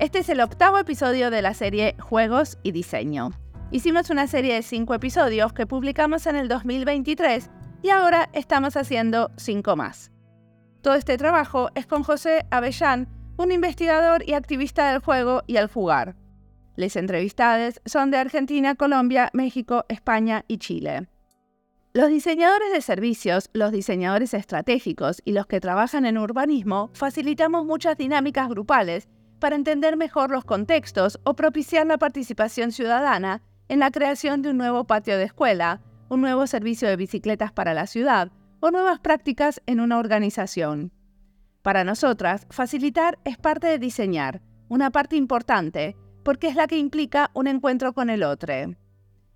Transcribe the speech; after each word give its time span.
Este 0.00 0.20
es 0.20 0.30
el 0.30 0.40
octavo 0.40 0.78
episodio 0.78 1.30
de 1.30 1.42
la 1.42 1.52
serie 1.52 1.94
Juegos 2.00 2.56
y 2.62 2.72
Diseño. 2.72 3.32
Hicimos 3.70 4.08
una 4.08 4.26
serie 4.26 4.54
de 4.54 4.62
cinco 4.62 4.94
episodios 4.94 5.52
que 5.52 5.66
publicamos 5.66 6.26
en 6.26 6.36
el 6.36 6.48
2023 6.48 7.50
y 7.82 7.90
ahora 7.90 8.30
estamos 8.32 8.78
haciendo 8.78 9.30
cinco 9.36 9.76
más. 9.76 10.10
Todo 10.80 10.94
este 10.94 11.18
trabajo 11.18 11.68
es 11.74 11.86
con 11.86 12.02
José 12.02 12.46
Avellán, 12.50 13.08
un 13.36 13.52
investigador 13.52 14.26
y 14.26 14.32
activista 14.32 14.90
del 14.90 15.02
juego 15.02 15.42
y 15.46 15.56
el 15.56 15.66
jugar. 15.68 16.16
Las 16.76 16.96
entrevistadas 16.96 17.82
son 17.84 18.10
de 18.10 18.16
Argentina, 18.16 18.76
Colombia, 18.76 19.28
México, 19.34 19.84
España 19.90 20.46
y 20.48 20.56
Chile. 20.56 21.08
Los 21.92 22.08
diseñadores 22.08 22.72
de 22.72 22.80
servicios, 22.80 23.50
los 23.52 23.70
diseñadores 23.70 24.32
estratégicos 24.32 25.20
y 25.26 25.32
los 25.32 25.46
que 25.46 25.60
trabajan 25.60 26.06
en 26.06 26.16
urbanismo 26.16 26.88
facilitamos 26.94 27.66
muchas 27.66 27.98
dinámicas 27.98 28.48
grupales 28.48 29.10
para 29.40 29.56
entender 29.56 29.96
mejor 29.96 30.30
los 30.30 30.44
contextos 30.44 31.18
o 31.24 31.34
propiciar 31.34 31.86
la 31.86 31.98
participación 31.98 32.70
ciudadana 32.70 33.42
en 33.68 33.80
la 33.80 33.90
creación 33.90 34.42
de 34.42 34.50
un 34.50 34.58
nuevo 34.58 34.84
patio 34.84 35.18
de 35.18 35.24
escuela, 35.24 35.80
un 36.08 36.20
nuevo 36.20 36.46
servicio 36.46 36.88
de 36.88 36.96
bicicletas 36.96 37.50
para 37.52 37.74
la 37.74 37.86
ciudad 37.86 38.30
o 38.60 38.70
nuevas 38.70 39.00
prácticas 39.00 39.62
en 39.66 39.80
una 39.80 39.98
organización. 39.98 40.92
Para 41.62 41.84
nosotras, 41.84 42.46
facilitar 42.50 43.18
es 43.24 43.38
parte 43.38 43.66
de 43.66 43.78
diseñar, 43.78 44.42
una 44.68 44.90
parte 44.90 45.16
importante, 45.16 45.96
porque 46.22 46.48
es 46.48 46.54
la 46.54 46.66
que 46.66 46.78
implica 46.78 47.30
un 47.34 47.46
encuentro 47.46 47.92
con 47.92 48.10
el 48.10 48.22
otro. 48.22 48.54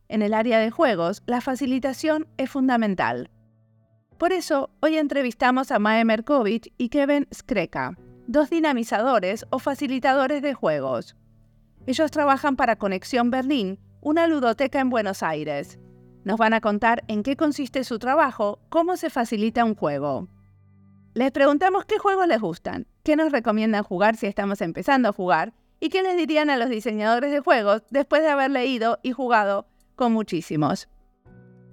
En 0.08 0.22
el 0.22 0.34
área 0.34 0.58
de 0.58 0.70
juegos, 0.70 1.22
la 1.26 1.40
facilitación 1.40 2.28
es 2.36 2.50
fundamental. 2.50 3.30
Por 4.18 4.32
eso, 4.32 4.70
hoy 4.80 4.96
entrevistamos 4.96 5.70
a 5.70 5.78
Mae 5.78 6.04
Merkovich 6.04 6.72
y 6.78 6.88
Kevin 6.88 7.26
Skreka, 7.34 7.96
dos 8.26 8.50
dinamizadores 8.50 9.46
o 9.50 9.58
facilitadores 9.58 10.42
de 10.42 10.54
juegos. 10.54 11.16
Ellos 11.86 12.10
trabajan 12.10 12.56
para 12.56 12.76
Conexión 12.76 13.30
Berlín, 13.30 13.78
una 14.00 14.26
ludoteca 14.26 14.80
en 14.80 14.90
Buenos 14.90 15.22
Aires. 15.22 15.78
Nos 16.24 16.38
van 16.38 16.54
a 16.54 16.60
contar 16.60 17.04
en 17.08 17.22
qué 17.22 17.36
consiste 17.36 17.84
su 17.84 17.98
trabajo, 17.98 18.60
cómo 18.70 18.96
se 18.96 19.10
facilita 19.10 19.64
un 19.64 19.74
juego. 19.74 20.28
Les 21.12 21.30
preguntamos 21.30 21.84
qué 21.84 21.98
juegos 21.98 22.26
les 22.26 22.40
gustan, 22.40 22.86
qué 23.02 23.16
nos 23.16 23.30
recomiendan 23.30 23.84
jugar 23.84 24.16
si 24.16 24.26
estamos 24.26 24.60
empezando 24.62 25.10
a 25.10 25.12
jugar 25.12 25.52
y 25.78 25.90
qué 25.90 26.02
les 26.02 26.16
dirían 26.16 26.50
a 26.50 26.56
los 26.56 26.70
diseñadores 26.70 27.30
de 27.30 27.40
juegos 27.40 27.82
después 27.90 28.22
de 28.22 28.30
haber 28.30 28.50
leído 28.50 28.98
y 29.02 29.12
jugado 29.12 29.68
con 29.94 30.12
muchísimos. 30.12 30.88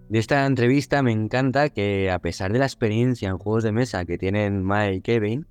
De 0.10 0.20
esta 0.20 0.46
entrevista 0.46 1.02
me 1.02 1.14
encanta 1.14 1.70
que 1.70 2.12
a 2.12 2.20
pesar 2.20 2.52
de 2.52 2.60
la 2.60 2.66
experiencia 2.66 3.30
en 3.30 3.38
juegos 3.38 3.64
de 3.64 3.72
mesa 3.72 4.04
que 4.04 4.18
tienen 4.18 4.62
Mae 4.62 4.96
y 4.96 5.02
Kevin, 5.02 5.48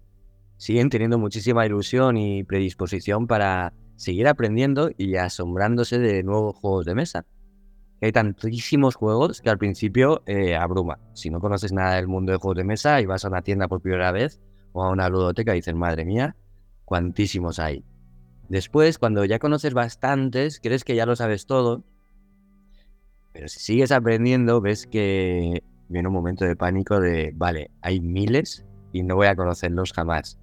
siguen 0.60 0.90
teniendo 0.90 1.18
muchísima 1.18 1.64
ilusión 1.64 2.18
y 2.18 2.44
predisposición 2.44 3.26
para 3.26 3.72
seguir 3.96 4.28
aprendiendo 4.28 4.90
y 4.94 5.16
asombrándose 5.16 5.98
de 5.98 6.22
nuevos 6.22 6.54
juegos 6.54 6.84
de 6.84 6.94
mesa. 6.94 7.24
Hay 8.02 8.12
tantísimos 8.12 8.94
juegos 8.94 9.40
que 9.40 9.48
al 9.48 9.56
principio 9.56 10.22
eh, 10.26 10.54
abruma. 10.56 10.98
Si 11.14 11.30
no 11.30 11.40
conoces 11.40 11.72
nada 11.72 11.96
del 11.96 12.08
mundo 12.08 12.32
de 12.32 12.38
juegos 12.38 12.58
de 12.58 12.64
mesa 12.64 13.00
y 13.00 13.06
vas 13.06 13.24
a 13.24 13.28
una 13.28 13.40
tienda 13.40 13.68
por 13.68 13.80
primera 13.80 14.12
vez 14.12 14.38
o 14.72 14.84
a 14.84 14.90
una 14.90 15.08
ludoteca 15.08 15.54
y 15.54 15.60
dices, 15.60 15.74
madre 15.74 16.04
mía, 16.04 16.36
cuantísimos 16.84 17.58
hay. 17.58 17.82
Después, 18.50 18.98
cuando 18.98 19.24
ya 19.24 19.38
conoces 19.38 19.72
bastantes, 19.72 20.60
crees 20.60 20.84
que 20.84 20.94
ya 20.94 21.06
lo 21.06 21.16
sabes 21.16 21.46
todo, 21.46 21.84
pero 23.32 23.48
si 23.48 23.60
sigues 23.60 23.92
aprendiendo, 23.92 24.60
ves 24.60 24.86
que 24.86 25.62
viene 25.88 26.08
un 26.08 26.14
momento 26.14 26.44
de 26.44 26.54
pánico 26.54 27.00
de, 27.00 27.32
vale, 27.34 27.70
hay 27.80 28.00
miles 28.02 28.66
y 28.92 29.02
no 29.02 29.16
voy 29.16 29.28
a 29.28 29.36
conocerlos 29.36 29.94
jamás. 29.94 30.38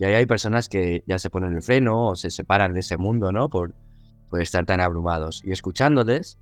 Y 0.00 0.04
ahí 0.06 0.14
hay 0.14 0.24
personas 0.24 0.70
que 0.70 1.04
ya 1.06 1.18
se 1.18 1.28
ponen 1.28 1.52
el 1.52 1.62
freno 1.62 2.08
o 2.08 2.16
se 2.16 2.30
separan 2.30 2.72
de 2.72 2.80
ese 2.80 2.96
mundo, 2.96 3.32
¿no? 3.32 3.50
Por, 3.50 3.74
por 4.30 4.40
estar 4.40 4.64
tan 4.64 4.80
abrumados. 4.80 5.42
Y 5.44 5.52
escuchándoles, 5.52 6.38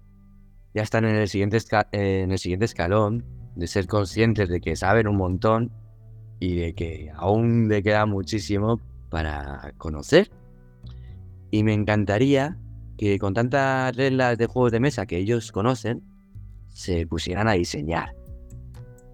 ya 0.74 0.82
están 0.82 1.04
en 1.04 1.16
el, 1.16 1.26
siguiente 1.26 1.58
en 1.90 2.30
el 2.30 2.38
siguiente 2.38 2.66
escalón 2.66 3.24
de 3.56 3.66
ser 3.66 3.88
conscientes 3.88 4.48
de 4.48 4.60
que 4.60 4.76
saben 4.76 5.08
un 5.08 5.16
montón 5.16 5.72
y 6.38 6.54
de 6.54 6.74
que 6.76 7.10
aún 7.16 7.68
le 7.68 7.82
queda 7.82 8.06
muchísimo 8.06 8.80
para 9.10 9.74
conocer. 9.76 10.30
Y 11.50 11.64
me 11.64 11.72
encantaría 11.72 12.56
que 12.96 13.18
con 13.18 13.34
tantas 13.34 13.96
reglas 13.96 14.38
de 14.38 14.46
juegos 14.46 14.70
de 14.70 14.78
mesa 14.78 15.04
que 15.06 15.16
ellos 15.16 15.50
conocen, 15.50 16.04
se 16.68 17.08
pusieran 17.08 17.48
a 17.48 17.54
diseñar. 17.54 18.14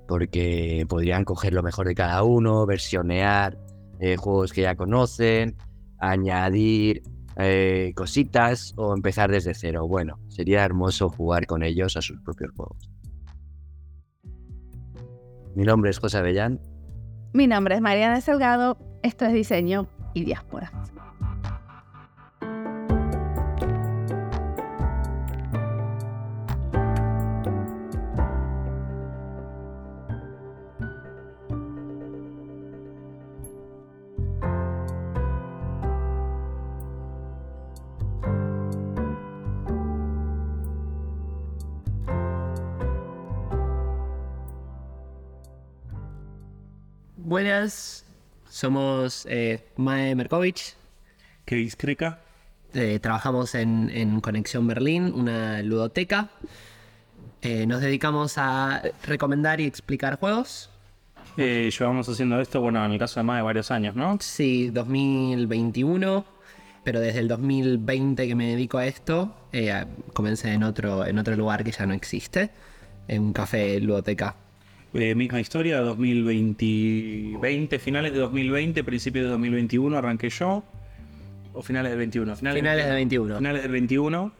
Porque 0.06 0.84
podrían 0.86 1.24
coger 1.24 1.54
lo 1.54 1.62
mejor 1.62 1.86
de 1.86 1.94
cada 1.94 2.22
uno, 2.24 2.66
versionear 2.66 3.56
eh, 4.00 4.16
juegos 4.16 4.52
que 4.52 4.62
ya 4.62 4.76
conocen, 4.76 5.56
añadir 5.98 7.02
eh, 7.36 7.92
cositas 7.96 8.74
o 8.76 8.94
empezar 8.94 9.30
desde 9.30 9.54
cero. 9.54 9.86
Bueno, 9.88 10.18
sería 10.28 10.64
hermoso 10.64 11.08
jugar 11.08 11.46
con 11.46 11.62
ellos 11.62 11.96
a 11.96 12.02
sus 12.02 12.20
propios 12.20 12.50
juegos. 12.56 12.90
Mi 15.54 15.64
nombre 15.64 15.90
es 15.90 15.98
José 15.98 16.18
Avellán. 16.18 16.60
Mi 17.32 17.46
nombre 17.46 17.74
es 17.74 17.80
Mariana 17.80 18.20
Salgado. 18.20 18.78
Esto 19.02 19.24
es 19.24 19.32
Diseño 19.32 19.88
y 20.14 20.24
Diáspora. 20.24 20.72
Buenas, 47.44 48.06
somos 48.48 49.26
eh, 49.28 49.66
Mae 49.76 50.14
Merkovich. 50.14 50.76
Kevin 51.44 51.68
Kreka. 51.76 52.20
Eh, 52.72 52.98
trabajamos 53.02 53.54
en, 53.54 54.22
Conexión 54.22 54.66
Berlín, 54.66 55.12
una 55.14 55.60
ludoteca. 55.60 56.30
Eh, 57.42 57.66
nos 57.66 57.82
dedicamos 57.82 58.38
a 58.38 58.80
recomendar 59.06 59.60
y 59.60 59.66
explicar 59.66 60.18
juegos. 60.18 60.70
llevamos 61.36 62.08
haciendo 62.08 62.40
esto, 62.40 62.62
bueno, 62.62 62.82
en 62.82 62.92
el 62.92 62.98
caso 62.98 63.22
de 63.22 63.30
de 63.30 63.42
varios 63.42 63.70
años, 63.70 63.94
¿no? 63.94 64.16
Sí, 64.22 64.70
2021, 64.70 66.24
pero 66.82 67.00
desde 67.00 67.18
el 67.18 67.28
2020 67.28 68.26
que 68.26 68.34
me 68.34 68.46
dedico 68.52 68.78
a 68.78 68.86
esto, 68.86 69.36
comencé 70.14 70.54
en 70.54 70.62
otro, 70.62 71.04
en 71.04 71.18
otro 71.18 71.36
lugar 71.36 71.62
que 71.62 71.72
ya 71.72 71.84
no 71.84 71.92
existe, 71.92 72.52
en 73.06 73.22
un 73.22 73.32
café 73.34 73.78
ludoteca. 73.80 74.34
Eh, 74.94 75.14
misma 75.16 75.40
historia, 75.40 75.80
2020, 75.80 77.78
finales 77.80 78.12
de 78.12 78.20
2020, 78.20 78.84
principios 78.84 79.24
de 79.24 79.30
2021 79.32 79.98
arranqué 79.98 80.30
yo. 80.30 80.62
O 81.52 81.62
finales 81.62 81.90
del 81.90 81.98
21. 81.98 82.36
Finales, 82.36 82.60
finales 82.60 82.86
del 82.86 82.94
21. 82.94 83.38
Finales 83.38 83.62
del 83.62 83.72
21. 83.72 84.32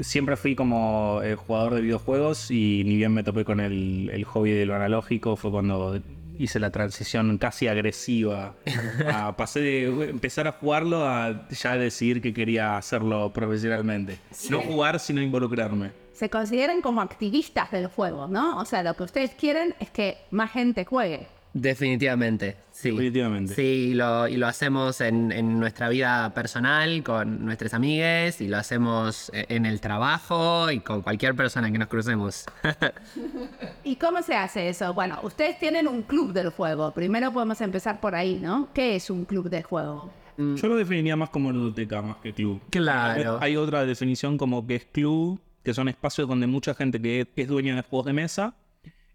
Siempre 0.00 0.36
fui 0.36 0.54
como 0.54 1.22
eh, 1.22 1.36
jugador 1.36 1.74
de 1.74 1.80
videojuegos 1.80 2.50
y 2.50 2.82
ni 2.84 2.96
bien 2.96 3.14
me 3.14 3.22
topé 3.22 3.46
con 3.46 3.60
el, 3.60 4.26
hobby 4.26 4.50
de 4.50 4.66
lo 4.66 4.74
analógico, 4.74 5.36
fue 5.36 5.50
cuando 5.50 5.98
hice 6.38 6.60
la 6.60 6.70
transición 6.70 7.38
casi 7.38 7.68
agresiva. 7.68 8.56
pasé 9.38 9.60
de 9.60 10.10
empezar 10.10 10.48
a 10.48 10.52
jugarlo 10.52 11.06
a 11.06 11.48
ya 11.48 11.78
decidir 11.78 12.20
que 12.20 12.34
quería 12.34 12.76
hacerlo 12.76 13.32
profesionalmente. 13.32 14.18
No 14.50 14.60
jugar, 14.60 15.00
sino 15.00 15.22
involucrarme 15.22 16.03
se 16.14 16.30
consideren 16.30 16.80
como 16.80 17.00
activistas 17.00 17.70
del 17.70 17.88
juego, 17.88 18.26
¿no? 18.28 18.58
O 18.58 18.64
sea, 18.64 18.82
lo 18.82 18.94
que 18.94 19.02
ustedes 19.02 19.34
quieren 19.34 19.74
es 19.80 19.90
que 19.90 20.18
más 20.30 20.52
gente 20.52 20.84
juegue. 20.84 21.26
Definitivamente, 21.54 22.56
sí. 22.72 22.90
Definitivamente. 22.90 23.54
Sí, 23.54 23.90
y 23.90 23.94
lo, 23.94 24.26
y 24.26 24.36
lo 24.36 24.48
hacemos 24.48 25.00
en, 25.00 25.60
nuestra 25.60 25.88
vida 25.88 26.34
personal, 26.34 27.04
con 27.04 27.44
nuestras 27.44 27.74
amigues, 27.74 28.40
y 28.40 28.48
lo 28.48 28.56
hacemos 28.56 29.30
e, 29.32 29.46
en 29.48 29.64
el 29.64 29.80
trabajo 29.80 30.68
y 30.72 30.80
con 30.80 31.02
cualquier 31.02 31.36
persona 31.36 31.70
que 31.70 31.78
nos 31.78 31.86
crucemos. 31.86 32.44
¿Y 33.84 33.94
cómo 33.96 34.20
se 34.22 34.34
hace 34.34 34.68
eso? 34.68 34.92
Bueno, 34.94 35.20
ustedes 35.22 35.56
tienen 35.60 35.86
un 35.86 36.02
club 36.02 36.32
del 36.32 36.50
juego. 36.50 36.90
Primero 36.90 37.32
podemos 37.32 37.60
empezar 37.60 38.00
por 38.00 38.16
ahí, 38.16 38.40
¿no? 38.42 38.68
¿Qué 38.74 38.96
es 38.96 39.08
un 39.08 39.24
club 39.24 39.48
de 39.48 39.62
juego? 39.62 40.10
Yo 40.36 40.66
lo 40.66 40.74
definiría 40.74 41.14
más 41.14 41.30
como 41.30 41.52
ludoteca, 41.52 42.02
más 42.02 42.16
que 42.16 42.32
club. 42.32 42.60
Claro. 42.70 43.38
Hay 43.40 43.56
otra 43.56 43.86
definición 43.86 44.36
como 44.36 44.66
que 44.66 44.74
es 44.74 44.84
club, 44.86 45.40
que 45.64 45.74
son 45.74 45.88
espacios 45.88 46.28
donde 46.28 46.46
mucha 46.46 46.74
gente 46.74 47.00
que 47.00 47.26
es 47.34 47.48
dueña 47.48 47.74
de 47.74 47.82
juegos 47.82 48.06
de 48.06 48.12
mesa 48.12 48.54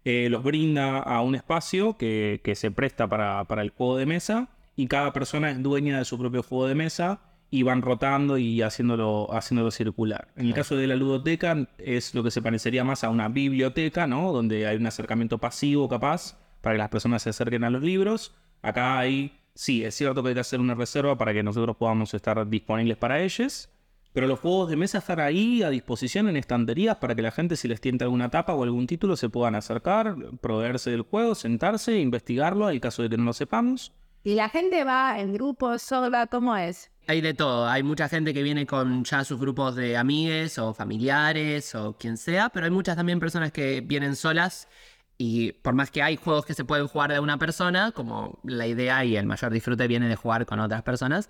eh, 0.04 0.28
los 0.30 0.42
brinda 0.42 0.98
a 0.98 1.20
un 1.20 1.34
espacio 1.34 1.96
que, 1.98 2.40
se 2.54 2.70
presta 2.70 3.06
para, 3.06 3.62
el 3.62 3.70
juego 3.70 3.96
de 3.96 4.06
mesa 4.06 4.48
y 4.74 4.86
cada 4.86 5.12
persona 5.12 5.50
es 5.50 5.62
dueña 5.62 5.98
de 5.98 6.04
su 6.04 6.18
propio 6.18 6.42
juego 6.42 6.66
de 6.66 6.74
mesa 6.74 7.20
y 7.50 7.64
van 7.64 7.82
rotando 7.82 8.38
y 8.38 8.62
haciéndolo, 8.62 9.28
haciéndolo 9.32 9.70
circular. 9.70 10.28
En 10.36 10.46
el 10.46 10.54
caso 10.54 10.76
de 10.76 10.86
la 10.86 10.96
ludoteca 10.96 11.68
es 11.78 12.14
lo 12.14 12.22
que 12.22 12.30
se 12.30 12.40
parecería 12.40 12.84
más 12.84 13.04
a 13.04 13.10
una 13.10 13.28
biblioteca, 13.28 14.06
¿no? 14.06 14.32
Donde 14.32 14.66
hay 14.66 14.76
un 14.76 14.86
acercamiento 14.86 15.38
pasivo 15.38 15.88
capaz 15.88 16.38
para 16.60 16.74
que 16.74 16.78
las 16.78 16.88
personas 16.88 17.22
se 17.22 17.30
acerquen 17.30 17.64
a 17.64 17.70
los 17.70 17.82
libros. 17.82 18.34
Acá 18.62 18.98
hay 18.98 19.32
sí, 19.54 19.84
es 19.84 19.94
cierto 19.94 20.22
que 20.22 20.30
hay 20.30 20.34
que 20.34 20.40
hacer 20.40 20.60
una 20.60 20.74
reserva 20.74 21.18
para 21.18 21.34
que 21.34 21.42
nosotros 21.42 21.76
podamos 21.76 22.14
estar 22.14 22.48
disponibles 22.48 22.96
para 22.96 23.20
ellos. 23.20 23.68
Pero 24.12 24.26
los 24.26 24.40
juegos 24.40 24.68
de 24.68 24.76
mesa 24.76 24.98
están 24.98 25.20
ahí 25.20 25.62
a 25.62 25.70
disposición 25.70 26.28
en 26.28 26.36
estanterías 26.36 26.96
para 26.96 27.14
que 27.14 27.22
la 27.22 27.30
gente, 27.30 27.54
si 27.56 27.68
les 27.68 27.80
tienta 27.80 28.04
alguna 28.04 28.28
tapa 28.28 28.54
o 28.54 28.64
algún 28.64 28.86
título, 28.86 29.16
se 29.16 29.28
puedan 29.28 29.54
acercar, 29.54 30.16
proveerse 30.40 30.90
del 30.90 31.02
juego, 31.02 31.34
sentarse, 31.36 31.98
investigarlo, 31.98 32.70
en 32.70 32.80
caso 32.80 33.02
de 33.02 33.10
que 33.10 33.16
no 33.16 33.24
lo 33.24 33.32
sepamos. 33.32 33.92
¿Y 34.22 34.34
la 34.34 34.48
gente 34.48 34.84
va 34.84 35.18
en 35.18 35.32
grupos, 35.32 35.80
sola? 35.80 36.26
¿Cómo 36.26 36.54
es? 36.56 36.90
Hay 37.06 37.20
de 37.22 37.32
todo. 37.32 37.66
Hay 37.66 37.82
mucha 37.82 38.08
gente 38.08 38.34
que 38.34 38.42
viene 38.42 38.66
con 38.66 39.04
ya 39.04 39.24
sus 39.24 39.40
grupos 39.40 39.76
de 39.76 39.96
amigues 39.96 40.58
o 40.58 40.74
familiares 40.74 41.74
o 41.74 41.96
quien 41.96 42.16
sea, 42.16 42.50
pero 42.50 42.66
hay 42.66 42.70
muchas 42.70 42.96
también 42.96 43.18
personas 43.18 43.50
que 43.50 43.80
vienen 43.80 44.16
solas 44.16 44.68
y 45.22 45.52
por 45.52 45.74
más 45.74 45.90
que 45.90 46.02
hay 46.02 46.16
juegos 46.16 46.46
que 46.46 46.54
se 46.54 46.64
pueden 46.64 46.88
jugar 46.88 47.12
de 47.12 47.20
una 47.20 47.36
persona, 47.36 47.92
como 47.92 48.38
la 48.42 48.66
idea 48.66 49.04
y 49.04 49.18
el 49.18 49.26
mayor 49.26 49.52
disfrute 49.52 49.86
viene 49.86 50.08
de 50.08 50.16
jugar 50.16 50.46
con 50.46 50.60
otras 50.60 50.82
personas, 50.82 51.28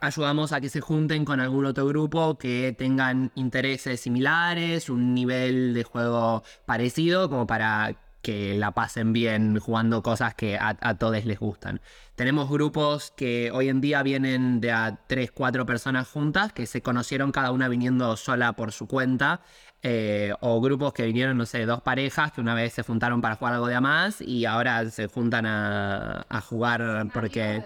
ayudamos 0.00 0.52
a 0.52 0.60
que 0.60 0.68
se 0.68 0.80
junten 0.80 1.24
con 1.24 1.40
algún 1.40 1.66
otro 1.66 1.84
grupo 1.84 2.38
que 2.38 2.76
tengan 2.78 3.32
intereses 3.34 3.98
similares, 3.98 4.88
un 4.88 5.14
nivel 5.14 5.74
de 5.74 5.82
juego 5.82 6.44
parecido, 6.64 7.28
como 7.28 7.44
para 7.44 7.96
que 8.22 8.54
la 8.54 8.70
pasen 8.70 9.12
bien 9.12 9.58
jugando 9.58 10.04
cosas 10.04 10.34
que 10.36 10.56
a, 10.56 10.94
todos 10.94 11.24
les 11.24 11.38
gustan. 11.40 11.80
Tenemos 12.14 12.48
grupos 12.48 13.12
que 13.16 13.50
hoy 13.50 13.68
en 13.68 13.80
día 13.80 14.04
vienen 14.04 14.60
de 14.60 14.70
a 14.70 15.00
3, 15.08 15.32
4 15.32 15.66
personas 15.66 16.08
juntas, 16.08 16.52
que 16.52 16.66
se 16.66 16.82
conocieron 16.82 17.32
cada 17.32 17.50
una 17.50 17.66
viniendo 17.66 18.16
sola 18.16 18.52
por 18.52 18.70
su 18.70 18.86
cuenta 18.86 19.40
eh, 19.86 20.32
o 20.40 20.62
grupos 20.62 20.94
que 20.94 21.04
vinieron, 21.04 21.36
no 21.36 21.44
sé, 21.44 21.66
dos 21.66 21.82
parejas 21.82 22.32
que 22.32 22.40
una 22.40 22.54
vez 22.54 22.72
se 22.72 22.82
juntaron 22.82 23.20
para 23.20 23.36
jugar 23.36 23.52
algo 23.52 23.66
de 23.66 23.78
más 23.82 24.22
y 24.22 24.46
ahora 24.46 24.88
se 24.88 25.08
juntan 25.08 25.44
a, 25.44 26.24
jugar 26.48 27.06
porque... 27.12 27.62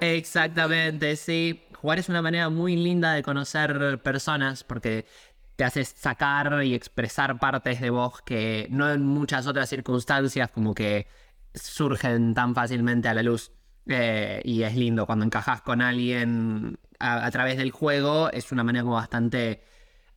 Exactamente, 0.00 1.14
sí. 1.14 1.62
Jugar 1.76 2.00
es 2.00 2.08
una 2.08 2.20
manera 2.20 2.50
muy 2.50 2.74
linda 2.74 3.12
de 3.12 3.22
conocer 3.22 4.02
personas 4.02 4.64
porque 4.64 5.06
te 5.54 5.62
hace 5.62 5.84
sacar 5.84 6.64
y 6.64 6.74
expresar 6.74 7.38
partes 7.38 7.80
de 7.80 7.90
vos 7.90 8.22
que 8.22 8.66
no 8.68 8.90
en 8.90 9.06
muchas 9.06 9.46
otras 9.46 9.68
circunstancias 9.68 10.50
como 10.50 10.74
que 10.74 11.06
surgen 11.54 12.34
tan 12.34 12.56
fácilmente 12.56 13.06
a 13.06 13.14
la 13.14 13.22
luz. 13.22 13.52
Eh, 13.86 14.40
y 14.44 14.64
es 14.64 14.74
lindo 14.74 15.06
cuando 15.06 15.24
encajas 15.24 15.62
con 15.62 15.80
alguien 15.80 16.80
a, 16.98 17.24
a, 17.24 17.30
través 17.30 17.56
del 17.56 17.70
juego, 17.70 18.30
es 18.32 18.50
una 18.50 18.64
manera 18.64 18.82
como 18.82 18.96
bastante 18.96 19.62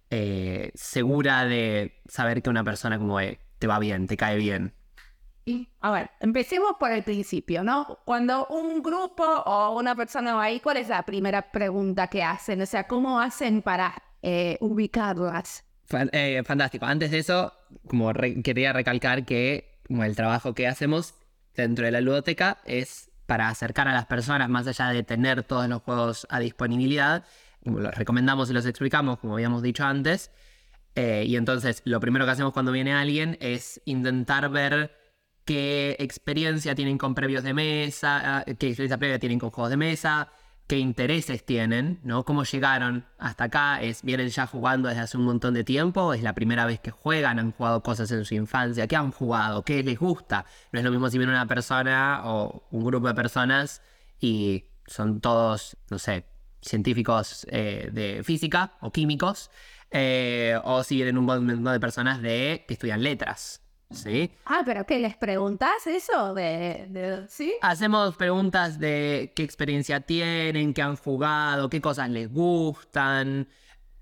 eh, 0.10 0.72
segura 0.76 1.46
de 1.46 2.02
saber 2.08 2.42
que 2.42 2.50
una 2.50 2.64
persona 2.64 2.98
como 2.98 3.18
te 3.60 3.68
va 3.68 3.80
bien, 3.80 4.08
te 4.08 4.18
cae 4.18 4.38
bien. 4.38 4.74
a 5.82 5.92
ver, 5.92 6.12
empecemos 6.20 6.74
por 6.80 6.92
el 6.92 7.04
principio, 7.04 7.64
¿no? 7.64 8.00
Cuando 8.06 8.48
un 8.48 8.82
grupo 8.82 9.24
o 9.24 9.78
una 9.80 9.96
persona 9.96 10.36
va 10.36 10.44
ahí, 10.44 10.60
¿cuál 10.60 10.78
es 10.78 10.90
la 10.90 11.04
primera 11.04 11.52
pregunta 11.52 12.08
que 12.08 12.24
hacen? 12.24 12.62
O 12.62 12.66
sea, 12.66 12.88
¿cómo 12.88 13.20
hacen 13.20 13.62
para 13.62 13.94
eh, 14.22 14.58
ubicarlas? 14.62 15.64
Eh, 16.12 16.42
fantástico. 16.46 16.86
Antes 16.86 17.12
de 17.12 17.20
eso, 17.20 17.54
como 17.88 18.12
quería 18.44 18.74
recalcar 18.74 19.26
que 19.26 19.80
el 19.90 20.16
trabajo 20.16 20.56
que 20.56 20.68
hacemos 20.68 21.14
dentro 21.56 21.86
de 21.86 21.92
la 21.92 22.02
ludoteca 22.02 22.58
es 22.66 23.12
para 23.26 23.50
acercar 23.50 23.88
a 23.88 23.94
las 23.94 24.06
personas, 24.06 24.50
más 24.50 24.68
allá 24.68 24.90
de 24.90 25.04
tener 25.04 25.44
todos 25.44 25.68
los 25.68 25.82
juegos 25.82 26.28
a 26.30 26.40
disponibilidad, 26.40 27.24
los 27.66 27.96
recomendamos 27.96 28.50
y 28.50 28.54
los 28.54 28.66
explicamos, 28.66 29.20
como 29.20 29.34
habíamos 29.34 29.62
dicho 29.62 29.84
antes. 29.84 30.32
Eh, 30.96 31.26
y 31.28 31.36
entonces 31.36 31.82
lo 31.86 32.00
primero 32.00 32.26
que 32.26 32.32
hacemos 32.32 32.54
cuando 32.54 32.72
viene 32.72 32.94
alguien 32.94 33.38
es 33.42 33.82
intentar 33.86 34.50
ver 34.50 34.96
qué 35.44 35.98
experiencia 36.00 36.74
tienen 36.74 36.98
con 36.98 37.14
previos 37.14 37.44
de 37.44 37.54
mesa, 37.54 38.44
eh, 38.48 38.56
qué 38.56 38.68
experiencia 38.68 38.98
previa 38.98 39.20
tienen 39.20 39.40
con 39.40 39.52
juegos 39.52 39.72
de 39.72 39.78
mesa, 39.78 40.30
qué 40.68 40.80
intereses 40.80 41.46
tienen, 41.46 42.00
¿no? 42.04 42.24
Cómo 42.24 42.44
llegaron 42.44 43.06
hasta 43.20 43.46
acá, 43.46 43.82
es 43.82 44.02
vienen 44.04 44.30
ya 44.30 44.48
jugando 44.48 44.90
desde 44.90 45.02
hace 45.02 45.18
un 45.18 45.26
montón 45.26 45.54
de 45.54 45.64
tiempo, 45.64 46.14
es 46.14 46.24
la 46.24 46.34
primera 46.34 46.66
vez 46.66 46.80
que 46.80 46.92
juegan, 46.92 47.40
han 47.40 47.52
jugado 47.52 47.84
cosas 47.84 48.10
en 48.12 48.26
su 48.26 48.34
infancia, 48.36 48.88
qué 48.88 48.96
han 48.96 49.12
jugado, 49.12 49.64
qué 49.64 49.84
les 49.84 50.00
gusta. 50.00 50.46
No 50.72 50.80
es 50.80 50.86
lo 50.86 50.92
mismo 50.92 51.10
si 51.10 51.18
viene 51.18 51.34
una 51.34 51.48
persona 51.48 52.22
o 52.26 52.64
un 52.72 52.86
grupo 52.86 53.08
de 53.08 53.14
personas 53.14 53.82
y 54.20 54.66
son 54.88 55.22
todos, 55.22 55.78
no 55.90 56.00
sé, 56.00 56.26
científicos 56.66 57.46
eh, 57.50 57.90
de 57.92 58.24
física 58.24 58.74
o 58.82 58.92
químicos, 58.92 59.52
eh, 59.92 60.58
o 60.64 60.84
si 60.84 60.96
vienen 60.96 61.18
un 61.18 61.26
montón 61.26 61.64
de 61.64 61.80
personas 61.80 62.22
de, 62.22 62.66
que 62.68 62.74
estudian 62.74 63.04
letras. 63.04 63.62
¿Sí? 63.92 64.32
Ah, 64.46 64.64
pero 64.66 64.86
¿qué 64.86 64.98
les 64.98 65.16
preguntas 65.16 65.86
eso? 65.86 66.34
De, 66.34 67.26
¿sí? 67.30 67.54
Hacemos 67.62 68.16
preguntas 68.16 68.80
de 68.80 69.32
qué 69.36 69.44
experiencia 69.44 70.02
tienen, 70.02 70.74
qué 70.74 70.82
han 70.82 70.96
jugado, 70.96 71.70
qué 71.70 71.82
cosas 71.82 72.10
les 72.10 72.30
gustan. 72.34 73.48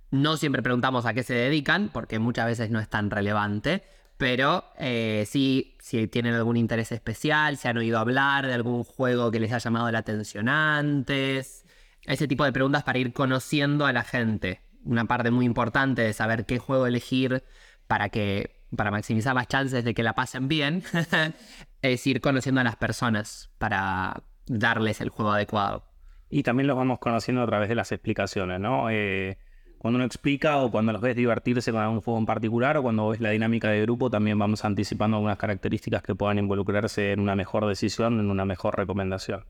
No 0.09 0.37
siempre 0.37 0.63
preguntamos 0.63 1.05
a 1.05 1.13
qué 1.13 1.21
se 1.21 1.33
dedican, 1.33 1.89
porque 1.91 2.17
muchas 2.17 2.45
veces 2.45 2.69
no 2.71 2.79
es 2.79 2.87
tan 2.87 3.11
relevante. 3.11 3.83
Pero 4.17 4.63
eh, 4.77 5.25
sí, 5.27 5.75
si 5.79 6.07
tienen 6.07 6.33
algún 6.33 6.55
interés 6.55 6.93
especial, 6.93 7.57
si 7.57 7.67
han 7.67 7.77
oído 7.77 7.99
hablar 7.99 8.47
de 8.47 8.53
algún 8.53 8.85
juego 8.85 9.31
que 9.31 9.41
les 9.41 9.51
ha 9.51 9.57
llamado 9.57 9.91
la 9.91 9.99
atención 9.99 10.47
antes 10.47 11.65
ese 12.05 12.27
tipo 12.27 12.43
de 12.43 12.51
preguntas 12.51 12.83
para 12.83 12.99
ir 12.99 13.13
conociendo 13.13 13.85
a 13.85 13.93
la 13.93 14.03
gente. 14.03 14.61
Una 14.83 15.05
parte 15.05 15.31
muy 15.31 15.45
importante 15.45 16.01
de 16.01 16.13
saber 16.13 16.45
qué 16.45 16.59
juego 16.59 16.87
elegir 16.87 17.43
para 17.87 18.09
que 18.09 18.63
para 18.75 18.91
maximizar 18.91 19.35
las 19.35 19.47
chances 19.47 19.83
de 19.83 19.93
que 19.93 20.03
la 20.03 20.13
pasen 20.13 20.47
bien 20.47 20.83
es 21.81 22.07
ir 22.07 22.21
conociendo 22.21 22.61
a 22.61 22.63
las 22.63 22.75
personas 22.75 23.51
para 23.57 24.23
darles 24.47 24.99
el 25.01 25.09
juego 25.09 25.31
adecuado. 25.31 25.85
Y 26.29 26.43
también 26.43 26.67
los 26.67 26.75
vamos 26.75 26.99
conociendo 26.99 27.43
a 27.43 27.45
través 27.45 27.69
de 27.69 27.75
las 27.75 27.91
explicaciones, 27.91 28.59
¿no? 28.59 28.89
Eh, 28.89 29.37
cuando 29.77 29.97
uno 29.97 30.05
explica 30.05 30.57
o 30.57 30.71
cuando 30.71 30.93
los 30.93 31.01
ves 31.01 31.15
divertirse 31.15 31.71
con 31.71 31.81
algún 31.81 32.01
juego 32.01 32.17
en 32.17 32.25
particular 32.25 32.77
o 32.77 32.83
cuando 32.83 33.09
ves 33.09 33.19
la 33.19 33.29
dinámica 33.29 33.69
de 33.69 33.81
grupo, 33.81 34.09
también 34.09 34.39
vamos 34.39 34.65
anticipando 34.65 35.17
algunas 35.17 35.37
características 35.37 36.01
que 36.01 36.15
puedan 36.15 36.39
involucrarse 36.39 37.11
en 37.11 37.19
una 37.19 37.35
mejor 37.35 37.67
decisión, 37.67 38.19
en 38.19 38.31
una 38.31 38.45
mejor 38.45 38.77
recomendación. 38.77 39.45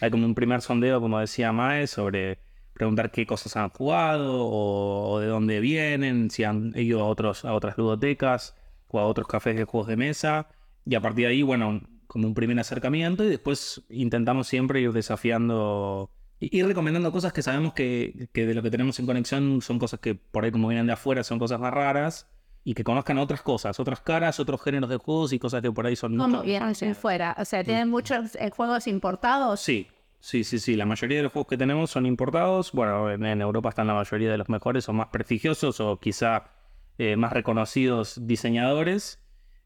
Hay 0.00 0.10
como 0.10 0.26
un 0.26 0.34
primer 0.34 0.60
sondeo, 0.62 1.00
como 1.00 1.18
decía 1.18 1.52
Mae, 1.52 1.86
sobre 1.86 2.38
preguntar 2.72 3.10
qué 3.10 3.26
cosas 3.26 3.56
han 3.56 3.70
jugado 3.70 4.46
o, 4.48 5.18
de 5.20 5.26
dónde 5.26 5.60
vienen, 5.60 6.30
si 6.30 6.44
han 6.44 6.72
ido 6.76 7.00
a, 7.02 7.06
otros, 7.06 7.44
a 7.44 7.52
otras 7.52 7.76
ludotecas 7.76 8.54
o 8.86 9.00
a 9.00 9.06
otros 9.06 9.26
cafés 9.26 9.56
de 9.56 9.64
juegos 9.64 9.88
de 9.88 9.96
mesa. 9.96 10.48
Y 10.86 10.94
a 10.94 11.00
partir 11.00 11.26
de 11.26 11.32
ahí, 11.32 11.42
bueno, 11.42 11.82
como 12.06 12.28
un 12.28 12.34
primer 12.34 12.58
acercamiento 12.58 13.24
y 13.24 13.28
después 13.28 13.82
intentamos 13.90 14.46
siempre 14.46 14.80
ir 14.80 14.92
desafiando, 14.92 16.10
ir 16.40 16.66
recomendando 16.66 17.12
cosas 17.12 17.32
que 17.32 17.42
sabemos 17.42 17.74
que, 17.74 18.28
que 18.32 18.46
de 18.46 18.54
lo 18.54 18.62
que 18.62 18.70
tenemos 18.70 18.98
en 19.00 19.06
conexión 19.06 19.60
son 19.60 19.78
cosas 19.78 20.00
que 20.00 20.14
por 20.14 20.44
ahí 20.44 20.52
como 20.52 20.68
vienen 20.68 20.86
de 20.86 20.92
afuera 20.92 21.24
son 21.24 21.38
cosas 21.38 21.60
más 21.60 21.74
raras 21.74 22.28
y 22.68 22.74
que 22.74 22.84
conozcan 22.84 23.16
otras 23.16 23.40
cosas, 23.40 23.80
otras 23.80 24.02
caras, 24.02 24.38
otros 24.40 24.62
géneros 24.62 24.90
de 24.90 24.98
juegos 24.98 25.32
y 25.32 25.38
cosas 25.38 25.62
que 25.62 25.72
por 25.72 25.86
ahí 25.86 25.96
son... 25.96 26.18
Como 26.18 26.42
vienen 26.42 26.74
fuera, 26.94 27.34
o 27.38 27.44
sea, 27.46 27.64
¿tienen 27.64 27.88
muchos 27.88 28.34
eh, 28.34 28.50
juegos 28.54 28.86
importados? 28.86 29.58
Sí, 29.60 29.86
sí, 30.20 30.44
sí, 30.44 30.58
sí, 30.58 30.76
la 30.76 30.84
mayoría 30.84 31.16
de 31.16 31.22
los 31.22 31.32
juegos 31.32 31.48
que 31.48 31.56
tenemos 31.56 31.90
son 31.90 32.04
importados, 32.04 32.72
bueno, 32.72 33.10
en, 33.10 33.40
Europa 33.40 33.70
están 33.70 33.86
la 33.86 33.94
mayoría 33.94 34.30
de 34.30 34.36
los 34.36 34.50
mejores 34.50 34.86
o 34.86 34.92
más 34.92 35.06
prestigiosos 35.06 35.80
o 35.80 35.98
quizá 35.98 36.50
eh, 36.98 37.16
más 37.16 37.32
reconocidos 37.32 38.20
diseñadores, 38.26 39.18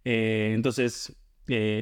eh, 0.04 0.52
entonces... 0.54 1.16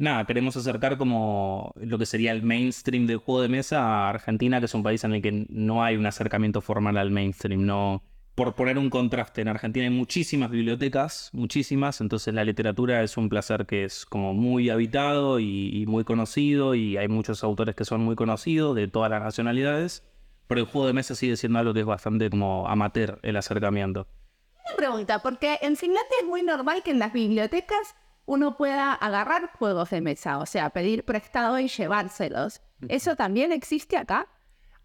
nada, 0.01 0.25
queremos 0.25 0.57
acercar 0.57 0.97
como 0.97 1.75
lo 1.77 1.99
que 1.99 2.07
sería 2.07 2.33
el 2.33 2.43
mainstream 2.43 3.07
del 3.07 3.19
juego 3.19 3.43
de 3.43 3.49
mesa 3.49 3.83
a 3.83 4.09
Argentina, 4.09 4.59
que 4.59 4.65
es 4.65 4.75
un 4.75 4.83
país 4.83 5.05
en 5.05 5.13
el 5.13 5.21
que 5.21 5.45
no 5.51 5.85
hay 5.85 5.97
un 5.97 6.07
acercamiento 6.07 6.63
formal 6.63 6.97
al 6.97 7.11
mainstream, 7.11 7.67
no, 7.67 8.03
por 8.41 8.55
poner 8.55 8.79
un 8.79 8.89
contraste, 8.89 9.43
en 9.43 9.49
Argentina 9.49 9.85
hay 9.85 9.91
muchísimas 9.91 10.51
bibliotecas, 10.51 11.29
muchísimas, 11.35 12.01
entonces 12.01 12.33
la 12.33 12.43
literatura 12.43 13.03
es 13.03 13.19
un 13.19 13.29
placer 13.29 13.67
que 13.67 13.85
es 13.85 14.07
como 14.07 14.33
muy 14.33 14.71
habitado 14.71 15.41
y, 15.41 15.85
muy 15.87 16.05
conocido 16.05 16.75
y 16.75 16.97
hay 16.97 17.07
muchos 17.07 17.45
autores 17.45 17.75
que 17.75 17.85
son 17.85 18.01
muy 18.01 18.17
conocidos 18.17 18.75
de 18.77 18.89
todas 18.89 19.11
las 19.11 19.23
nacionalidades, 19.23 20.05
pero 20.47 20.63
el 20.63 20.67
juego 20.67 20.87
de 20.87 20.95
mesa 20.95 21.15
sigue 21.15 21.37
siendo 21.37 21.59
algo 21.59 21.75
que 21.75 21.81
es 21.81 21.85
bastante 21.85 22.31
como 22.31 22.67
amateur 22.67 23.19
el 23.23 23.37
acercamiento. 23.37 24.07
Una 24.55 24.75
pregunta, 24.75 25.19
porque 25.19 25.59
en 25.61 25.77
Finlandia 25.77 26.17
es 26.23 26.27
muy 26.27 26.43
normal 26.43 26.83
que 26.83 26.93
en 26.93 26.99
las 26.99 27.13
bibliotecas 27.13 27.95
uno 28.25 28.57
pueda 28.57 28.95
agarrar 28.95 29.51
juegos 29.59 29.91
de 29.91 30.01
mesa, 30.01 30.39
o 30.39 30.47
sea, 30.47 30.71
pedir 30.71 31.05
prestado 31.05 31.59
y 31.59 31.69
llevárselos. 31.69 32.63
¿Eso 32.89 33.17
también 33.17 33.53
existe 33.53 33.99
acá? 33.99 34.29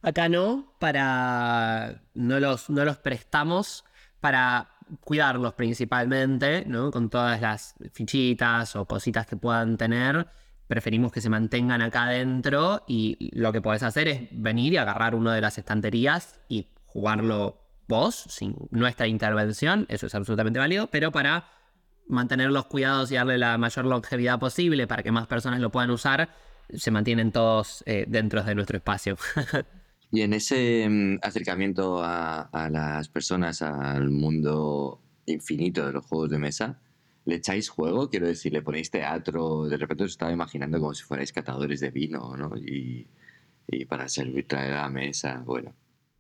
Acá 0.05 0.29
no, 0.29 0.71
para. 0.77 2.03
No 2.13 2.39
los, 2.39 2.69
no 2.69 2.85
los 2.85 2.97
prestamos 2.97 3.85
para 4.19 4.69
cuidarlos 4.99 5.55
principalmente, 5.55 6.63
¿no? 6.67 6.91
Con 6.91 7.09
todas 7.09 7.41
las 7.41 7.73
fichitas 7.91 8.75
o 8.75 8.85
cositas 8.85 9.25
que 9.25 9.35
puedan 9.35 9.77
tener. 9.77 10.27
Preferimos 10.67 11.11
que 11.11 11.21
se 11.21 11.29
mantengan 11.31 11.81
acá 11.81 12.03
adentro 12.03 12.83
y 12.87 13.31
lo 13.33 13.51
que 13.51 13.63
podés 13.63 13.81
hacer 13.81 14.07
es 14.07 14.27
venir 14.31 14.73
y 14.73 14.77
agarrar 14.77 15.15
uno 15.15 15.31
de 15.31 15.41
las 15.41 15.57
estanterías 15.57 16.39
y 16.49 16.67
jugarlo 16.85 17.59
vos, 17.87 18.15
sin 18.29 18.55
nuestra 18.69 19.07
intervención. 19.07 19.87
Eso 19.89 20.05
es 20.05 20.13
absolutamente 20.13 20.59
válido, 20.59 20.85
pero 20.85 21.11
para 21.11 21.49
mantener 22.07 22.51
los 22.51 22.65
cuidados 22.67 23.11
y 23.11 23.15
darle 23.15 23.39
la 23.39 23.57
mayor 23.57 23.85
longevidad 23.85 24.37
posible 24.37 24.85
para 24.85 25.01
que 25.01 25.11
más 25.11 25.25
personas 25.25 25.59
lo 25.61 25.71
puedan 25.71 25.89
usar, 25.89 26.29
se 26.71 26.91
mantienen 26.91 27.31
todos 27.31 27.83
eh, 27.87 28.05
dentro 28.07 28.43
de 28.43 28.53
nuestro 28.53 28.77
espacio. 28.77 29.17
Y 30.15 30.21
en 30.21 30.31
ese 30.31 30.87
mm, 30.89 31.19
acercamiento 31.21 32.01
a, 32.01 32.43
a 32.43 32.69
las 32.69 33.09
personas 33.09 33.61
al 33.61 34.09
mundo 34.09 35.01
infinito 35.25 35.85
de 35.85 35.91
los 35.91 36.05
juegos 36.05 36.29
de 36.29 36.39
mesa, 36.39 36.79
¿le 37.25 37.35
echáis 37.35 37.67
juego? 37.67 38.09
Quiero 38.09 38.25
decir, 38.25 38.53
¿le 38.53 38.61
ponéis 38.61 38.89
teatro? 38.89 39.65
De 39.65 39.75
repente 39.75 40.05
os 40.05 40.11
estaba 40.11 40.31
imaginando 40.31 40.79
como 40.79 40.93
si 40.93 41.03
fuerais 41.03 41.33
catadores 41.33 41.81
de 41.81 41.91
vino, 41.91 42.33
¿no? 42.37 42.55
Y, 42.55 43.09
y 43.67 43.83
para 43.83 44.07
servir, 44.07 44.47
traer 44.47 44.71
a 44.71 44.83
la 44.83 44.89
mesa, 44.89 45.43
bueno. 45.45 45.75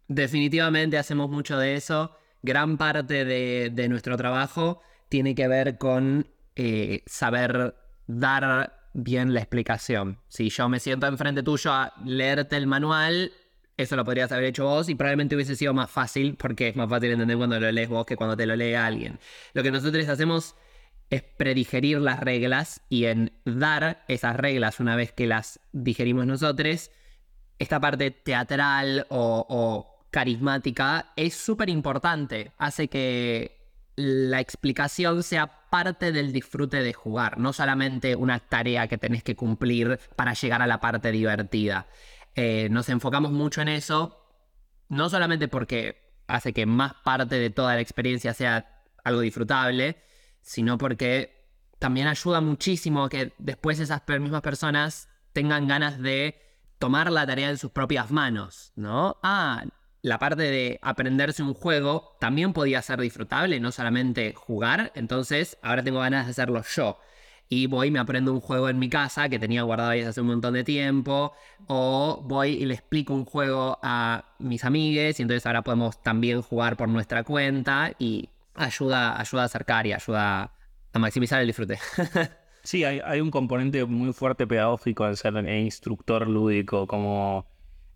Definitivamente 0.09 0.97
hacemos 0.97 1.29
mucho 1.29 1.57
de 1.57 1.75
eso. 1.75 2.11
Gran 2.41 2.77
parte 2.77 3.23
de, 3.23 3.71
de 3.73 3.87
nuestro 3.87 4.17
trabajo 4.17 4.81
tiene 5.07 5.35
que 5.35 5.47
ver 5.47 5.77
con 5.77 6.27
eh, 6.57 7.01
saber 7.05 7.75
dar 8.07 8.89
bien 8.93 9.33
la 9.33 9.39
explicación. 9.39 10.19
Si 10.27 10.49
yo 10.49 10.67
me 10.67 10.81
siento 10.81 11.07
enfrente 11.07 11.43
tuyo 11.43 11.71
a 11.71 11.93
leerte 12.03 12.57
el 12.57 12.67
manual, 12.67 13.31
eso 13.77 13.95
lo 13.95 14.05
podrías 14.05 14.31
haber 14.31 14.45
hecho 14.45 14.65
vos 14.65 14.89
y 14.89 14.95
probablemente 14.95 15.35
hubiese 15.35 15.55
sido 15.55 15.73
más 15.73 15.89
fácil 15.89 16.35
porque 16.35 16.69
es 16.69 16.75
más 16.75 16.89
fácil 16.89 17.11
entender 17.11 17.37
cuando 17.37 17.59
lo 17.59 17.71
lees 17.71 17.89
vos 17.89 18.05
que 18.05 18.15
cuando 18.15 18.37
te 18.37 18.45
lo 18.45 18.55
lee 18.55 18.73
alguien. 18.73 19.19
Lo 19.53 19.63
que 19.63 19.71
nosotros 19.71 20.07
hacemos 20.07 20.55
es 21.09 21.21
predigerir 21.21 21.99
las 21.99 22.19
reglas 22.19 22.81
y 22.89 23.05
en 23.05 23.33
dar 23.45 24.03
esas 24.07 24.35
reglas 24.35 24.79
una 24.79 24.95
vez 24.95 25.11
que 25.11 25.27
las 25.27 25.59
digerimos 25.71 26.25
nosotros, 26.25 26.91
esta 27.59 27.79
parte 27.79 28.11
teatral 28.11 29.05
o, 29.09 29.45
o 29.49 30.07
carismática 30.09 31.11
es 31.15 31.35
súper 31.35 31.69
importante. 31.69 32.53
Hace 32.57 32.87
que 32.87 33.55
la 33.95 34.39
explicación 34.39 35.23
sea 35.23 35.69
parte 35.69 36.11
del 36.11 36.31
disfrute 36.31 36.81
de 36.81 36.93
jugar, 36.93 37.37
no 37.37 37.53
solamente 37.53 38.15
una 38.15 38.39
tarea 38.39 38.87
que 38.87 38.97
tenés 38.97 39.23
que 39.23 39.35
cumplir 39.35 39.99
para 40.15 40.33
llegar 40.33 40.61
a 40.61 40.67
la 40.67 40.79
parte 40.79 41.11
divertida. 41.11 41.87
Eh, 42.35 42.67
nos 42.69 42.89
enfocamos 42.89 43.31
mucho 43.31 43.61
en 43.61 43.69
eso, 43.69 44.21
no 44.89 45.09
solamente 45.09 45.47
porque 45.47 46.13
hace 46.27 46.53
que 46.53 46.65
más 46.65 46.93
parte 47.03 47.39
de 47.39 47.49
toda 47.49 47.75
la 47.75 47.81
experiencia 47.81 48.33
sea 48.33 48.83
algo 49.03 49.21
disfrutable, 49.21 49.97
sino 50.41 50.77
porque 50.77 51.47
también 51.79 52.07
ayuda 52.07 52.41
muchísimo 52.41 53.05
a 53.05 53.09
que 53.09 53.33
después 53.37 53.79
esas 53.79 54.01
mismas 54.07 54.41
personas 54.41 55.09
tengan 55.33 55.67
ganas 55.67 55.99
de 56.01 56.41
tomar 56.77 57.11
la 57.11 57.25
tarea 57.25 57.49
en 57.49 57.57
sus 57.57 57.71
propias 57.71 58.11
manos, 58.11 58.73
¿no? 58.75 59.17
Ah, 59.23 59.63
la 60.01 60.19
parte 60.19 60.43
de 60.43 60.79
aprenderse 60.81 61.41
un 61.41 61.53
juego 61.53 62.17
también 62.19 62.53
podía 62.53 62.81
ser 62.81 62.99
disfrutable, 62.99 63.59
no 63.59 63.71
solamente 63.71 64.33
jugar, 64.35 64.91
entonces 64.95 65.57
ahora 65.61 65.83
tengo 65.83 65.99
ganas 65.99 66.25
de 66.25 66.31
hacerlo 66.31 66.61
yo 66.75 66.99
y 67.49 67.67
voy 67.67 67.87
y 67.87 67.91
me 67.91 67.99
aprendo 67.99 68.33
un 68.33 68.41
juego 68.41 68.69
en 68.69 68.79
mi 68.79 68.89
casa 68.89 69.29
que 69.29 69.39
tenía 69.39 69.63
guardado 69.63 69.91
ahí 69.91 70.01
hace 70.01 70.21
un 70.21 70.27
montón 70.27 70.53
de 70.53 70.63
tiempo, 70.63 71.33
o 71.67 72.21
voy 72.23 72.51
y 72.51 72.65
le 72.65 72.73
explico 72.73 73.13
un 73.13 73.25
juego 73.25 73.79
a 73.83 74.25
mis 74.39 74.63
amigues 74.63 75.19
y 75.19 75.23
entonces 75.23 75.45
ahora 75.45 75.61
podemos 75.61 76.01
también 76.01 76.41
jugar 76.41 76.77
por 76.77 76.89
nuestra 76.89 77.23
cuenta 77.23 77.91
y 77.99 78.29
ayuda, 78.55 79.19
ayuda 79.19 79.43
a 79.43 79.45
acercar 79.45 79.85
y 79.87 79.93
ayuda 79.93 80.51
a 80.93 80.99
maximizar 80.99 81.41
el 81.41 81.47
disfrute. 81.47 81.79
Sí, 82.65 82.83
hay, 82.83 82.99
hay 83.05 83.21
un 83.21 83.29
componente 83.29 83.85
muy 83.85 84.11
fuerte 84.11 84.47
pedagógico 84.47 85.03
al 85.03 85.15
ser 85.17 85.37
eh, 85.37 85.61
instructor 85.61 86.27
lúdico, 86.27 86.87
como 86.87 87.45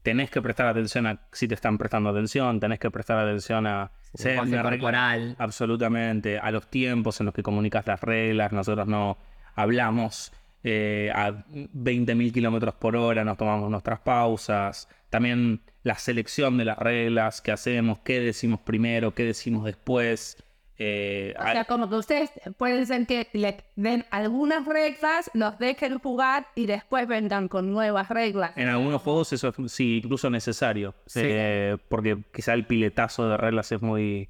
tenés 0.03 0.29
que 0.29 0.43
prestar 0.43 0.67
atención 0.67 1.07
a 1.07 1.27
si 1.31 1.47
te 1.47 1.55
están 1.55 1.79
prestando 1.79 2.11
atención, 2.11 2.59
tenés 2.59 2.77
que 2.77 2.91
prestar 2.91 3.17
atención 3.17 3.65
a 3.65 3.91
ser 4.13 4.37
corporal. 4.61 5.35
absolutamente, 5.39 6.37
a 6.37 6.51
los 6.51 6.69
tiempos 6.69 7.19
en 7.19 7.25
los 7.25 7.33
que 7.33 7.41
comunicas 7.41 7.87
las 7.87 7.99
reglas, 8.01 8.51
nosotros 8.51 8.87
no 8.87 9.17
hablamos 9.61 10.31
eh, 10.63 11.11
a 11.15 11.29
20.000 11.31 12.33
kilómetros 12.33 12.73
por 12.75 12.95
hora, 12.95 13.23
nos 13.23 13.37
tomamos 13.37 13.69
nuestras 13.69 13.99
pausas, 13.99 14.87
también 15.09 15.61
la 15.83 15.95
selección 15.95 16.57
de 16.57 16.65
las 16.65 16.77
reglas 16.77 17.41
que 17.41 17.51
hacemos, 17.51 17.99
qué 17.99 18.19
decimos 18.19 18.59
primero, 18.59 19.13
qué 19.13 19.23
decimos 19.23 19.63
después. 19.65 20.37
eh, 20.77 21.33
O 21.39 21.43
sea, 21.43 21.65
como 21.65 21.89
que 21.89 21.95
ustedes 21.95 22.29
pueden 22.57 22.85
ser 22.85 23.05
que 23.07 23.27
le 23.33 23.63
den 23.75 24.05
algunas 24.11 24.65
reglas, 24.65 25.29
los 25.33 25.57
dejen 25.59 25.99
jugar 25.99 26.47
y 26.55 26.65
después 26.67 27.07
vengan 27.07 27.47
con 27.47 27.71
nuevas 27.71 28.07
reglas. 28.09 28.51
En 28.55 28.69
algunos 28.69 29.01
juegos 29.01 29.31
eso 29.33 29.49
es 29.49 29.71
sí, 29.71 29.97
incluso 30.03 30.29
necesario, 30.29 30.93
Sí. 31.05 31.21
eh, 31.23 31.77
porque 31.89 32.17
quizá 32.33 32.53
el 32.53 32.65
piletazo 32.65 33.29
de 33.29 33.37
reglas 33.37 33.71
es 33.71 33.81
muy, 33.81 34.29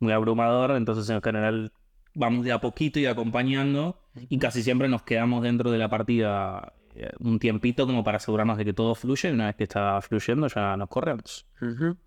muy 0.00 0.12
abrumador, 0.12 0.72
entonces 0.72 1.08
en 1.10 1.20
general 1.22 1.72
vamos 2.14 2.44
de 2.44 2.52
a 2.52 2.60
poquito 2.60 2.98
y 3.00 3.06
acompañando 3.06 3.98
y 4.28 4.38
casi 4.38 4.62
siempre 4.62 4.88
nos 4.88 5.02
quedamos 5.02 5.42
dentro 5.42 5.70
de 5.70 5.78
la 5.78 5.88
partida 5.88 6.72
eh, 6.94 7.10
un 7.18 7.38
tiempito 7.40 7.86
como 7.86 8.04
para 8.04 8.18
asegurarnos 8.18 8.56
de 8.56 8.64
que 8.64 8.72
todo 8.72 8.94
fluye 8.94 9.28
y 9.28 9.32
una 9.32 9.46
vez 9.46 9.56
que 9.56 9.64
está 9.64 10.00
fluyendo 10.00 10.46
ya 10.48 10.76
nos 10.76 10.88
corremos. 10.88 11.44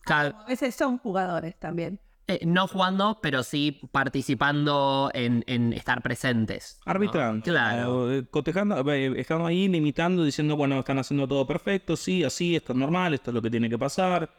Cada- 0.05 0.29
A 0.43 0.47
veces 0.47 0.73
son 0.75 0.97
jugadores 0.97 1.57
también. 1.59 1.99
eh, 2.29 2.41
no 2.45 2.67
jugando, 2.67 3.19
pero 3.21 3.41
sí 3.41 3.79
participando 4.27 5.09
en, 5.13 5.43
en 5.47 5.71
estar 5.71 6.01
presentes. 6.01 6.77
¿no? 6.85 6.91
Arbitrando, 6.91 7.43
Claro. 7.43 8.11
eh, 8.13 8.25
cotejando, 8.29 8.91
eh, 8.93 9.13
estando 9.19 9.45
ahí 9.45 9.67
limitando, 9.69 10.23
diciendo, 10.25 10.57
bueno, 10.57 10.79
están 10.79 10.99
haciendo 10.99 11.25
todo 11.27 11.47
perfecto, 11.47 11.95
sí, 11.95 12.23
así, 12.25 12.55
esto 12.57 12.73
es 12.73 12.79
normal, 12.79 13.13
esto 13.13 13.31
es 13.31 13.35
lo 13.35 13.41
que 13.41 13.49
tiene 13.49 13.69
que 13.69 13.77
pasar. 13.77 14.29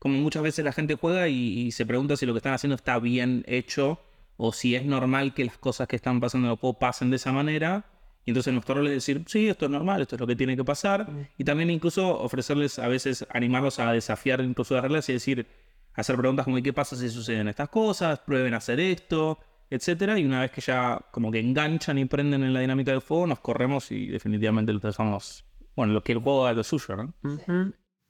Como 0.00 0.18
muchas 0.18 0.42
veces 0.42 0.64
la 0.64 0.72
gente 0.72 0.96
juega 0.96 1.28
y, 1.28 1.36
y 1.66 1.70
se 1.72 1.86
pregunta 1.86 2.16
si 2.16 2.26
lo 2.26 2.32
que 2.32 2.38
están 2.38 2.52
haciendo 2.54 2.74
está 2.74 2.98
bien 2.98 3.44
hecho 3.46 4.00
o 4.36 4.52
si 4.52 4.74
es 4.74 4.84
normal 4.84 5.34
que 5.34 5.44
las 5.44 5.58
cosas 5.58 5.88
que 5.88 5.96
están 5.96 6.20
pasando 6.20 6.48
en 6.48 6.52
el 6.52 6.58
juego 6.58 6.78
pasen 6.78 7.10
de 7.10 7.16
esa 7.16 7.32
manera. 7.32 7.86
Y 8.24 8.30
entonces 8.30 8.52
nuestro 8.52 8.74
rol 8.74 8.88
es 8.88 8.94
decir, 8.94 9.24
sí, 9.26 9.48
esto 9.48 9.66
es 9.66 9.70
normal, 9.70 10.02
esto 10.02 10.16
es 10.16 10.20
lo 10.20 10.26
que 10.26 10.36
tiene 10.36 10.56
que 10.56 10.64
pasar. 10.64 11.08
Y 11.38 11.44
también 11.44 11.70
incluso 11.70 12.18
ofrecerles 12.18 12.78
a 12.78 12.88
veces, 12.88 13.26
animarlos 13.30 13.78
a 13.78 13.92
desafiar 13.92 14.40
incluso 14.40 14.74
las 14.74 14.82
reglas 14.82 15.08
y 15.08 15.14
decir, 15.14 15.46
hacer 15.94 16.16
preguntas 16.16 16.44
como, 16.44 16.58
¿y 16.58 16.62
qué 16.62 16.72
pasa 16.72 16.96
si 16.96 17.08
suceden 17.08 17.48
estas 17.48 17.68
cosas? 17.68 18.18
Prueben 18.18 18.52
a 18.54 18.56
hacer 18.58 18.80
esto, 18.80 19.38
etcétera. 19.70 20.18
Y 20.18 20.24
una 20.24 20.40
vez 20.40 20.50
que 20.50 20.60
ya 20.60 21.00
como 21.12 21.30
que 21.30 21.38
enganchan 21.38 21.98
y 21.98 22.04
prenden 22.04 22.42
en 22.42 22.52
la 22.52 22.60
dinámica 22.60 22.90
del 22.90 23.00
juego, 23.00 23.28
nos 23.28 23.38
corremos 23.38 23.90
y 23.92 24.08
definitivamente 24.08 24.72
los 24.72 24.82
dejamos, 24.82 25.44
bueno, 25.76 25.92
lo 25.92 26.02
que 26.02 26.12
el 26.12 26.18
juego 26.18 26.46
haga 26.46 26.56
lo 26.56 26.64
suyo, 26.64 26.96
¿no? 26.96 27.14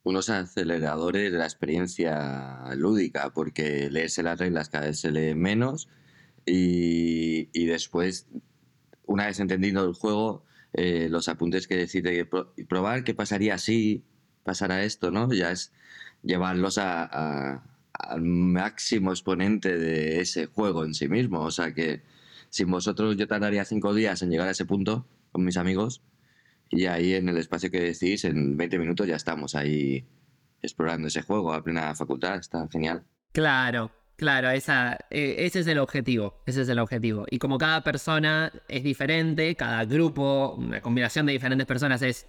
Unos 0.03 0.29
aceleradores 0.29 1.31
de 1.31 1.37
la 1.37 1.45
experiencia 1.45 2.63
lúdica, 2.75 3.29
porque 3.29 3.89
leerse 3.91 4.23
las 4.23 4.39
reglas 4.39 4.69
cada 4.69 4.87
vez 4.87 4.99
se 4.99 5.11
lee 5.11 5.35
menos 5.35 5.89
y, 6.47 7.65
después, 7.65 8.27
una 9.05 9.25
vez 9.27 9.39
entendido 9.39 9.85
el 9.87 9.93
juego, 9.93 10.43
eh, 10.73 11.07
los 11.09 11.27
apuntes 11.27 11.67
que 11.67 11.75
decide 11.75 12.27
probar 12.67 13.03
qué 13.03 13.13
pasaría 13.13 13.57
si 13.57 14.03
pasara 14.43 14.83
esto, 14.83 15.11
¿no? 15.11 15.31
Ya 15.33 15.51
es 15.51 15.71
llevarlos 16.23 16.77
a- 16.77 17.03
a- 17.03 17.63
al 17.93 18.21
máximo 18.21 19.11
exponente 19.11 19.77
de 19.77 20.21
ese 20.21 20.45
juego 20.45 20.85
en 20.85 20.93
sí 20.93 21.07
mismo. 21.09 21.41
O 21.41 21.51
sea 21.51 21.73
que 21.73 22.01
sin 22.49 22.69
vosotros 22.71 23.17
yo 23.17 23.27
tardaría 23.27 23.65
cinco 23.65 23.93
días 23.93 24.21
en 24.21 24.29
llegar 24.29 24.47
a 24.47 24.51
ese 24.51 24.65
punto 24.65 25.05
con 25.31 25.43
mis 25.43 25.57
amigos 25.57 26.01
y 26.69 26.85
ahí 26.85 27.13
en 27.13 27.27
el 27.29 27.37
espacio 27.37 27.71
que 27.71 27.79
decís, 27.81 28.23
en 28.25 28.55
20 28.55 28.77
minutos 28.79 29.07
ya 29.07 29.15
estamos 29.15 29.55
ahí 29.55 30.05
explorando 30.61 31.07
ese 31.07 31.21
juego 31.23 31.53
a 31.53 31.63
plena 31.63 31.93
facultad. 31.95 32.35
Está 32.37 32.67
genial. 32.69 33.03
Claro, 33.33 33.91
claro, 34.17 34.49
esa, 34.49 34.97
eh, 35.09 35.35
ese 35.39 35.59
es 35.61 35.67
el 35.67 35.79
objetivo, 35.79 36.41
ese 36.45 36.61
es 36.63 36.69
el 36.69 36.79
objetivo. 36.79 37.25
Y 37.29 37.39
como 37.39 37.57
cada 37.57 37.81
persona 37.83 38.51
es 38.67 38.83
diferente, 38.83 39.55
cada 39.55 39.85
grupo, 39.85 40.55
una 40.57 40.81
combinación 40.81 41.25
de 41.25 41.33
diferentes 41.33 41.65
personas 41.67 42.01
es 42.01 42.27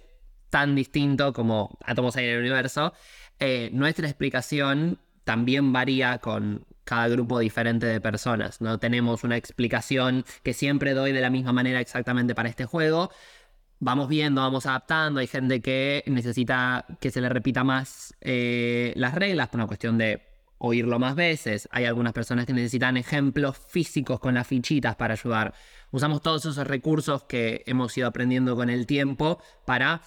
tan 0.49 0.75
distinto 0.75 1.33
como 1.33 1.77
átomos 1.83 2.15
hay 2.15 2.25
en 2.25 2.31
el 2.31 2.39
universo, 2.39 2.93
eh, 3.39 3.69
nuestra 3.73 4.07
explicación 4.07 4.99
también 5.23 5.71
varía 5.73 6.17
con 6.19 6.65
cada 6.83 7.07
grupo 7.07 7.39
diferente 7.39 7.85
de 7.85 8.01
personas. 8.01 8.61
No 8.61 8.79
tenemos 8.79 9.23
una 9.23 9.37
explicación 9.37 10.25
que 10.43 10.53
siempre 10.53 10.93
doy 10.93 11.11
de 11.11 11.21
la 11.21 11.29
misma 11.29 11.53
manera 11.53 11.79
exactamente 11.79 12.33
para 12.33 12.49
este 12.49 12.65
juego. 12.65 13.11
Vamos 13.79 14.09
viendo, 14.09 14.41
vamos 14.41 14.65
adaptando. 14.65 15.19
Hay 15.19 15.27
gente 15.27 15.61
que 15.61 16.03
necesita 16.07 16.85
que 16.99 17.11
se 17.11 17.21
le 17.21 17.29
repita 17.29 17.63
más 17.63 18.15
eh, 18.21 18.93
las 18.95 19.13
reglas 19.13 19.49
por 19.49 19.59
una 19.59 19.67
cuestión 19.67 19.97
de 19.97 20.28
oírlo 20.59 20.99
más 20.99 21.15
veces. 21.15 21.67
Hay 21.71 21.85
algunas 21.85 22.13
personas 22.13 22.45
que 22.45 22.53
necesitan 22.53 22.97
ejemplos 22.97 23.57
físicos 23.57 24.19
con 24.19 24.35
las 24.35 24.45
fichitas 24.45 24.95
para 24.95 25.15
ayudar. 25.15 25.53
Usamos 25.91 26.21
todos 26.21 26.45
esos 26.45 26.67
recursos 26.67 27.23
que 27.23 27.63
hemos 27.65 27.97
ido 27.97 28.07
aprendiendo 28.07 28.55
con 28.55 28.69
el 28.69 28.85
tiempo 28.85 29.41
para 29.65 30.01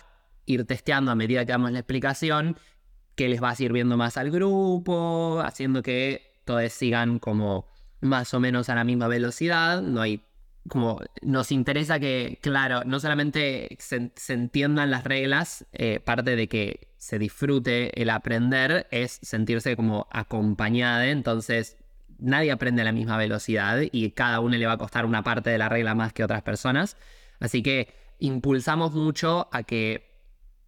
ir 0.46 0.64
testeando 0.66 1.10
a 1.10 1.14
medida 1.14 1.44
que 1.44 1.52
damos 1.52 1.72
la 1.72 1.80
explicación 1.80 2.56
que 3.14 3.28
les 3.28 3.42
va 3.42 3.54
sirviendo 3.54 3.96
más 3.96 4.16
al 4.16 4.30
grupo, 4.30 5.42
haciendo 5.44 5.82
que 5.82 6.40
todos 6.44 6.72
sigan 6.72 7.18
como 7.18 7.66
más 8.00 8.32
o 8.34 8.40
menos 8.40 8.68
a 8.68 8.74
la 8.74 8.84
misma 8.84 9.08
velocidad. 9.08 9.82
No 9.82 10.00
hay 10.00 10.24
como 10.68 11.00
nos 11.22 11.50
interesa 11.50 11.98
que, 11.98 12.38
claro, 12.40 12.82
no 12.84 13.00
solamente 13.00 13.76
se, 13.80 14.12
entiendan 14.28 14.90
las 14.90 15.04
reglas, 15.04 15.66
eh, 15.72 16.00
parte 16.00 16.36
de 16.36 16.48
que 16.48 16.91
se 17.02 17.18
disfrute 17.18 18.00
el 18.00 18.10
aprender 18.10 18.86
es 18.92 19.18
sentirse 19.22 19.74
como 19.74 20.06
acompañada, 20.12 21.08
entonces 21.08 21.76
nadie 22.20 22.52
aprende 22.52 22.82
a 22.82 22.84
la 22.84 22.92
misma 22.92 23.16
velocidad 23.16 23.80
y 23.90 24.12
cada 24.12 24.38
uno 24.38 24.56
le 24.56 24.66
va 24.66 24.74
a 24.74 24.78
costar 24.78 25.04
una 25.04 25.24
parte 25.24 25.50
de 25.50 25.58
la 25.58 25.68
regla 25.68 25.96
más 25.96 26.12
que 26.12 26.22
otras 26.22 26.42
personas, 26.42 26.96
así 27.40 27.60
que 27.60 27.92
impulsamos 28.20 28.94
mucho 28.94 29.48
a 29.50 29.64
que 29.64 30.12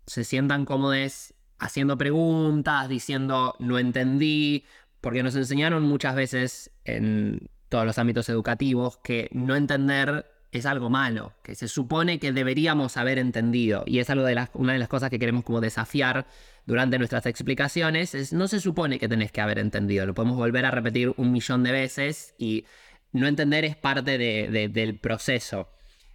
se 0.09 0.25
sientan 0.25 0.64
cómodos 0.64 1.35
haciendo 1.61 1.97
preguntas, 1.97 2.88
diciendo 2.88 3.55
no 3.61 3.79
entendí, 3.79 4.64
porque 5.00 5.23
nos 5.23 5.37
enseñaron 5.37 5.85
muchas 5.85 6.17
veces 6.17 6.73
en 6.85 7.49
todos 7.69 7.87
los 7.87 7.97
ámbitos 7.97 8.29
educativos 8.29 8.97
que 9.05 9.29
no 9.31 9.55
entender 9.55 10.26
es 10.58 10.66
algo 10.66 10.88
malo, 10.88 11.32
que 11.42 11.54
se 11.54 11.66
supone 11.68 12.18
que 12.18 12.32
deberíamos 12.32 12.96
haber 12.96 13.18
entendido. 13.18 13.82
Y 13.87 13.99
es 13.99 14.08
algo 14.08 14.25
de 14.25 14.34
las, 14.37 14.50
una 14.54 14.73
de 14.73 14.78
las 14.78 14.88
cosas 14.88 15.11
que 15.11 15.18
queremos 15.18 15.44
como 15.44 15.61
desafiar 15.61 16.26
durante 16.64 16.96
nuestras 16.96 17.26
explicaciones, 17.26 18.14
es 18.14 18.32
no 18.32 18.46
se 18.49 18.61
supone 18.61 18.99
que 18.99 19.08
tenés 19.08 19.32
que 19.32 19.40
haber 19.40 19.58
entendido, 19.58 20.06
lo 20.06 20.14
podemos 20.14 20.37
volver 20.37 20.64
a 20.64 20.70
repetir 20.70 21.12
un 21.16 21.32
millón 21.32 21.64
de 21.64 21.73
veces 21.73 22.34
y 22.38 22.64
no 23.12 23.26
entender 23.26 23.64
es 23.64 23.76
parte 23.76 24.16
de- 24.16 24.68
del 24.68 24.99
proceso. 24.99 25.68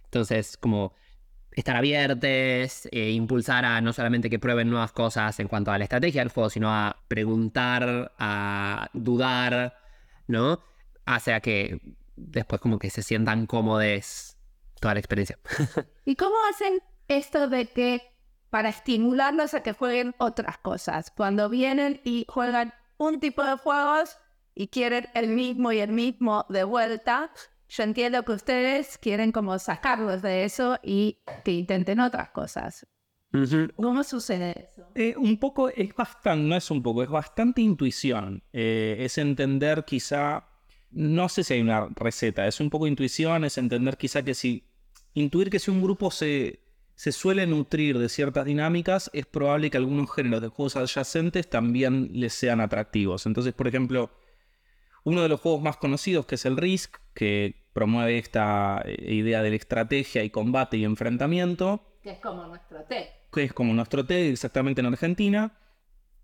Entonces, 0.04 0.56
como 0.56 0.94
estar 1.52 1.76
abiertos, 1.76 2.88
eh, 2.90 3.10
impulsar 3.10 3.64
a 3.64 3.80
no 3.80 3.92
solamente 3.92 4.30
que 4.30 4.38
prueben 4.38 4.70
nuevas 4.70 4.92
cosas 4.92 5.38
en 5.40 5.48
cuanto 5.48 5.70
a 5.70 5.78
la 5.78 5.84
estrategia 5.84 6.22
del 6.22 6.30
juego, 6.30 6.48
sino 6.50 6.70
a 6.72 6.96
preguntar, 7.08 8.12
a 8.18 8.88
dudar, 8.94 9.76
¿no? 10.28 10.60
Hacia 11.06 11.40
que 11.40 11.80
después 12.28 12.60
como 12.60 12.78
que 12.78 12.90
se 12.90 13.02
sientan 13.02 13.46
cómodos 13.46 14.36
toda 14.80 14.94
la 14.94 15.00
experiencia. 15.00 15.38
¿Y 16.04 16.16
cómo 16.16 16.36
hacen 16.50 16.80
esto 17.08 17.48
de 17.48 17.66
que 17.66 18.02
para 18.50 18.68
estimularlos 18.68 19.54
a 19.54 19.62
que 19.62 19.72
jueguen 19.72 20.14
otras 20.18 20.58
cosas? 20.58 21.10
Cuando 21.10 21.48
vienen 21.48 22.00
y 22.04 22.26
juegan 22.28 22.72
un 22.98 23.20
tipo 23.20 23.44
de 23.44 23.56
juegos 23.56 24.16
y 24.54 24.68
quieren 24.68 25.08
el 25.14 25.28
mismo 25.28 25.72
y 25.72 25.78
el 25.78 25.92
mismo 25.92 26.46
de 26.48 26.64
vuelta, 26.64 27.30
yo 27.68 27.82
entiendo 27.84 28.24
que 28.24 28.32
ustedes 28.32 28.98
quieren 28.98 29.32
como 29.32 29.58
sacarlos 29.58 30.22
de 30.22 30.44
eso 30.44 30.78
y 30.82 31.18
que 31.44 31.52
intenten 31.52 32.00
otras 32.00 32.30
cosas. 32.30 32.86
¿Cómo 33.76 34.02
sucede 34.02 34.68
eso? 34.70 34.88
Eh, 34.96 35.14
un 35.16 35.38
poco, 35.38 35.68
es 35.68 35.94
bastante, 35.94 36.48
no 36.48 36.56
es 36.56 36.68
un 36.70 36.82
poco, 36.82 37.04
es 37.04 37.08
bastante 37.08 37.62
intuición. 37.62 38.42
Eh, 38.52 38.96
es 38.98 39.18
entender 39.18 39.84
quizá, 39.84 40.48
no 40.90 41.28
sé 41.28 41.44
si 41.44 41.54
hay 41.54 41.60
una 41.60 41.88
receta, 41.94 42.46
es 42.46 42.60
un 42.60 42.70
poco 42.70 42.86
intuición, 42.86 43.44
es 43.44 43.58
entender 43.58 43.96
quizá 43.96 44.22
que 44.22 44.34
si, 44.34 44.64
intuir 45.14 45.50
que 45.50 45.58
si 45.58 45.70
un 45.70 45.82
grupo 45.82 46.10
se, 46.10 46.60
se 46.94 47.12
suele 47.12 47.46
nutrir 47.46 47.98
de 47.98 48.08
ciertas 48.08 48.44
dinámicas, 48.44 49.10
es 49.12 49.26
probable 49.26 49.70
que 49.70 49.76
algunos 49.76 50.12
géneros 50.12 50.42
de 50.42 50.48
juegos 50.48 50.76
adyacentes 50.76 51.48
también 51.48 52.10
les 52.12 52.34
sean 52.34 52.60
atractivos. 52.60 53.26
Entonces, 53.26 53.54
por 53.54 53.68
ejemplo, 53.68 54.10
uno 55.04 55.22
de 55.22 55.28
los 55.28 55.40
juegos 55.40 55.62
más 55.62 55.76
conocidos, 55.76 56.26
que 56.26 56.34
es 56.34 56.44
el 56.44 56.56
Risk, 56.56 56.96
que 57.14 57.66
promueve 57.72 58.18
esta 58.18 58.82
eh, 58.84 59.14
idea 59.14 59.42
de 59.42 59.50
la 59.50 59.56
estrategia 59.56 60.24
y 60.24 60.30
combate 60.30 60.76
y 60.76 60.84
enfrentamiento, 60.84 61.86
Que 62.02 62.10
es 62.10 62.18
como 62.18 62.46
nuestro 62.46 62.82
té. 62.84 63.10
que 63.32 63.44
es 63.44 63.52
como 63.52 63.72
nuestro 63.72 64.04
TED 64.04 64.30
exactamente 64.30 64.80
en 64.80 64.86
Argentina. 64.88 65.56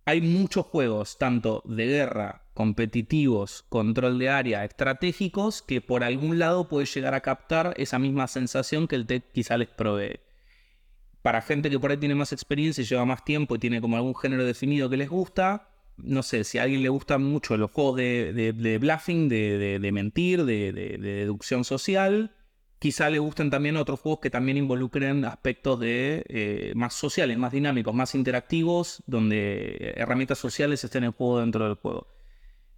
Hay 0.04 0.20
muchos 0.20 0.66
juegos, 0.66 1.18
tanto 1.18 1.62
de 1.64 1.86
guerra, 1.86 2.42
competitivos, 2.56 3.66
control 3.68 4.18
de 4.18 4.30
área, 4.30 4.64
estratégicos, 4.64 5.60
que 5.60 5.82
por 5.82 6.02
algún 6.02 6.38
lado 6.38 6.68
puede 6.68 6.86
llegar 6.86 7.12
a 7.12 7.20
captar 7.20 7.74
esa 7.76 7.98
misma 7.98 8.26
sensación 8.28 8.88
que 8.88 8.96
el 8.96 9.06
TED 9.06 9.22
quizá 9.30 9.58
les 9.58 9.68
provee. 9.68 10.20
Para 11.20 11.42
gente 11.42 11.68
que 11.68 11.78
por 11.78 11.90
ahí 11.90 11.98
tiene 11.98 12.14
más 12.14 12.32
experiencia 12.32 12.80
y 12.80 12.86
lleva 12.86 13.04
más 13.04 13.26
tiempo 13.26 13.56
y 13.56 13.58
tiene 13.58 13.82
como 13.82 13.96
algún 13.96 14.14
género 14.14 14.46
definido 14.46 14.88
que 14.88 14.96
les 14.96 15.10
gusta, 15.10 15.68
no 15.98 16.22
sé, 16.22 16.44
si 16.44 16.56
a 16.56 16.62
alguien 16.62 16.82
le 16.82 16.88
gustan 16.88 17.22
mucho 17.22 17.58
los 17.58 17.70
juegos 17.70 17.96
de, 17.96 18.78
bluffing, 18.80 19.28
de, 19.28 19.90
mentir, 19.92 20.46
de 20.46 20.72
deducción 20.98 21.62
social, 21.62 22.32
quizá 22.78 23.10
le 23.10 23.18
gusten 23.18 23.50
también 23.50 23.76
otros 23.76 24.00
juegos 24.00 24.20
que 24.20 24.30
también 24.30 24.56
involucren 24.56 25.26
aspectos 25.26 25.78
de 25.78 26.24
eh, 26.28 26.72
más 26.74 26.94
sociales, 26.94 27.36
más 27.36 27.52
dinámicos, 27.52 27.94
más 27.94 28.14
interactivos, 28.14 29.02
donde 29.06 29.92
herramientas 29.96 30.38
sociales 30.38 30.82
estén 30.84 31.04
en 31.04 31.12
juego 31.12 31.40
dentro 31.40 31.66
del 31.66 31.74
juego. 31.74 32.15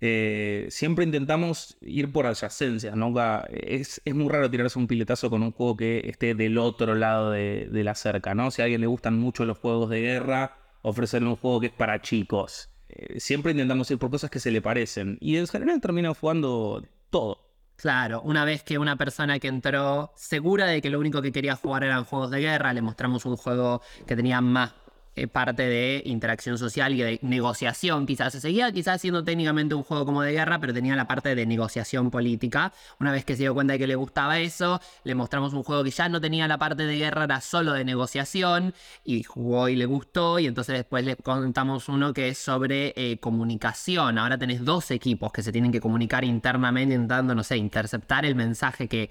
Eh, 0.00 0.66
siempre 0.70 1.04
intentamos 1.04 1.76
ir 1.80 2.12
por 2.12 2.26
adyacencias, 2.26 2.94
¿no? 2.94 3.12
Es, 3.48 4.00
es 4.04 4.14
muy 4.14 4.28
raro 4.28 4.50
tirarse 4.50 4.78
un 4.78 4.86
piletazo 4.86 5.28
con 5.28 5.42
un 5.42 5.52
juego 5.52 5.76
que 5.76 6.02
esté 6.04 6.34
del 6.34 6.58
otro 6.58 6.94
lado 6.94 7.32
de, 7.32 7.68
de 7.70 7.84
la 7.84 7.94
cerca, 7.94 8.34
¿no? 8.34 8.50
Si 8.50 8.62
a 8.62 8.66
alguien 8.66 8.80
le 8.80 8.86
gustan 8.86 9.18
mucho 9.18 9.44
los 9.44 9.58
juegos 9.58 9.90
de 9.90 10.00
guerra, 10.00 10.56
ofrecerle 10.82 11.28
un 11.28 11.36
juego 11.36 11.60
que 11.60 11.66
es 11.66 11.72
para 11.72 12.00
chicos. 12.00 12.70
Eh, 12.88 13.20
siempre 13.20 13.52
intentamos 13.52 13.90
ir 13.90 13.98
por 13.98 14.10
cosas 14.10 14.30
que 14.30 14.40
se 14.40 14.50
le 14.50 14.62
parecen. 14.62 15.18
Y 15.20 15.36
en 15.36 15.46
general 15.46 15.80
terminan 15.80 16.14
jugando 16.14 16.82
todo. 17.10 17.44
Claro, 17.76 18.22
una 18.22 18.44
vez 18.44 18.64
que 18.64 18.76
una 18.76 18.96
persona 18.96 19.38
que 19.38 19.46
entró 19.46 20.12
segura 20.16 20.66
de 20.66 20.82
que 20.82 20.90
lo 20.90 20.98
único 20.98 21.22
que 21.22 21.30
quería 21.30 21.54
jugar 21.54 21.84
eran 21.84 22.04
juegos 22.04 22.30
de 22.30 22.40
guerra, 22.40 22.72
le 22.72 22.82
mostramos 22.82 23.24
un 23.24 23.36
juego 23.36 23.82
que 24.04 24.16
tenía 24.16 24.40
más 24.40 24.74
eh, 25.18 25.28
parte 25.28 25.66
de 25.66 26.02
interacción 26.04 26.58
social 26.58 26.94
y 26.94 27.02
de 27.02 27.18
negociación, 27.22 28.06
quizás 28.06 28.32
se 28.32 28.40
seguía 28.40 28.72
quizás 28.72 29.00
siendo 29.00 29.24
técnicamente 29.24 29.74
un 29.74 29.82
juego 29.82 30.04
como 30.04 30.22
de 30.22 30.32
guerra, 30.32 30.58
pero 30.60 30.72
tenía 30.72 30.96
la 30.96 31.06
parte 31.06 31.34
de 31.34 31.46
negociación 31.46 32.10
política. 32.10 32.72
Una 33.00 33.12
vez 33.12 33.24
que 33.24 33.34
se 33.34 33.42
dio 33.42 33.54
cuenta 33.54 33.74
de 33.74 33.78
que 33.78 33.86
le 33.86 33.96
gustaba 33.96 34.38
eso, 34.38 34.80
le 35.04 35.14
mostramos 35.14 35.52
un 35.52 35.62
juego 35.62 35.84
que 35.84 35.90
ya 35.90 36.08
no 36.08 36.20
tenía 36.20 36.48
la 36.48 36.58
parte 36.58 36.84
de 36.84 36.96
guerra, 36.96 37.24
era 37.24 37.40
solo 37.40 37.72
de 37.72 37.84
negociación 37.84 38.74
y 39.04 39.22
jugó 39.22 39.68
y 39.68 39.76
le 39.76 39.86
gustó 39.86 40.38
y 40.38 40.46
entonces 40.46 40.76
después 40.76 41.04
le 41.04 41.16
contamos 41.16 41.88
uno 41.88 42.12
que 42.12 42.28
es 42.28 42.38
sobre 42.38 42.92
eh, 42.96 43.18
comunicación. 43.18 44.18
Ahora 44.18 44.38
tenés 44.38 44.64
dos 44.64 44.90
equipos 44.90 45.32
que 45.32 45.42
se 45.42 45.52
tienen 45.52 45.72
que 45.72 45.80
comunicar 45.80 46.24
internamente 46.24 46.94
intentando, 46.94 47.34
no 47.34 47.42
sé, 47.42 47.56
interceptar 47.56 48.24
el 48.24 48.34
mensaje 48.34 48.88
que 48.88 49.10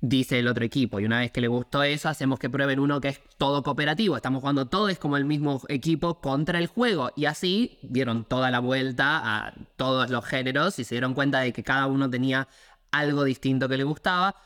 dice 0.00 0.38
el 0.38 0.48
otro 0.48 0.64
equipo. 0.64 1.00
Y 1.00 1.04
una 1.04 1.20
vez 1.20 1.32
que 1.32 1.40
le 1.40 1.48
gustó 1.48 1.82
eso, 1.82 2.08
hacemos 2.08 2.38
que 2.38 2.50
prueben 2.50 2.78
uno 2.80 3.00
que 3.00 3.08
es 3.08 3.20
todo 3.38 3.62
cooperativo. 3.62 4.16
Estamos 4.16 4.40
jugando 4.40 4.66
todos 4.66 4.98
como 4.98 5.16
el 5.16 5.24
mismo 5.24 5.60
equipo 5.68 6.20
contra 6.20 6.58
el 6.58 6.66
juego. 6.66 7.12
Y 7.16 7.26
así 7.26 7.78
dieron 7.82 8.24
toda 8.24 8.50
la 8.50 8.60
vuelta 8.60 9.20
a 9.22 9.54
todos 9.76 10.10
los 10.10 10.24
géneros 10.24 10.78
y 10.78 10.84
se 10.84 10.94
dieron 10.94 11.14
cuenta 11.14 11.40
de 11.40 11.52
que 11.52 11.62
cada 11.62 11.86
uno 11.86 12.10
tenía 12.10 12.48
algo 12.90 13.24
distinto 13.24 13.68
que 13.68 13.76
le 13.76 13.84
gustaba. 13.84 14.36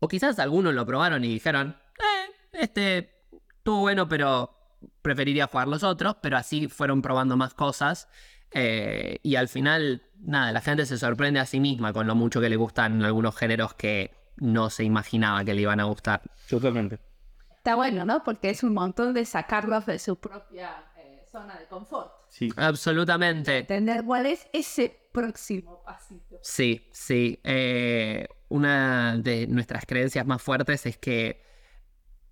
O 0.00 0.08
quizás 0.08 0.38
algunos 0.38 0.74
lo 0.74 0.86
probaron 0.86 1.24
y 1.24 1.28
dijeron, 1.28 1.76
eh, 1.98 2.32
este 2.52 3.10
estuvo 3.58 3.80
bueno, 3.80 4.08
pero 4.08 4.50
preferiría 5.02 5.46
jugar 5.46 5.68
los 5.68 5.82
otros. 5.82 6.16
Pero 6.22 6.36
así 6.36 6.68
fueron 6.68 7.02
probando 7.02 7.36
más 7.36 7.54
cosas. 7.54 8.08
Eh, 8.56 9.18
y 9.24 9.34
al 9.34 9.48
final, 9.48 10.02
nada, 10.20 10.52
la 10.52 10.60
gente 10.60 10.86
se 10.86 10.96
sorprende 10.96 11.40
a 11.40 11.46
sí 11.46 11.58
misma 11.58 11.92
con 11.92 12.06
lo 12.06 12.14
mucho 12.14 12.40
que 12.40 12.48
le 12.48 12.54
gustan 12.54 13.02
algunos 13.02 13.36
géneros 13.36 13.74
que 13.74 14.23
no 14.36 14.70
se 14.70 14.84
imaginaba 14.84 15.44
que 15.44 15.54
le 15.54 15.62
iban 15.62 15.80
a 15.80 15.84
gustar. 15.84 16.22
Totalmente. 16.48 16.98
Está 17.56 17.76
bueno, 17.76 18.04
¿no? 18.04 18.22
Porque 18.22 18.50
es 18.50 18.62
un 18.62 18.74
montón 18.74 19.14
de 19.14 19.24
sacarlos 19.24 19.86
de 19.86 19.98
su 19.98 20.16
propia 20.16 20.84
eh, 20.98 21.24
zona 21.30 21.58
de 21.58 21.66
confort. 21.66 22.12
Sí. 22.28 22.50
Absolutamente. 22.56 23.58
Entender 23.58 24.04
cuál 24.04 24.26
es 24.26 24.46
ese 24.52 25.08
próximo 25.12 25.82
pasito. 25.84 26.38
Sí, 26.42 26.88
sí. 26.92 27.40
Eh, 27.44 28.26
una 28.48 29.16
de 29.16 29.46
nuestras 29.46 29.86
creencias 29.86 30.26
más 30.26 30.42
fuertes 30.42 30.84
es 30.86 30.98
que 30.98 31.42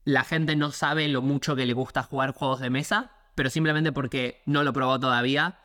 la 0.04 0.24
gente 0.24 0.56
no 0.56 0.72
sabe 0.72 1.08
lo 1.08 1.22
mucho 1.22 1.56
que 1.56 1.66
le 1.66 1.72
gusta 1.72 2.02
jugar 2.02 2.32
juegos 2.32 2.60
de 2.60 2.70
mesa, 2.70 3.12
pero 3.34 3.50
simplemente 3.50 3.92
porque 3.92 4.42
no 4.46 4.64
lo 4.64 4.72
probó 4.72 4.98
todavía, 4.98 5.58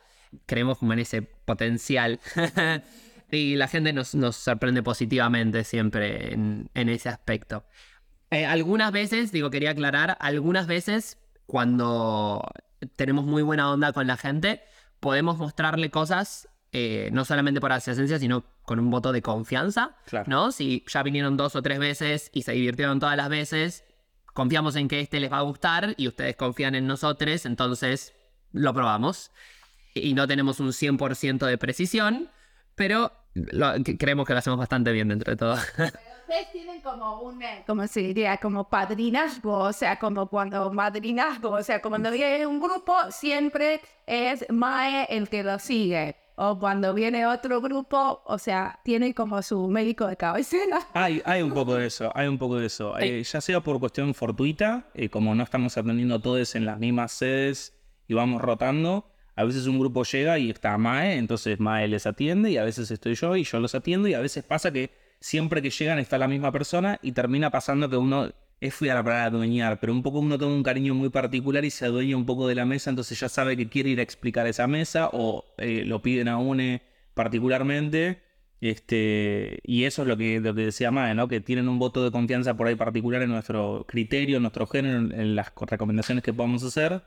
creemos 0.45 0.77
como 0.77 0.93
en 0.93 0.99
ese 0.99 1.21
potencial. 1.23 2.19
y 3.31 3.55
la 3.55 3.67
gente 3.67 3.93
nos, 3.93 4.15
nos 4.15 4.35
sorprende 4.35 4.83
positivamente 4.83 5.63
siempre 5.63 6.33
en, 6.33 6.69
en 6.73 6.89
ese 6.89 7.09
aspecto. 7.09 7.65
Eh, 8.31 8.45
algunas 8.45 8.91
veces, 8.91 9.31
digo, 9.31 9.49
quería 9.49 9.71
aclarar, 9.71 10.17
algunas 10.19 10.67
veces 10.67 11.17
cuando 11.45 12.43
tenemos 12.95 13.25
muy 13.25 13.41
buena 13.43 13.71
onda 13.71 13.93
con 13.93 14.07
la 14.07 14.17
gente, 14.17 14.61
podemos 14.99 15.37
mostrarle 15.37 15.89
cosas, 15.89 16.49
eh, 16.73 17.09
no 17.13 17.25
solamente 17.25 17.61
por 17.61 17.71
adyacencia, 17.71 18.19
sino 18.19 18.43
con 18.63 18.79
un 18.79 18.89
voto 18.89 19.11
de 19.11 19.21
confianza, 19.21 19.95
Claro. 20.05 20.25
¿no? 20.29 20.51
Si 20.51 20.83
ya 20.87 21.03
vinieron 21.03 21.37
dos 21.37 21.55
o 21.55 21.61
tres 21.61 21.79
veces 21.79 22.29
y 22.33 22.41
se 22.41 22.51
divirtieron 22.51 22.99
todas 22.99 23.15
las 23.15 23.29
veces, 23.29 23.85
confiamos 24.33 24.75
en 24.75 24.87
que 24.87 24.99
este 24.99 25.19
les 25.19 25.31
va 25.31 25.37
a 25.39 25.43
gustar 25.43 25.95
y 25.97 26.07
ustedes 26.07 26.35
confían 26.35 26.75
en 26.75 26.85
nosotros, 26.85 27.45
entonces 27.45 28.13
lo 28.51 28.73
probamos. 28.73 29.31
Y 29.93 30.13
no 30.13 30.27
tenemos 30.27 30.59
un 30.59 30.73
100% 30.73 31.45
de 31.45 31.57
precisión, 31.57 32.29
pero 32.77 33.11
lo- 33.33 33.73
creemos 33.99 34.25
que 34.25 34.31
lo 34.33 34.39
hacemos 34.39 34.57
bastante 34.57 34.93
bien 34.93 35.09
dentro 35.09 35.31
de 35.31 35.35
todo. 35.37 35.55
Ustedes 36.27 36.51
tienen 36.51 36.81
como 36.81 37.21
un, 37.21 37.41
eh, 37.41 37.63
¿cómo 37.65 37.87
se 37.87 38.01
diría? 38.01 38.37
Como 38.37 38.69
padrinazgo, 38.69 39.59
o 39.59 39.73
sea, 39.73 39.97
como 39.97 40.27
cuando 40.27 40.71
madrinazgo, 40.71 41.51
o 41.51 41.63
sea, 41.63 41.81
cuando 41.81 42.11
viene 42.11 42.45
un 42.45 42.59
grupo 42.59 42.93
siempre 43.11 43.81
es 44.05 44.45
Mae 44.49 45.05
el 45.09 45.27
que 45.29 45.43
lo 45.43 45.57
sigue. 45.59 46.15
O 46.39 46.59
cuando 46.59 46.93
viene 46.93 47.25
otro 47.25 47.61
grupo, 47.61 48.21
o 48.25 48.37
sea, 48.37 48.79
tiene 48.83 49.15
como 49.15 49.41
su 49.41 49.67
médico 49.69 50.05
de 50.05 50.17
cabecera. 50.17 50.79
Hay, 50.93 51.19
hay 51.25 51.41
un 51.41 51.51
poco 51.51 51.73
de 51.75 51.87
eso, 51.87 52.11
hay 52.13 52.27
un 52.27 52.37
poco 52.37 52.57
de 52.57 52.67
eso. 52.67 52.95
Eh, 52.99 53.23
ya 53.23 53.41
sea 53.41 53.61
por 53.61 53.79
cuestión 53.79 54.13
fortuita, 54.13 54.85
eh, 54.93 55.09
como 55.09 55.33
no 55.33 55.43
estamos 55.43 55.75
atendiendo 55.77 56.19
todos 56.19 56.53
en 56.55 56.65
las 56.65 56.77
mismas 56.77 57.11
sedes 57.13 57.73
y 58.07 58.13
vamos 58.13 58.41
rotando, 58.41 59.09
a 59.37 59.43
veces 59.43 59.67
un 59.67 59.79
grupo 59.79 60.03
llega 60.03 60.39
y 60.39 60.49
está 60.49 60.77
Mae, 60.79 61.15
entonces 61.15 61.59
Mae 61.59 61.87
les 61.87 62.07
atiende 62.07 62.49
y 62.49 62.57
a 62.57 62.63
veces 62.63 62.89
estoy 62.89 63.13
yo 63.13 63.35
y 63.35 63.43
yo 63.43 63.59
los 63.59 63.75
atiendo 63.75 64.07
y 64.07 64.15
a 64.15 64.19
veces 64.19 64.43
pasa 64.43 64.73
que 64.73 64.89
siempre 65.19 65.61
que 65.61 65.69
llegan 65.69 65.99
está 65.99 66.17
la 66.17 66.27
misma 66.27 66.51
persona 66.51 66.99
y 67.03 67.11
termina 67.11 67.51
pasando 67.51 67.87
que 67.87 67.97
uno 67.97 68.31
es 68.59 68.73
fui 68.73 68.89
a 68.89 68.95
la 68.95 69.03
palabra 69.03 69.25
adueñar, 69.25 69.79
pero 69.79 69.93
un 69.93 70.01
poco 70.01 70.19
uno 70.19 70.39
toma 70.39 70.55
un 70.55 70.63
cariño 70.63 70.95
muy 70.95 71.09
particular 71.09 71.63
y 71.65 71.69
se 71.69 71.85
adueña 71.85 72.17
un 72.17 72.25
poco 72.25 72.47
de 72.47 72.55
la 72.55 72.65
mesa, 72.65 72.89
entonces 72.89 73.19
ya 73.19 73.29
sabe 73.29 73.55
que 73.55 73.69
quiere 73.69 73.91
ir 73.91 73.99
a 73.99 74.03
explicar 74.03 74.47
esa 74.47 74.65
mesa 74.65 75.11
o 75.13 75.45
eh, 75.59 75.83
lo 75.85 76.01
piden 76.01 76.27
a 76.27 76.39
UNE 76.39 76.81
particularmente. 77.13 78.23
Este, 78.59 79.59
y 79.63 79.83
eso 79.83 80.01
es 80.01 80.07
lo 80.07 80.17
que, 80.17 80.39
lo 80.39 80.55
que 80.55 80.61
decía 80.65 80.89
Mae, 80.89 81.13
¿no? 81.13 81.27
Que 81.27 81.41
tienen 81.41 81.69
un 81.69 81.77
voto 81.77 82.03
de 82.03 82.09
confianza 82.09 82.57
por 82.57 82.65
ahí 82.65 82.73
particular 82.73 83.21
en 83.21 83.29
nuestro 83.29 83.85
criterio, 83.87 84.37
en 84.37 84.41
nuestro 84.41 84.65
género, 84.65 84.97
en 84.97 85.35
las 85.35 85.53
recomendaciones 85.55 86.23
que 86.23 86.33
podamos 86.33 86.63
hacer. 86.63 87.03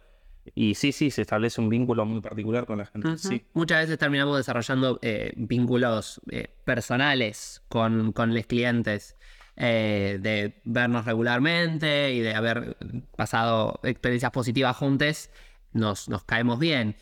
Y 0.54 0.74
sí, 0.74 0.92
sí, 0.92 1.10
se 1.10 1.22
establece 1.22 1.60
un 1.60 1.68
vínculo 1.68 2.04
muy 2.04 2.20
particular 2.20 2.66
con 2.66 2.78
la 2.78 2.86
gente. 2.86 3.16
sí. 3.18 3.44
Muchas 3.54 3.82
veces 3.82 3.98
terminamos 3.98 4.36
desarrollando 4.36 4.98
eh, 5.02 5.32
vínculos 5.36 6.20
eh, 6.30 6.48
personales 6.64 7.62
con, 7.68 8.12
con 8.12 8.34
los 8.34 8.46
clientes. 8.46 9.16
Eh, 9.62 10.18
de 10.22 10.62
vernos 10.64 11.04
regularmente 11.04 12.14
y 12.14 12.20
de 12.20 12.34
haber 12.34 12.78
pasado 13.14 13.78
experiencias 13.82 14.30
positivas 14.30 14.74
juntos, 14.74 15.28
nos, 15.72 16.08
nos 16.08 16.24
caemos 16.24 16.58
bien. 16.58 16.96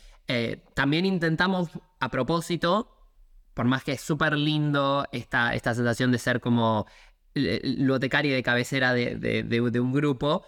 También 0.73 1.05
intentamos, 1.05 1.69
a 1.99 2.09
propósito, 2.09 2.99
por 3.53 3.65
más 3.65 3.83
que 3.83 3.93
es 3.93 4.01
súper 4.01 4.33
lindo 4.37 5.05
esta, 5.11 5.53
esta 5.53 5.73
sensación 5.73 6.11
de 6.11 6.17
ser 6.17 6.41
como 6.41 6.85
ludotecaria 7.33 8.33
de 8.33 8.43
cabecera 8.43 8.93
de, 8.93 9.15
de, 9.15 9.43
de, 9.43 9.79
un 9.79 9.93
grupo, 9.93 10.45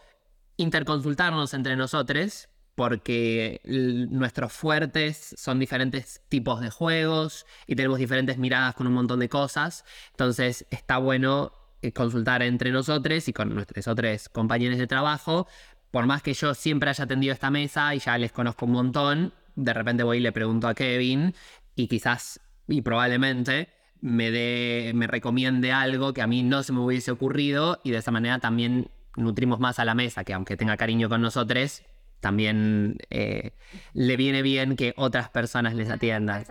interconsultarnos 0.58 1.54
entre 1.54 1.76
nosotros, 1.76 2.50
porque 2.76 3.62
nuestros 3.66 4.54
fuertes 4.54 5.36
son 5.38 5.60
diferentes 5.60 6.22
tipos 6.30 6.62
de 6.62 6.70
juegos 6.70 7.46
y 7.68 7.76
tenemos 7.76 8.00
diferentes 8.00 8.38
miradas 8.38 8.76
con 8.76 8.88
un 8.88 8.94
montón 8.94 9.20
de 9.20 9.30
cosas. 9.30 9.86
Entonces 10.12 10.66
está 10.72 10.98
bueno 10.98 11.52
eh, 11.82 11.92
consultar 11.92 12.42
entre 12.44 12.72
nosotros 12.72 13.28
y 13.28 13.34
con 13.34 13.54
nuestros 13.54 13.88
otros 13.88 14.30
compañeros 14.30 14.78
de 14.78 14.88
trabajo. 14.88 15.48
Por 15.92 16.06
más 16.06 16.22
que 16.22 16.34
yo 16.34 16.54
siempre 16.54 16.90
haya 16.90 17.04
atendido 17.04 17.34
esta 17.34 17.52
mesa 17.52 17.94
y 17.94 18.00
ya 18.00 18.18
les 18.18 18.32
conozco 18.32 18.66
un 18.66 18.72
montón, 18.72 19.34
de 19.56 19.74
repente 19.74 20.04
voy 20.04 20.18
y 20.18 20.22
le 20.22 20.32
pregunto 20.32 20.68
a 20.68 20.74
Kevin 20.74 21.36
y 21.76 21.88
quizás 21.88 22.40
y 22.68 22.82
probablemente 22.82 23.70
me 24.00 24.32
dé, 24.32 24.92
me 24.96 25.08
recomiende 25.08 25.72
algo 25.72 26.14
que 26.14 26.22
a 26.22 26.28
mí 26.28 26.44
no 26.44 26.64
se 26.64 26.74
me 26.74 26.80
hubiese 26.80 27.12
ocurrido 27.12 27.80
y 27.84 27.92
de 27.92 27.98
esa 27.98 28.12
manera 28.12 28.40
también 28.40 28.90
nutrimos 29.16 29.60
más 29.60 29.80
a 29.80 29.86
la 29.86 29.94
mesa, 29.94 30.24
que 30.24 30.34
aunque 30.34 30.58
tenga 30.58 30.78
cariño 30.78 31.10
con 31.10 31.22
nosotros, 31.22 31.84
también 32.22 32.98
eh, 33.10 33.52
le 33.94 34.16
viene 34.16 34.42
bien 34.42 34.76
que 34.76 34.94
otras 34.96 35.30
personas 35.30 35.76
les 35.76 35.90
atiendan. 35.90 36.46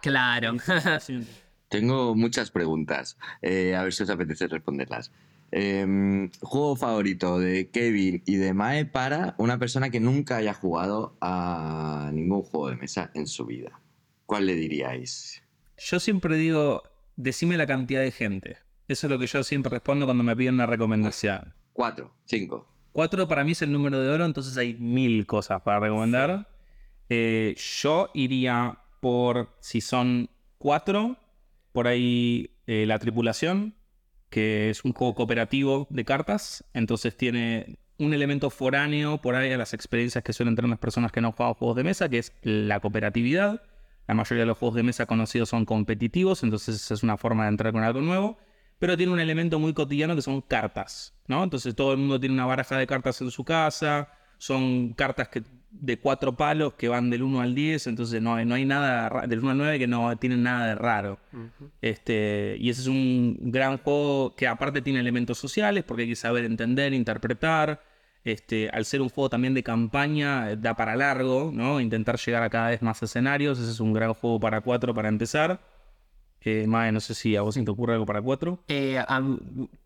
Claro. 0.00 0.56
Tengo 1.68 2.14
muchas 2.14 2.50
preguntas, 2.50 3.18
eh, 3.42 3.76
a 3.76 3.82
ver 3.82 3.92
si 3.92 4.04
os 4.04 4.10
apetece 4.10 4.46
responderlas. 4.46 5.12
Em, 5.50 6.30
juego 6.40 6.76
favorito 6.76 7.38
de 7.38 7.70
Kevin 7.70 8.22
y 8.26 8.36
de 8.36 8.54
Mae 8.54 8.86
para 8.86 9.34
una 9.38 9.58
persona 9.58 9.90
que 9.90 10.00
nunca 10.00 10.36
haya 10.36 10.54
jugado 10.54 11.16
a 11.20 12.10
ningún 12.12 12.42
juego 12.42 12.70
de 12.70 12.76
mesa 12.76 13.10
en 13.14 13.26
su 13.26 13.44
vida. 13.46 13.80
¿Cuál 14.26 14.46
le 14.46 14.54
diríais? 14.54 15.42
Yo 15.78 16.00
siempre 16.00 16.36
digo, 16.36 16.82
decime 17.16 17.56
la 17.56 17.66
cantidad 17.66 18.00
de 18.00 18.10
gente. 18.10 18.58
Eso 18.88 19.06
es 19.06 19.10
lo 19.10 19.18
que 19.18 19.26
yo 19.26 19.42
siempre 19.42 19.70
respondo 19.70 20.06
cuando 20.06 20.24
me 20.24 20.36
piden 20.36 20.54
una 20.54 20.66
recomendación. 20.66 21.54
Cuatro, 21.72 22.14
cinco. 22.24 22.66
Cuatro 22.98 23.28
para 23.28 23.44
mí 23.44 23.52
es 23.52 23.62
el 23.62 23.70
número 23.70 24.00
de 24.00 24.08
oro, 24.08 24.24
entonces 24.24 24.56
hay 24.56 24.74
mil 24.74 25.24
cosas 25.24 25.62
para 25.62 25.78
recomendar. 25.78 26.48
Eh, 27.08 27.54
yo 27.80 28.10
iría 28.12 28.80
por, 28.98 29.56
si 29.60 29.80
son 29.80 30.30
cuatro, 30.58 31.16
por 31.70 31.86
ahí 31.86 32.56
eh, 32.66 32.86
La 32.88 32.98
Tripulación, 32.98 33.76
que 34.30 34.70
es 34.70 34.84
un 34.84 34.94
juego 34.94 35.14
cooperativo 35.14 35.86
de 35.90 36.04
cartas, 36.04 36.64
entonces 36.74 37.16
tiene 37.16 37.78
un 37.98 38.14
elemento 38.14 38.50
foráneo 38.50 39.18
por 39.18 39.36
ahí 39.36 39.52
a 39.52 39.58
las 39.58 39.74
experiencias 39.74 40.24
que 40.24 40.32
suelen 40.32 40.56
tener 40.56 40.68
las 40.68 40.80
personas 40.80 41.12
que 41.12 41.20
no 41.20 41.30
juegan 41.30 41.54
juegos 41.54 41.76
de 41.76 41.84
mesa, 41.84 42.08
que 42.08 42.18
es 42.18 42.32
la 42.42 42.80
cooperatividad. 42.80 43.62
La 44.08 44.14
mayoría 44.14 44.42
de 44.42 44.46
los 44.46 44.58
juegos 44.58 44.74
de 44.74 44.82
mesa 44.82 45.06
conocidos 45.06 45.50
son 45.50 45.66
competitivos, 45.66 46.42
entonces 46.42 46.90
es 46.90 47.02
una 47.04 47.16
forma 47.16 47.44
de 47.44 47.50
entrar 47.50 47.72
con 47.72 47.84
algo 47.84 48.00
nuevo. 48.00 48.38
Pero 48.78 48.96
tiene 48.96 49.12
un 49.12 49.20
elemento 49.20 49.58
muy 49.58 49.74
cotidiano 49.74 50.14
que 50.14 50.22
son 50.22 50.40
cartas, 50.40 51.14
¿no? 51.26 51.42
Entonces 51.42 51.74
todo 51.74 51.92
el 51.92 51.98
mundo 51.98 52.20
tiene 52.20 52.34
una 52.34 52.46
baraja 52.46 52.76
de 52.76 52.86
cartas 52.86 53.20
en 53.20 53.30
su 53.30 53.44
casa, 53.44 54.08
son 54.38 54.92
cartas 54.94 55.28
que 55.28 55.42
de 55.70 55.98
cuatro 55.98 56.36
palos 56.36 56.74
que 56.74 56.88
van 56.88 57.10
del 57.10 57.22
1 57.22 57.40
al 57.40 57.54
10, 57.54 57.88
entonces 57.88 58.22
no 58.22 58.34
hay, 58.34 58.46
no 58.46 58.54
hay 58.54 58.64
nada 58.64 59.26
del 59.26 59.40
1 59.40 59.50
al 59.50 59.58
9 59.58 59.78
que 59.78 59.86
no 59.86 60.16
tienen 60.16 60.42
nada 60.42 60.66
de 60.66 60.74
raro. 60.74 61.18
este, 61.82 62.56
y 62.58 62.70
ese 62.70 62.82
es 62.82 62.86
un 62.86 63.36
gran 63.40 63.78
juego 63.78 64.34
que 64.34 64.46
aparte 64.46 64.80
tiene 64.80 65.00
elementos 65.00 65.38
sociales 65.38 65.84
porque 65.84 66.02
hay 66.02 66.08
que 66.08 66.16
saber 66.16 66.44
entender, 66.44 66.92
interpretar. 66.92 67.82
Este, 68.24 68.68
al 68.70 68.84
ser 68.84 69.00
un 69.00 69.08
juego 69.08 69.30
también 69.30 69.54
de 69.54 69.62
campaña, 69.62 70.54
da 70.56 70.74
para 70.74 70.96
largo, 70.96 71.50
¿no? 71.54 71.80
Intentar 71.80 72.18
llegar 72.18 72.42
a 72.42 72.50
cada 72.50 72.70
vez 72.70 72.82
más 72.82 73.02
escenarios. 73.02 73.58
Ese 73.58 73.70
es 73.70 73.80
un 73.80 73.92
gran 73.92 74.12
juego 74.12 74.38
para 74.40 74.60
cuatro 74.60 74.92
para 74.92 75.08
empezar. 75.08 75.60
Eh, 76.42 76.66
Mae, 76.66 76.92
no 76.92 77.00
sé 77.00 77.14
si 77.14 77.36
a 77.36 77.42
vos 77.42 77.54
te 77.54 77.70
ocurre 77.70 77.94
algo 77.94 78.06
para 78.06 78.22
cuatro. 78.22 78.62
Eh, 78.68 79.02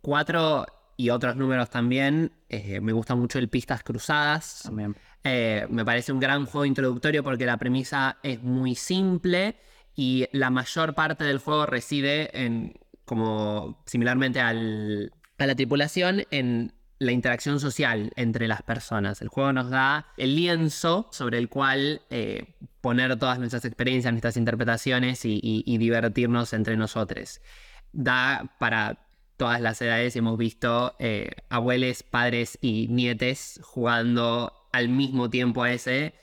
cuatro 0.01 0.67
y 0.97 1.11
otros 1.11 1.37
números 1.37 1.71
también. 1.71 2.33
Eh, 2.49 2.81
me 2.81 2.93
gusta 2.93 3.15
mucho 3.15 3.39
el 3.39 3.49
Pistas 3.49 3.83
Cruzadas. 3.83 4.63
También. 4.65 4.97
Eh, 5.25 5.67
me 5.71 5.85
parece 5.85 6.13
un 6.13 6.21
gran 6.21 6.47
juego 6.47 6.65
introductorio 6.65 7.23
porque 7.23 7.47
la 7.47 7.57
premisa 7.57 8.19
es 8.23 8.43
muy 8.43 8.75
simple 8.75 9.57
y 9.95 10.27
la 10.33 10.51
mayor 10.51 10.95
parte 10.95 11.25
del 11.25 11.39
juego 11.39 11.67
reside 11.67 12.31
en, 12.45 12.75
como 13.05 13.83
similarmente 13.87 14.41
a 14.41 14.53
la 14.53 15.55
tripulación, 15.55 16.25
en 16.31 16.73
la 17.03 17.13
interacción 17.13 17.61
social 17.61 18.13
entre 18.17 18.49
las 18.49 18.63
personas. 18.63 19.21
El 19.23 19.29
juego 19.29 19.53
nos 19.53 19.71
da 19.71 20.07
el 20.17 20.37
lienzo 20.37 21.09
sobre 21.11 21.39
el 21.39 21.49
cual 21.49 22.03
eh, 22.11 22.55
poner 22.81 23.19
todas 23.19 23.39
nuestras 23.39 23.65
experiencias, 23.65 24.13
nuestras 24.13 24.37
interpretaciones 24.37 25.25
y, 25.25 25.77
divertirnos 25.79 26.53
entre 26.53 26.77
nosotros. 26.77 27.41
Da 27.93 28.55
para 28.59 29.07
todas 29.37 29.61
las 29.61 29.83
edades, 29.83 30.15
hemos 30.17 30.39
visto 30.39 30.95
eh, 30.99 31.31
abuelos, 31.49 32.03
padres 32.03 32.59
y 32.61 32.87
nietes 32.89 33.61
jugando 33.63 34.53
al 34.73 34.89
mismo 34.89 35.29
tiempo 35.29 35.63
a 35.65 35.73
ese 35.73 36.15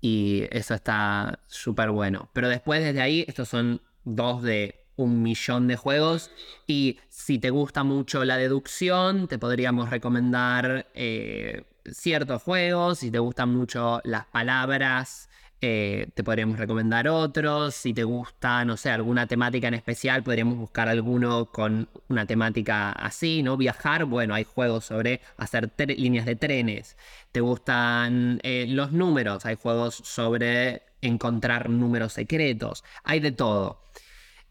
y 0.00 0.44
eso 0.50 0.74
está 0.74 1.40
súper 1.46 1.90
bueno. 1.90 2.30
Pero 2.32 2.48
después 2.48 2.82
desde 2.82 3.00
ahí, 3.00 3.24
estos 3.28 3.48
son 3.48 3.82
dos 4.04 4.42
de 4.42 4.83
un 4.96 5.22
millón 5.22 5.68
de 5.68 5.76
juegos 5.76 6.30
y 6.66 6.98
si 7.08 7.38
te 7.38 7.50
gusta 7.50 7.84
mucho 7.84 8.24
la 8.24 8.36
deducción, 8.36 9.28
te 9.28 9.38
podríamos 9.38 9.90
recomendar 9.90 10.86
eh, 10.94 11.64
ciertos 11.84 12.42
juegos, 12.42 12.98
si 13.00 13.10
te 13.10 13.18
gustan 13.18 13.54
mucho 13.54 14.00
las 14.04 14.26
palabras, 14.26 15.28
eh, 15.66 16.08
te 16.12 16.22
podríamos 16.22 16.58
recomendar 16.58 17.08
otros. 17.08 17.74
Si 17.74 17.94
te 17.94 18.04
gusta, 18.04 18.66
no 18.66 18.76
sé, 18.76 18.90
alguna 18.90 19.26
temática 19.26 19.66
en 19.68 19.72
especial, 19.72 20.22
podríamos 20.22 20.58
buscar 20.58 20.90
alguno 20.90 21.46
con 21.46 21.88
una 22.08 22.26
temática 22.26 22.92
así, 22.92 23.42
¿no? 23.42 23.56
Viajar, 23.56 24.04
bueno, 24.04 24.34
hay 24.34 24.44
juegos 24.44 24.84
sobre 24.84 25.22
hacer 25.38 25.72
líneas 25.96 26.26
de 26.26 26.36
trenes. 26.36 26.98
¿Te 27.32 27.40
gustan 27.40 28.40
eh, 28.42 28.66
los 28.68 28.92
números? 28.92 29.46
Hay 29.46 29.56
juegos 29.56 29.94
sobre 29.94 30.82
encontrar 31.00 31.70
números 31.70 32.12
secretos. 32.12 32.84
Hay 33.02 33.20
de 33.20 33.32
todo. 33.32 33.80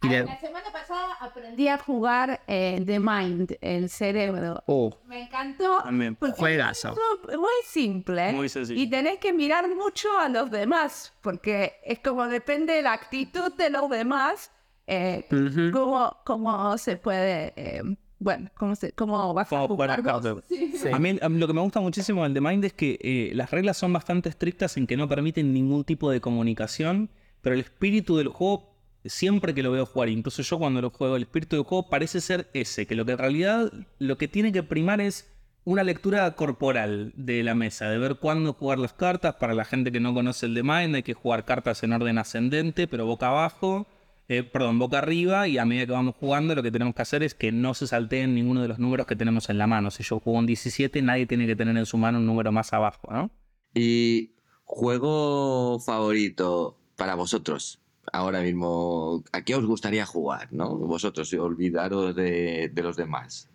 La 0.04 0.38
semana 0.40 0.72
pasada 0.72 1.16
aprendí 1.20 1.68
a 1.68 1.78
jugar 1.78 2.42
eh, 2.48 2.84
The 2.86 3.00
Mind, 3.00 3.58
el 3.62 3.90
cerebro. 3.90 4.62
Oh. 4.68 4.98
Me 5.08 5.24
encantó. 5.24 5.82
También. 5.84 6.18
Muy 6.20 7.50
simple. 7.66 8.34
Muy 8.34 8.50
sencillo. 8.50 8.80
Y 8.80 8.90
tenés 8.90 9.20
que 9.20 9.32
mirar 9.32 9.74
mucho 9.74 10.10
a 10.20 10.28
los 10.28 10.52
demás, 10.52 11.14
porque 11.22 11.80
es 11.86 12.00
como 12.00 12.28
depende 12.28 12.74
de 12.74 12.82
la 12.82 12.94
actitud 12.94 13.54
de 13.54 13.70
los 13.70 13.90
demás, 13.90 14.52
eh, 14.88 15.26
cómo, 15.72 16.78
se 16.78 16.98
puede. 16.98 17.54
Eh, 17.56 17.82
bueno, 18.20 18.50
cómo, 18.58 18.76
se, 18.76 18.92
cómo 18.92 19.34
vas 19.34 19.52
a 19.52 19.68
jugar. 19.68 19.92
A 19.92 21.00
mí 21.00 21.14
lo 21.14 21.48
que 21.48 21.54
me 21.54 21.62
gusta 21.62 21.80
muchísimo 21.80 22.24
del 22.24 22.34
The 22.34 22.42
Mind 22.42 22.66
es 22.66 22.74
que 22.74 23.00
eh, 23.02 23.32
las 23.34 23.52
reglas 23.52 23.78
son 23.78 23.94
bastante 23.94 24.30
estrictas 24.30 24.76
en 24.78 24.88
que 24.88 24.98
no 24.98 25.08
permiten 25.08 25.54
ningún 25.54 25.84
tipo 25.86 26.12
de 26.12 26.20
comunicación, 26.20 27.10
pero 27.42 27.56
el 27.56 27.62
espíritu 27.62 28.18
del 28.18 28.28
juego 28.28 28.73
siempre 29.06 29.54
que 29.54 29.64
lo 29.64 29.72
veo 29.72 29.86
jugar, 29.86 30.10
incluso 30.10 30.42
yo 30.42 30.58
cuando 30.58 30.82
lo 30.82 30.90
juego, 30.90 31.16
el 31.16 31.24
espíritu 31.24 31.56
del 31.56 31.66
juego 31.66 31.90
parece 31.90 32.22
ser 32.22 32.50
ese, 32.54 32.88
que 32.88 32.96
lo 32.96 33.06
que 33.06 33.14
en 33.14 33.18
realidad 33.18 33.72
lo 34.00 34.18
que 34.18 34.28
tiene 34.28 34.52
que 34.52 34.64
primar 34.64 35.02
es 35.02 35.30
una 35.66 35.84
lectura 35.84 36.36
corporal 36.36 37.14
de 37.16 37.44
la 37.44 37.56
mesa, 37.56 37.90
de 37.90 37.98
ver 37.98 38.16
cuándo 38.16 38.54
jugar 38.54 38.80
las 38.80 38.94
cartas. 38.94 39.36
Para 39.36 39.54
la 39.54 39.66
gente 39.66 39.92
que 39.92 40.00
no 40.00 40.14
conoce 40.14 40.46
el 40.46 40.54
de 40.54 40.64
Mind, 40.64 40.96
hay 40.96 41.04
que 41.04 41.14
jugar 41.14 41.46
cartas 41.46 41.84
en 41.84 41.94
orden 41.94 42.18
ascendente, 42.18 42.88
pero 42.88 43.06
boca 43.06 43.30
abajo, 43.30 43.88
eh, 44.28 44.44
perdón, 44.44 44.80
boca 44.80 44.98
arriba, 44.98 45.48
y 45.48 45.58
a 45.58 45.66
medida 45.66 45.86
que 45.86 45.92
vamos 45.94 46.16
jugando, 46.20 46.56
lo 46.56 46.64
que 46.64 46.72
tenemos 46.72 46.96
que 46.96 47.02
hacer 47.02 47.24
es 47.24 47.34
que 47.34 47.52
no 47.52 47.74
se 47.74 47.88
salteen 47.88 48.36
ninguno 48.36 48.62
de 48.62 48.68
los 48.68 48.80
números 48.80 49.08
que 49.08 49.16
tenemos 49.16 49.50
en 49.50 49.58
la 49.58 49.68
mano. 49.68 49.90
Si 49.92 50.04
yo 50.04 50.20
juego 50.20 50.40
un 50.40 50.46
17, 50.46 51.02
nadie 51.02 51.26
tiene 51.26 51.48
que 51.48 51.56
tener 51.56 51.78
en 51.78 51.86
su 51.86 51.98
mano 51.98 52.20
un 52.20 52.26
número 52.26 52.52
más 52.52 52.74
abajo, 52.74 53.08
¿no? 53.12 53.32
Y 53.74 54.36
juego 54.66 55.80
favorito 55.80 56.78
para 56.98 57.16
vosotros 57.16 57.83
ahora 58.12 58.42
mismo, 58.42 59.24
¿a 59.32 59.42
qué 59.42 59.56
os 59.56 59.66
gustaría 59.66 60.06
jugar, 60.06 60.48
no? 60.52 60.76
Vosotros, 60.78 61.34
olvidaros 61.34 62.16
de, 62.16 62.70
de 62.74 62.84
los 62.84 62.96
demás. 62.98 63.50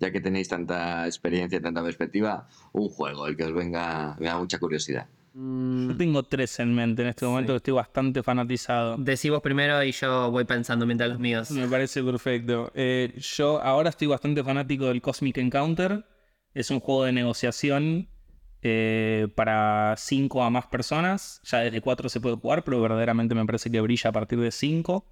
ya 0.00 0.12
que 0.12 0.20
tenéis 0.20 0.48
tanta 0.48 1.06
experiencia, 1.06 1.60
tanta 1.60 1.82
perspectiva, 1.82 2.46
un 2.72 2.88
juego, 2.88 3.26
el 3.26 3.36
que 3.36 3.44
os 3.44 3.52
venga, 3.54 4.16
me 4.20 4.26
da 4.26 4.38
mucha 4.38 4.58
curiosidad. 4.58 5.08
Yo 5.34 5.96
tengo 5.96 6.22
tres 6.24 6.58
en 6.58 6.74
mente 6.74 7.02
en 7.02 7.08
este 7.08 7.24
momento, 7.26 7.52
que 7.52 7.58
estoy 7.58 7.74
bastante 7.74 8.22
fanatizado. 8.22 8.96
Decimos 8.98 9.40
primero 9.40 9.82
y 9.84 9.92
yo 9.92 10.30
voy 10.30 10.44
pensando 10.44 10.84
mientras 10.86 11.10
los 11.10 11.18
míos. 11.20 11.50
Me 11.52 11.68
parece 11.68 12.02
perfecto. 12.02 12.72
Eh, 12.74 13.12
yo 13.18 13.60
ahora 13.62 13.90
estoy 13.90 14.08
bastante 14.08 14.42
fanático 14.42 14.86
del 14.86 15.00
Cosmic 15.00 15.38
Encounter. 15.38 16.04
Es 16.54 16.70
un 16.70 16.80
juego 16.80 17.04
de 17.04 17.12
negociación 17.12 18.08
eh, 18.62 19.28
para 19.34 19.94
5 19.96 20.42
a 20.42 20.50
más 20.50 20.66
personas. 20.66 21.40
Ya 21.44 21.60
desde 21.60 21.80
4 21.80 22.08
se 22.08 22.20
puede 22.20 22.36
jugar, 22.36 22.64
pero 22.64 22.80
verdaderamente 22.80 23.34
me 23.34 23.44
parece 23.44 23.70
que 23.70 23.80
brilla 23.80 24.10
a 24.10 24.12
partir 24.12 24.40
de 24.40 24.50
5. 24.50 25.04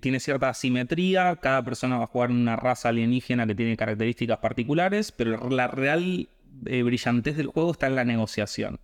tiene 0.00 0.20
cierta 0.20 0.48
asimetría. 0.48 1.36
Cada 1.36 1.64
persona 1.64 1.98
va 1.98 2.04
a 2.04 2.08
jugar 2.08 2.30
una 2.30 2.56
raza 2.56 2.90
alienígena 2.90 3.46
que 3.46 3.54
tiene 3.54 3.76
características 3.76 4.38
particulares, 4.38 5.12
pero 5.12 5.50
la 5.50 5.68
real 5.68 6.28
eh, 6.66 6.82
brillantez 6.82 7.36
del 7.36 7.46
juego 7.48 7.72
está 7.72 7.86
en 7.86 7.96
la 7.96 8.04
negociación. 8.04 8.80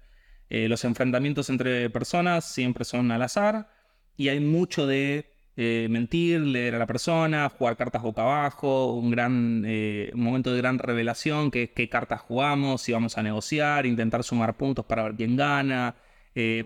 Eh, 0.51 0.69
los 0.69 0.85
enfrentamientos 0.85 1.51
entre 1.51 1.91
personas 1.91 2.45
siempre 2.45 2.85
son 2.85 3.11
al 3.11 3.23
azar 3.23 3.69
y 4.17 4.29
hay 4.29 4.41
mucho 4.41 4.87
de 4.87 5.34
eh, 5.57 5.87
mentir, 5.91 6.41
leer 6.41 6.75
a 6.75 6.79
la 6.79 6.87
persona, 6.87 7.49
jugar 7.49 7.77
cartas 7.77 8.03
boca 8.03 8.23
abajo, 8.23 8.95
un 8.95 9.11
gran 9.11 9.63
eh, 9.67 10.11
un 10.15 10.23
momento 10.23 10.53
de 10.53 10.59
gran 10.59 10.79
revelación, 10.79 11.51
que 11.51 11.65
es 11.65 11.71
qué 11.71 11.89
cartas 11.89 12.21
jugamos, 12.21 12.83
si 12.83 12.93
vamos 12.93 13.19
a 13.19 13.23
negociar, 13.23 13.87
intentar 13.87 14.25
sumar 14.25 14.57
puntos 14.57 14.85
para 14.85 15.03
ver 15.05 15.15
quién 15.15 15.37
gana, 15.37 15.97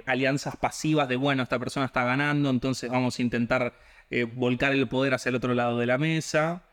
alianzas 0.07 0.57
pasivas 0.57 1.09
de 1.09 1.17
bueno, 1.17 1.43
esta 1.43 1.59
persona 1.59 1.87
está 1.87 2.05
ganando, 2.05 2.49
entonces 2.51 2.91
vamos 2.91 3.19
a 3.19 3.23
intentar 3.23 3.75
volcar 4.35 4.73
el 4.73 4.89
poder 4.89 5.13
hacia 5.13 5.29
el 5.29 5.37
otro 5.37 5.55
lado 5.55 5.79
de 5.79 5.87
la 5.87 5.99
mesa. 5.99 6.65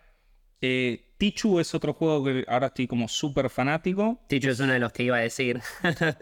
Eh, 0.62 1.14
Tichu 1.18 1.60
es 1.60 1.76
otro 1.76 1.94
juego 1.94 2.24
que 2.24 2.46
ahora 2.48 2.68
estoy 2.68 2.88
como 2.88 3.08
súper 3.08 3.50
fanático. 3.50 4.20
Tichu 4.28 4.50
es 4.50 4.60
uno 4.60 4.74
de 4.74 4.80
los 4.80 4.92
que 4.92 5.04
iba 5.04 5.18
a 5.18 5.22
decir. 5.22 5.62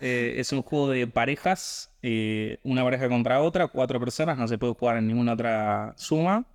Eh, 0.01 0.35
es 0.37 0.51
un 0.51 0.61
juego 0.61 0.89
de 0.89 1.07
parejas, 1.07 1.92
eh, 2.03 2.59
una 2.63 2.83
pareja 2.83 3.07
contra 3.07 3.41
otra, 3.41 3.67
cuatro 3.67 3.99
personas, 3.99 4.37
no 4.37 4.47
se 4.47 4.57
puede 4.57 4.73
jugar 4.73 4.97
en 4.97 5.07
ninguna 5.07 5.33
otra 5.33 5.93
suma. 5.95 6.45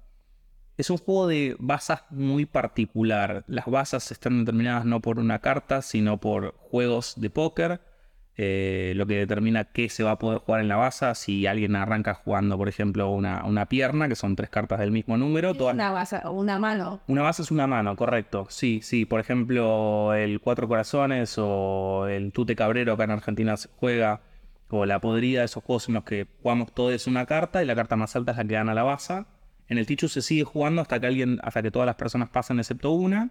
Es 0.76 0.90
un 0.90 0.98
juego 0.98 1.26
de 1.26 1.56
bazas 1.58 2.02
muy 2.11 2.44
particular. 2.44 3.44
Las 3.48 3.66
bazas 3.66 4.12
están 4.12 4.44
determinadas 4.44 4.84
no 4.84 5.00
por 5.00 5.18
una 5.18 5.40
carta, 5.40 5.82
sino 5.82 6.18
por 6.18 6.54
juegos 6.58 7.14
de 7.16 7.30
póker. 7.30 7.80
Eh, 8.40 8.92
lo 8.94 9.04
que 9.04 9.16
determina 9.16 9.64
qué 9.64 9.88
se 9.88 10.04
va 10.04 10.12
a 10.12 10.18
poder 10.18 10.38
jugar 10.38 10.61
en 10.61 10.68
la 10.68 10.76
baza. 10.76 11.14
Si 11.16 11.46
alguien 11.46 11.74
arranca 11.74 12.14
jugando, 12.14 12.56
por 12.56 12.68
ejemplo, 12.68 13.11
una, 13.11 13.44
una 13.44 13.66
pierna, 13.66 14.06
que 14.06 14.14
son 14.14 14.37
tres 14.37 14.50
cartas 14.50 14.78
del 14.78 14.92
mismo 14.92 15.16
número. 15.16 15.54
Todas... 15.54 15.74
Una 15.74 15.90
baza, 15.90 16.30
una 16.30 16.58
mano. 16.61 17.00
Una 17.08 17.22
baza 17.22 17.42
es 17.42 17.50
una 17.50 17.66
mano, 17.66 17.96
correcto. 17.96 18.46
Sí, 18.50 18.80
sí. 18.82 19.06
Por 19.06 19.18
ejemplo, 19.18 20.14
el 20.14 20.40
Cuatro 20.40 20.68
Corazones 20.68 21.34
o 21.38 22.06
el 22.06 22.30
Tute 22.32 22.54
Cabrero, 22.54 22.96
que 22.96 23.02
en 23.02 23.11
Argentina 23.11 23.56
se 23.56 23.70
juega, 23.74 24.20
o 24.70 24.87
la 24.87 25.00
podrida, 25.00 25.44
esos 25.44 25.62
juegos 25.62 25.88
en 25.88 25.94
los 25.94 26.04
que 26.04 26.26
jugamos 26.42 26.72
todo 26.72 26.90
es 26.90 27.07
una 27.07 27.26
carta 27.26 27.62
y 27.62 27.66
la 27.66 27.74
carta 27.74 27.96
más 27.96 28.14
alta 28.16 28.33
es 28.33 28.38
la 28.38 28.44
que 28.44 28.54
gana 28.54 28.74
la 28.74 28.83
baza. 28.83 29.26
En 29.68 29.78
el 29.78 29.87
Tichu 29.87 30.09
se 30.09 30.22
sigue 30.22 30.44
jugando 30.44 30.83
hasta 30.83 30.98
que 31.00 31.07
alguien, 31.07 31.38
hasta 31.42 31.62
que 31.62 31.70
todas 31.70 31.87
las 31.87 31.96
personas 31.96 32.28
pasen 32.31 32.59
excepto 32.59 32.90
una. 32.90 33.31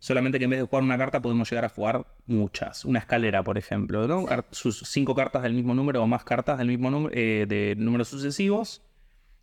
Solamente 0.00 0.38
que 0.38 0.44
en 0.44 0.50
vez 0.50 0.60
de 0.60 0.66
jugar 0.66 0.84
una 0.84 0.96
carta 0.96 1.20
podemos 1.20 1.50
llegar 1.50 1.64
a 1.64 1.68
jugar 1.70 2.06
muchas. 2.26 2.84
Una 2.84 3.00
escalera, 3.00 3.42
por 3.42 3.58
ejemplo. 3.58 4.26
Sus 4.50 4.80
cinco 4.86 5.14
cartas 5.14 5.42
del 5.42 5.54
mismo 5.54 5.74
número 5.74 6.02
o 6.02 6.06
más 6.06 6.24
cartas 6.24 6.58
del 6.58 6.68
mismo 6.68 6.90
número 6.90 7.14
eh, 7.16 7.46
de 7.48 7.74
números 7.76 8.08
sucesivos. 8.08 8.82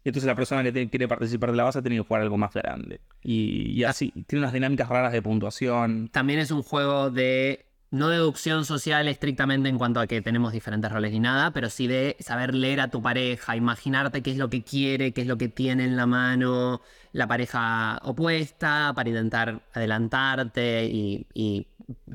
Y 0.03 0.09
entonces 0.09 0.27
la 0.27 0.35
persona 0.35 0.63
que 0.63 0.89
quiere 0.89 1.07
participar 1.07 1.51
de 1.51 1.57
la 1.57 1.63
base 1.63 1.81
tiene 1.81 1.97
que 1.97 2.03
jugar 2.03 2.21
algo 2.21 2.37
más 2.37 2.53
grande. 2.53 3.01
Y, 3.21 3.71
y 3.71 3.83
así, 3.83 4.11
tiene 4.27 4.43
unas 4.43 4.53
dinámicas 4.53 4.87
raras 4.87 5.11
de 5.11 5.21
puntuación. 5.21 6.09
También 6.09 6.39
es 6.39 6.51
un 6.51 6.61
juego 6.61 7.09
de 7.09 7.64
no 7.91 8.09
deducción 8.09 8.65
social 8.65 9.07
estrictamente 9.07 9.69
en 9.69 9.77
cuanto 9.77 9.99
a 9.99 10.07
que 10.07 10.21
tenemos 10.21 10.51
diferentes 10.51 10.91
roles 10.91 11.11
ni 11.11 11.19
nada, 11.19 11.51
pero 11.51 11.69
sí 11.69 11.87
de 11.87 12.17
saber 12.19 12.53
leer 12.53 12.81
a 12.81 12.89
tu 12.89 13.01
pareja, 13.01 13.55
imaginarte 13.55 14.21
qué 14.21 14.31
es 14.31 14.37
lo 14.37 14.49
que 14.49 14.63
quiere, 14.63 15.13
qué 15.13 15.21
es 15.21 15.27
lo 15.27 15.37
que 15.37 15.47
tiene 15.47 15.85
en 15.85 15.95
la 15.95 16.05
mano 16.05 16.81
la 17.15 17.27
pareja 17.27 17.97
opuesta 18.03 18.91
para 18.93 19.07
intentar 19.07 19.61
adelantarte 19.73 20.85
y, 20.85 21.67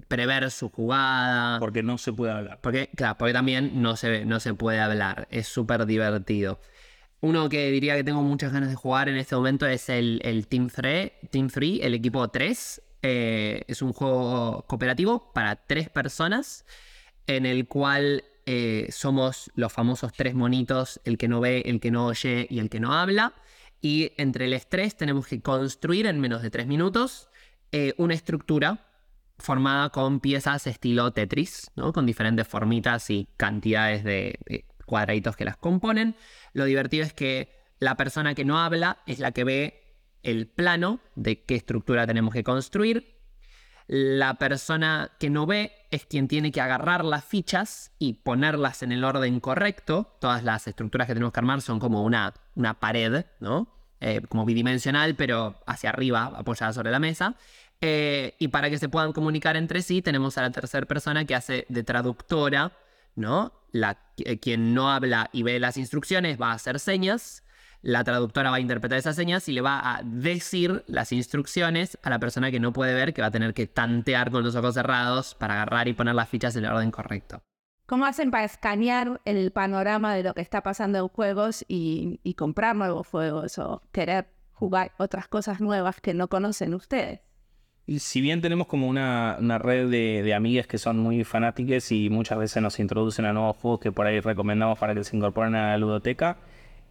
prever 0.09 0.50
su 0.50 0.68
jugada. 0.68 1.59
Porque 1.59 1.83
no 1.83 1.96
se 1.96 2.12
puede 2.12 2.33
hablar. 2.33 2.59
Porque, 2.61 2.90
claro, 2.94 3.16
porque 3.16 3.33
también 3.33 3.80
no 3.80 3.96
se, 3.96 4.26
no 4.26 4.40
se 4.40 4.52
puede 4.52 4.80
hablar. 4.80 5.26
Es 5.30 5.48
súper 5.48 5.87
divertido. 5.87 6.61
Uno 7.20 7.48
que 7.48 7.70
diría 7.70 7.96
que 7.96 8.04
tengo 8.04 8.22
muchas 8.22 8.52
ganas 8.52 8.68
de 8.68 8.74
jugar 8.74 9.09
en 9.09 9.16
este 9.16 9.37
momento 9.37 9.66
es 9.66 9.88
el, 9.88 10.20
el 10.22 10.48
Team 10.48 10.68
3, 10.68 11.12
Team 11.30 11.48
3, 11.48 11.80
el 11.83 11.94
equipo 11.94 12.28
3. 12.28 12.83
Eh, 13.02 13.64
es 13.66 13.82
un 13.82 13.92
juego 13.92 14.64
cooperativo 14.66 15.32
para 15.32 15.56
tres 15.56 15.88
personas 15.88 16.66
en 17.26 17.46
el 17.46 17.66
cual 17.66 18.24
eh, 18.46 18.88
somos 18.90 19.50
los 19.54 19.72
famosos 19.72 20.12
tres 20.12 20.34
monitos, 20.34 21.00
el 21.04 21.16
que 21.16 21.28
no 21.28 21.40
ve, 21.40 21.62
el 21.66 21.80
que 21.80 21.90
no 21.90 22.06
oye 22.06 22.46
y 22.50 22.58
el 22.58 22.68
que 22.68 22.80
no 22.80 22.92
habla. 22.92 23.32
Y 23.80 24.12
entre 24.16 24.46
el 24.46 24.52
estrés 24.52 24.96
tenemos 24.96 25.26
que 25.26 25.40
construir 25.40 26.06
en 26.06 26.20
menos 26.20 26.42
de 26.42 26.50
tres 26.50 26.66
minutos 26.66 27.28
eh, 27.72 27.94
una 27.96 28.14
estructura 28.14 28.86
formada 29.38 29.88
con 29.88 30.20
piezas 30.20 30.66
estilo 30.66 31.12
Tetris, 31.12 31.70
¿no? 31.76 31.92
con 31.92 32.04
diferentes 32.04 32.46
formitas 32.46 33.08
y 33.08 33.28
cantidades 33.38 34.04
de, 34.04 34.38
de 34.44 34.66
cuadraditos 34.84 35.36
que 35.36 35.46
las 35.46 35.56
componen. 35.56 36.14
Lo 36.52 36.64
divertido 36.64 37.04
es 37.04 37.14
que 37.14 37.48
la 37.78 37.96
persona 37.96 38.34
que 38.34 38.44
no 38.44 38.58
habla 38.58 38.98
es 39.06 39.18
la 39.18 39.32
que 39.32 39.44
ve 39.44 39.79
el 40.22 40.46
plano 40.46 41.00
de 41.14 41.42
qué 41.42 41.56
estructura 41.56 42.06
tenemos 42.06 42.33
que 42.35 42.44
construir. 42.44 43.18
La 43.87 44.35
persona 44.35 45.11
que 45.18 45.30
no 45.30 45.46
ve 45.46 45.72
es 45.90 46.06
quien 46.06 46.28
tiene 46.28 46.52
que 46.52 46.61
agarrar 46.61 47.04
las 47.04 47.24
fichas 47.24 47.90
y 47.98 48.14
ponerlas 48.14 48.85
en 48.85 48.92
el 48.92 49.02
orden 49.02 49.40
correcto. 49.40 50.16
Todas 50.20 50.44
las 50.44 50.68
estructuras 50.68 51.09
que 51.09 51.14
tenemos 51.14 51.33
que 51.33 51.40
armar 51.40 51.61
son 51.61 51.80
como 51.80 52.04
una, 52.04 52.33
una 52.54 52.78
pared, 52.78 53.24
¿no? 53.40 53.66
Eh, 54.00 54.20
como 54.28 54.44
bidimensional, 54.44 55.16
pero 55.16 55.56
hacia 55.66 55.90
arriba, 55.90 56.33
apoyada 56.37 56.72
sobre 56.72 56.92
la 56.92 57.00
mesa. 57.00 57.35
Eh, 57.80 58.35
y 58.38 58.48
para 58.48 58.70
que 58.70 58.78
se 58.78 58.88
puedan 58.88 59.12
comunicar 59.12 59.56
entre 59.56 59.83
sí, 59.83 60.02
tenemos 60.02 60.38
a 60.38 60.42
la 60.42 60.50
tercera 60.50 60.87
persona 60.87 61.24
que 61.24 61.35
hace 61.35 61.66
de 61.68 61.83
traductora, 61.83 62.72
¿no? 63.16 63.52
La, 63.72 63.98
eh, 64.18 64.38
quien 64.38 64.72
no 64.72 64.90
habla 64.90 65.30
y 65.33 65.42
ve 65.42 65.59
las 65.59 65.76
instrucciones 65.76 66.40
va 66.40 66.52
a 66.52 66.54
hacer 66.54 66.78
señas 66.78 67.42
la 67.82 68.04
traductora 68.04 68.50
va 68.50 68.56
a 68.56 68.60
interpretar 68.60 68.98
esas 68.98 69.16
señas 69.16 69.48
y 69.48 69.52
le 69.52 69.60
va 69.60 69.80
a 69.80 70.02
decir 70.02 70.84
las 70.86 71.12
instrucciones 71.12 71.98
a 72.02 72.10
la 72.10 72.18
persona 72.18 72.50
que 72.50 72.60
no 72.60 72.72
puede 72.72 72.94
ver, 72.94 73.14
que 73.14 73.22
va 73.22 73.28
a 73.28 73.32
tener 73.32 73.54
que 73.54 73.66
tantear 73.66 74.30
con 74.30 74.44
los 74.44 74.54
ojos 74.54 74.74
cerrados 74.74 75.34
para 75.34 75.54
agarrar 75.54 75.88
y 75.88 75.94
poner 75.94 76.14
las 76.14 76.28
fichas 76.28 76.56
en 76.56 76.64
el 76.64 76.72
orden 76.72 76.90
correcto. 76.90 77.42
¿Cómo 77.86 78.04
hacen 78.04 78.30
para 78.30 78.44
escanear 78.44 79.20
el 79.24 79.50
panorama 79.50 80.14
de 80.14 80.22
lo 80.22 80.34
que 80.34 80.42
está 80.42 80.62
pasando 80.62 80.98
en 80.98 81.08
juegos 81.08 81.64
y, 81.66 82.20
comprar 82.36 82.76
nuevos 82.76 83.08
juegos 83.08 83.58
o 83.58 83.82
querer 83.90 84.28
jugar 84.52 84.92
otras 84.98 85.26
cosas 85.26 85.60
nuevas 85.60 86.00
que 86.00 86.14
no 86.14 86.28
conocen 86.28 86.74
ustedes? 86.74 87.20
si 87.98 88.20
bien 88.20 88.40
tenemos 88.40 88.68
como 88.68 88.86
una, 88.86 89.36
red 89.58 89.90
de, 89.90 90.22
de, 90.22 90.34
amigas 90.34 90.68
que 90.68 90.78
son 90.78 91.00
muy 91.00 91.24
fanáticas 91.24 91.90
y 91.90 92.08
muchas 92.08 92.38
veces 92.38 92.62
nos 92.62 92.78
introducen 92.78 93.24
a 93.24 93.32
nuevos 93.32 93.56
juegos 93.56 93.80
que 93.80 93.90
por 93.90 94.06
ahí 94.06 94.20
recomendamos 94.20 94.78
para 94.78 94.94
que 94.94 95.02
se 95.02 95.16
incorporen 95.16 95.56
a 95.56 95.70
la 95.70 95.78
ludoteca, 95.78 96.38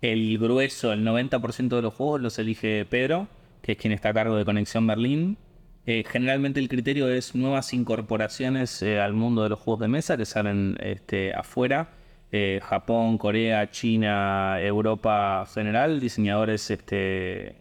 el 0.02 0.38
grueso, 0.38 0.94
el 0.94 1.06
90% 1.06 1.76
de 1.76 1.82
los 1.82 1.94
juegos 1.94 2.22
los 2.22 2.40
elige 2.40 2.86
Pedro, 2.86 3.28
que 3.62 3.74
es 3.74 3.78
quien 3.78 3.94
está 3.94 4.10
a 4.10 4.14
cargo 4.14 4.36
de 4.36 4.46
Conexión 4.46 4.88
Berlín. 4.88 5.38
Eh, 5.86 6.04
generalmente 6.08 6.60
el 6.60 6.70
criterio 6.70 7.10
es 7.10 7.36
nuevas 7.36 7.74
incorporaciones 7.74 8.82
eh, 8.82 9.00
al 9.00 9.14
mundo 9.14 9.44
de 9.44 9.50
los 9.50 9.60
juegos 9.60 9.82
de 9.82 9.88
mesa 9.88 10.18
que 10.18 10.26
salen 10.26 10.78
este, 10.82 11.34
afuera. 11.34 11.90
Eh, 12.32 12.60
Japón, 12.64 13.18
Corea, 13.18 13.72
China, 13.72 14.62
Europa 14.62 15.48
general, 15.52 16.00
diseñadores 16.00 16.70
este, 16.70 17.56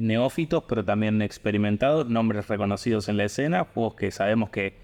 neófitos, 0.00 0.64
pero 0.66 0.82
también 0.82 1.20
experimentados, 1.20 2.08
nombres 2.08 2.48
reconocidos 2.48 3.10
en 3.10 3.18
la 3.18 3.24
escena, 3.24 3.64
juegos 3.64 3.96
que 3.96 4.10
sabemos 4.10 4.48
que 4.48 4.78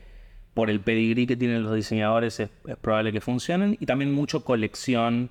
por 0.53 0.69
el 0.69 0.81
pedigrí 0.81 1.27
que 1.27 1.37
tienen 1.37 1.63
los 1.63 1.75
diseñadores 1.75 2.39
es 2.39 2.51
probable 2.83 3.13
que 3.13 3.23
funcionen, 3.23 3.79
y 3.81 3.87
también 3.87 4.13
mucho 4.13 4.45
colección 4.45 5.31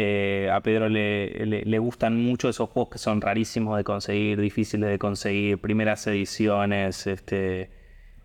eh, 0.00 0.48
a 0.52 0.60
Pedro 0.60 0.88
le, 0.88 1.78
gustan 1.80 2.22
mucho 2.22 2.48
esos 2.48 2.70
juegos 2.70 2.88
que 2.92 2.98
son 2.98 3.20
rarísimos 3.20 3.76
de 3.76 3.82
conseguir, 3.82 4.40
difíciles 4.40 4.88
de 4.90 4.96
conseguir, 4.96 5.58
primeras 5.58 6.06
ediciones, 6.06 7.08
este, 7.08 7.72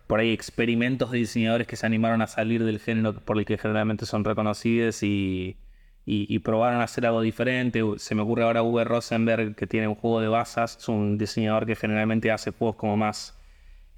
por 0.06 0.20
ahí 0.20 0.32
experimentos 0.32 1.10
de 1.10 1.18
diseñadores 1.18 1.66
que 1.66 1.74
se 1.74 1.84
animaron 1.84 2.22
a 2.22 2.28
salir 2.28 2.62
del 2.62 2.78
género 2.78 3.14
por 3.14 3.38
el 3.38 3.44
que 3.44 3.58
generalmente 3.58 4.06
son 4.06 4.22
reconocidos 4.24 5.02
y, 5.02 5.56
probaron 6.44 6.80
a 6.80 6.84
hacer 6.84 7.06
algo 7.06 7.22
diferente. 7.22 7.82
Se 7.96 8.14
me 8.14 8.22
ocurre 8.22 8.44
ahora 8.44 8.62
Uwe 8.62 8.84
Rosenberg 8.84 9.56
que 9.56 9.66
tiene 9.66 9.88
un 9.88 9.96
juego 9.96 10.20
de 10.20 10.28
basas, 10.28 10.76
es 10.76 10.88
un 10.88 11.18
diseñador 11.18 11.66
que 11.66 11.74
generalmente 11.74 12.30
hace 12.30 12.52
juegos 12.52 12.76
como 12.76 12.96
más 12.96 13.36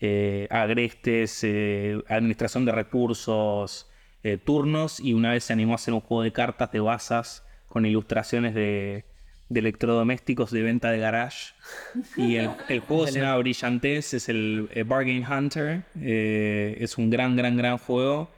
eh, 0.01 0.49
agrestes, 0.51 1.45
eh, 1.45 2.03
administración 2.09 2.65
de 2.65 2.73
recursos, 2.73 3.91
turnos 4.47 4.99
y 4.99 5.13
una 5.13 5.33
vez 5.33 5.45
se 5.45 5.53
animó 5.53 5.73
a 5.73 5.75
hacer 5.75 5.93
un 5.93 6.01
juego 6.01 6.23
de 6.23 6.33
cartas 6.33 6.73
de 6.73 6.81
basas 6.81 7.46
con 7.69 7.85
ilustraciones 7.87 8.55
de, 8.55 9.05
de 9.49 9.61
electrodomésticos 9.61 10.51
de 10.51 10.63
venta 10.63 10.91
de 10.91 10.99
garage. 10.99 11.55
Y 12.17 12.37
el, 12.37 12.51
el 12.69 12.81
juego 12.81 13.07
se 13.07 13.21
llama 13.21 13.37
Brillantez, 13.39 14.15
es 14.15 14.29
el 14.29 14.69
eh, 14.73 14.83
Bargain 14.83 15.25
Hunter. 15.31 15.83
eh, 16.01 16.77
es 16.81 16.99
un 16.99 17.11
gran, 17.11 17.37
gran, 17.37 17.57
gran 17.57 17.79
juego. 17.79 18.31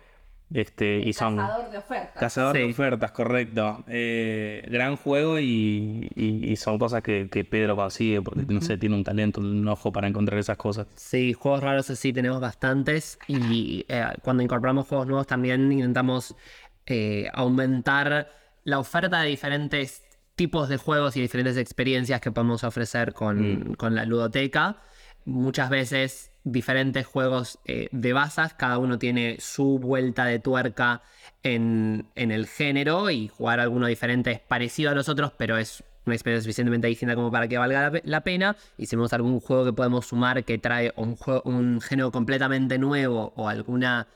Este, 0.50 1.00
y 1.00 1.12
son 1.12 1.36
Cazador 1.36 1.70
de 1.70 1.76
ofertas. 1.76 2.12
cazador 2.18 2.56
de 2.56 2.64
ofertas, 2.64 3.10
correcto. 3.12 3.84
Eh, 3.86 4.66
gran 4.70 4.96
juego 4.96 5.38
y, 5.38 6.08
y- 6.16 6.50
y 6.50 6.56
son 6.56 6.78
cosas 6.78 7.02
que, 7.02 7.28
que 7.30 7.44
Pedro 7.44 7.76
consigue 7.76 8.22
porque 8.22 8.46
no 8.48 8.62
sé, 8.62 8.78
tiene 8.78 8.94
un 8.94 9.04
talento, 9.04 9.42
un 9.42 9.68
ojo 9.68 9.92
para 9.92 10.08
encontrar 10.08 10.38
esas 10.40 10.56
cosas. 10.56 10.86
Sí, 10.96 11.34
juegos 11.34 11.62
raros 11.62 11.90
así 11.90 12.14
tenemos 12.14 12.40
bastantes 12.40 13.18
y 13.28 13.84
eh, 13.88 14.06
cuando 14.22 14.42
incorporamos 14.42 14.86
juegos 14.88 15.06
nuevos 15.06 15.26
también 15.26 15.70
intentamos 15.70 16.34
eh, 16.86 17.28
aumentar 17.34 18.30
la 18.64 18.78
oferta 18.78 19.20
de 19.22 19.28
diferentes 19.28 20.02
tipos 20.36 20.68
de 20.68 20.76
juegos 20.76 21.16
y 21.16 21.20
diferentes 21.20 21.56
experiencias 21.56 22.20
que 22.20 22.30
podemos 22.30 22.62
ofrecer 22.64 23.12
con, 23.12 23.74
con 23.74 23.94
la 23.94 24.04
ludoteca. 24.04 24.76
Muchas 25.24 25.68
veces 25.68 26.30
diferentes 26.44 27.06
juegos 27.06 27.58
eh, 27.64 27.88
de 27.92 28.12
basas, 28.12 28.54
cada 28.54 28.78
uno 28.78 28.98
tiene 28.98 29.36
su 29.40 29.78
vuelta 29.78 30.24
de 30.24 30.38
tuerca 30.38 31.02
en, 31.42 32.06
en 32.14 32.30
el 32.30 32.46
género 32.46 33.10
y 33.10 33.28
jugar 33.28 33.60
alguno 33.60 33.86
diferente 33.86 34.30
es 34.30 34.40
parecido 34.40 34.90
a 34.90 34.94
los 34.94 35.08
otros, 35.08 35.32
pero 35.36 35.58
es 35.58 35.82
una 36.06 36.14
experiencia 36.14 36.44
suficientemente 36.44 36.86
distinta 36.86 37.14
como 37.14 37.30
para 37.30 37.48
que 37.48 37.58
valga 37.58 37.92
la 38.04 38.20
pena. 38.22 38.56
Y 38.76 38.86
si 38.86 38.96
vemos 38.96 39.12
algún 39.12 39.40
juego 39.40 39.64
que 39.64 39.72
podemos 39.72 40.06
sumar 40.06 40.44
que 40.44 40.58
trae 40.58 40.92
un, 40.96 41.16
juego, 41.16 41.42
un 41.44 41.80
género 41.80 42.10
completamente 42.10 42.78
nuevo 42.78 43.32
o 43.36 43.48
alguna 43.48 44.08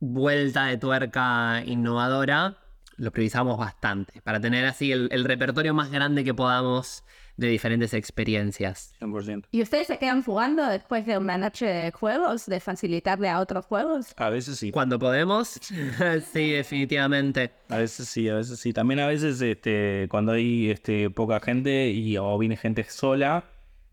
vuelta 0.00 0.66
de 0.66 0.76
tuerca 0.76 1.62
innovadora, 1.64 2.56
lo 2.96 3.10
priorizamos 3.10 3.58
bastante 3.58 4.20
para 4.22 4.40
tener 4.40 4.64
así 4.66 4.92
el, 4.92 5.08
el 5.12 5.24
repertorio 5.24 5.74
más 5.74 5.90
grande 5.90 6.24
que 6.24 6.34
podamos 6.34 7.04
de 7.36 7.48
diferentes 7.48 7.92
experiencias. 7.94 8.94
100%. 9.00 9.44
¿Y 9.50 9.62
ustedes 9.62 9.86
se 9.86 9.98
quedan 9.98 10.22
jugando 10.22 10.66
después 10.66 11.04
de 11.06 11.18
una 11.18 11.36
noche 11.36 11.66
de 11.66 11.92
juegos, 11.92 12.46
de 12.46 12.60
facilitarle 12.60 13.28
a 13.28 13.40
otros 13.40 13.66
juegos? 13.66 14.14
A 14.16 14.30
veces 14.30 14.58
sí. 14.58 14.70
Cuando 14.70 14.98
podemos, 14.98 15.48
sí, 16.32 16.50
definitivamente. 16.50 17.52
A 17.68 17.78
veces 17.78 18.08
sí, 18.08 18.28
a 18.28 18.34
veces 18.34 18.58
sí. 18.58 18.72
También 18.72 19.00
a 19.00 19.06
veces 19.06 19.40
este, 19.40 20.06
cuando 20.10 20.32
hay 20.32 20.70
este, 20.70 21.10
poca 21.10 21.40
gente 21.40 21.90
y 21.90 22.16
o 22.16 22.38
viene 22.38 22.56
gente 22.56 22.84
sola, 22.84 23.44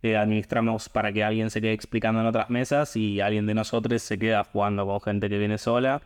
eh, 0.01 0.17
administramos 0.17 0.89
para 0.89 1.11
que 1.11 1.23
alguien 1.23 1.49
se 1.49 1.61
quede 1.61 1.73
explicando 1.73 2.21
en 2.21 2.27
otras 2.27 2.49
mesas 2.49 2.95
y 2.95 3.19
alguien 3.19 3.45
de 3.45 3.53
nosotros 3.53 4.01
se 4.01 4.17
queda 4.17 4.43
jugando 4.43 4.85
con 4.85 5.01
gente 5.01 5.29
que 5.29 5.37
viene 5.37 5.57
sola. 5.57 6.01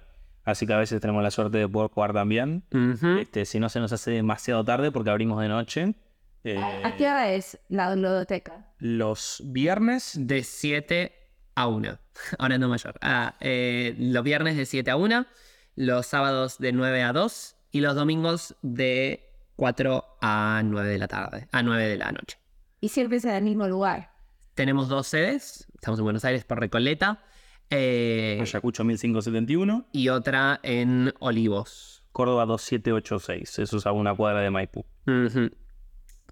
Así 0.48 0.66
que 0.66 0.72
a 0.72 0.78
veces 0.78 1.02
tenemos 1.02 1.22
la 1.22 1.30
suerte 1.30 1.58
de 1.58 1.68
poder 1.68 1.92
jugar 1.92 2.14
también. 2.14 2.64
Ujú. 2.72 3.18
Este, 3.20 3.44
si 3.44 3.60
no 3.60 3.68
se 3.68 3.82
nos 3.82 3.92
hace 3.92 4.12
demasiado 4.12 4.64
tarde 4.64 4.94
porque 4.94 5.10
abrimos 5.10 5.42
de 5.42 5.50
noche. 5.50 5.94
Eh, 6.46 6.58
¿A 6.58 6.96
qué 6.96 7.06
hora 7.06 7.34
es 7.34 7.60
la 7.68 7.94
ludoteca? 7.94 8.66
los 8.80 9.42
viernes 9.44 10.14
De 10.18 10.44
7 10.44 11.14
a 11.56 11.68
1. 11.68 12.00
Ahora 12.40 12.58
no 12.58 12.70
mayor. 12.70 12.96
Ah, 13.02 13.36
eh, 13.42 13.94
los 14.00 14.24
viernes 14.24 14.56
de 14.56 14.66
7 14.66 14.90
a 14.90 14.96
1, 14.96 15.26
los 15.76 16.06
sábados 16.06 16.60
de 16.60 16.72
9 16.72 17.04
a 17.04 17.12
2 17.12 17.56
y 17.74 17.82
los 17.82 17.96
domingos 17.96 18.56
de 18.62 19.30
4 19.58 20.06
a 20.22 20.62
9 20.64 20.90
de 20.90 20.98
la 20.98 21.10
tarde, 21.10 21.50
a 21.52 21.62
9 21.62 21.90
de 21.90 21.98
la 21.98 22.14
noche. 22.14 22.38
Y 22.80 22.88
siempre 22.88 23.18
es 23.18 23.26
en 23.26 23.32
el 23.32 23.44
mismo 23.44 23.68
lugar. 23.68 24.14
Tenemos 24.54 24.88
dos 24.88 25.08
sedes, 25.08 25.68
estamos 25.76 26.00
en 26.00 26.06
Buenos 26.06 26.24
Aires 26.24 26.46
por 26.46 26.58
Recoleta 26.58 27.22
eh, 27.70 28.38
Ayacucho 28.42 28.84
1571, 28.84 29.88
y 29.92 30.10
otra 30.10 30.60
en 30.64 31.14
Olivos. 31.20 32.04
Córdoba 32.12 32.46
2786. 32.46 33.60
Eso 33.60 33.78
es 33.78 33.86
a 33.86 33.92
una 33.92 34.16
cuadra 34.16 34.42
de 34.42 34.50
Maipú. 34.50 34.86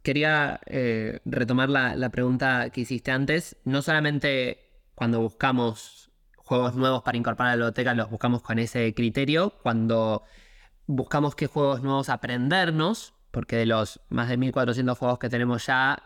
Quería 0.02 0.60
eh, 0.66 1.20
retomar 1.26 1.70
la, 1.70 1.96
la 1.96 2.10
pregunta 2.10 2.70
que 2.70 2.82
hiciste 2.82 3.12
antes. 3.12 3.58
No 3.66 3.82
solamente 3.82 4.66
cuando 4.96 5.20
buscamos 5.20 6.12
juegos 6.38 6.76
nuevos 6.76 7.04
para 7.04 7.18
incorporar 7.18 7.50
a 7.50 7.52
la 7.52 7.56
biblioteca, 7.58 7.94
los 7.94 8.10
buscamos 8.10 8.42
con 8.42 8.60
ese 8.60 8.94
criterio. 8.94 9.54
Cuando 9.62 10.24
buscamos 10.88 11.36
qué 11.36 11.48
juegos 11.48 11.82
nuevos 11.82 12.10
aprendernos, 12.10 13.14
porque 13.32 13.58
de 13.58 13.66
los 13.66 14.00
más 14.10 14.30
de 14.30 14.38
1400 14.38 14.98
juegos 14.98 15.20
que 15.20 15.30
tenemos 15.30 15.66
ya, 15.66 16.02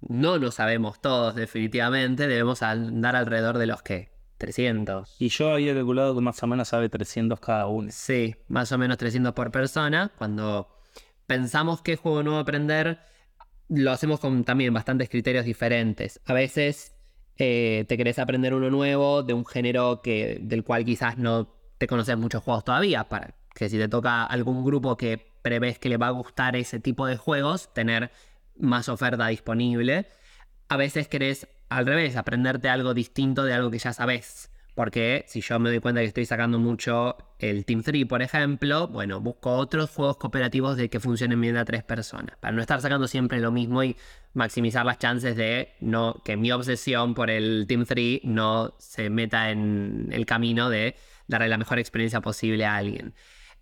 no 0.00 0.38
lo 0.38 0.50
sabemos 0.50 1.00
todos 1.00 1.34
definitivamente. 1.34 2.28
Debemos 2.28 2.62
andar 2.62 3.16
alrededor 3.16 3.58
de 3.58 3.66
los 3.66 3.82
que 3.82 4.17
300. 4.38 5.16
Y 5.18 5.28
yo 5.28 5.52
había 5.52 5.74
calculado 5.74 6.14
que 6.14 6.20
más 6.20 6.42
o 6.42 6.46
menos 6.46 6.68
sabe 6.68 6.88
300 6.88 7.38
cada 7.40 7.66
uno. 7.66 7.88
Sí, 7.92 8.36
más 8.48 8.72
o 8.72 8.78
menos 8.78 8.96
300 8.96 9.32
por 9.34 9.50
persona. 9.50 10.12
Cuando 10.16 10.68
pensamos 11.26 11.82
qué 11.82 11.96
juego 11.96 12.22
nuevo 12.22 12.38
aprender, 12.38 13.00
lo 13.68 13.90
hacemos 13.90 14.20
con 14.20 14.44
también 14.44 14.72
bastantes 14.72 15.08
criterios 15.08 15.44
diferentes. 15.44 16.20
A 16.24 16.32
veces 16.32 16.94
eh, 17.36 17.84
te 17.88 17.96
querés 17.96 18.18
aprender 18.18 18.54
uno 18.54 18.70
nuevo 18.70 19.22
de 19.22 19.34
un 19.34 19.44
género 19.44 20.00
que, 20.02 20.38
del 20.40 20.64
cual 20.64 20.84
quizás 20.84 21.18
no 21.18 21.54
te 21.76 21.86
conoces 21.86 22.16
muchos 22.16 22.42
juegos 22.42 22.64
todavía. 22.64 23.04
Para 23.08 23.34
que 23.54 23.68
si 23.68 23.76
te 23.76 23.88
toca 23.88 24.24
algún 24.24 24.64
grupo 24.64 24.96
que 24.96 25.18
prevés 25.42 25.78
que 25.78 25.88
le 25.88 25.96
va 25.96 26.08
a 26.08 26.10
gustar 26.10 26.56
ese 26.56 26.80
tipo 26.80 27.06
de 27.06 27.16
juegos, 27.16 27.72
tener 27.74 28.10
más 28.58 28.88
oferta 28.88 29.26
disponible. 29.28 30.06
A 30.68 30.76
veces 30.76 31.08
querés 31.08 31.48
al 31.68 31.86
revés, 31.86 32.16
aprenderte 32.16 32.68
algo 32.68 32.94
distinto 32.94 33.44
de 33.44 33.54
algo 33.54 33.70
que 33.70 33.78
ya 33.78 33.92
sabes. 33.92 34.50
Porque 34.78 35.24
si 35.26 35.40
yo 35.40 35.58
me 35.58 35.70
doy 35.70 35.80
cuenta 35.80 36.02
que 36.02 36.06
estoy 36.06 36.24
sacando 36.24 36.60
mucho 36.60 37.16
el 37.40 37.64
Team 37.64 37.82
3, 37.82 38.06
por 38.06 38.22
ejemplo, 38.22 38.86
bueno, 38.86 39.20
busco 39.20 39.50
otros 39.56 39.90
juegos 39.90 40.18
cooperativos 40.18 40.76
de 40.76 40.88
que 40.88 41.00
funcionen 41.00 41.40
bien 41.40 41.56
a 41.56 41.64
tres 41.64 41.82
personas. 41.82 42.36
Para 42.38 42.54
no 42.54 42.60
estar 42.60 42.80
sacando 42.80 43.08
siempre 43.08 43.40
lo 43.40 43.50
mismo 43.50 43.82
y 43.82 43.96
maximizar 44.34 44.86
las 44.86 45.00
chances 45.00 45.34
de 45.34 45.74
no, 45.80 46.22
que 46.24 46.36
mi 46.36 46.52
obsesión 46.52 47.14
por 47.14 47.28
el 47.28 47.66
Team 47.66 47.86
3 47.86 48.20
no 48.22 48.76
se 48.78 49.10
meta 49.10 49.50
en 49.50 50.10
el 50.12 50.24
camino 50.26 50.70
de 50.70 50.94
darle 51.26 51.48
la 51.48 51.58
mejor 51.58 51.80
experiencia 51.80 52.20
posible 52.20 52.64
a 52.64 52.76
alguien. 52.76 53.14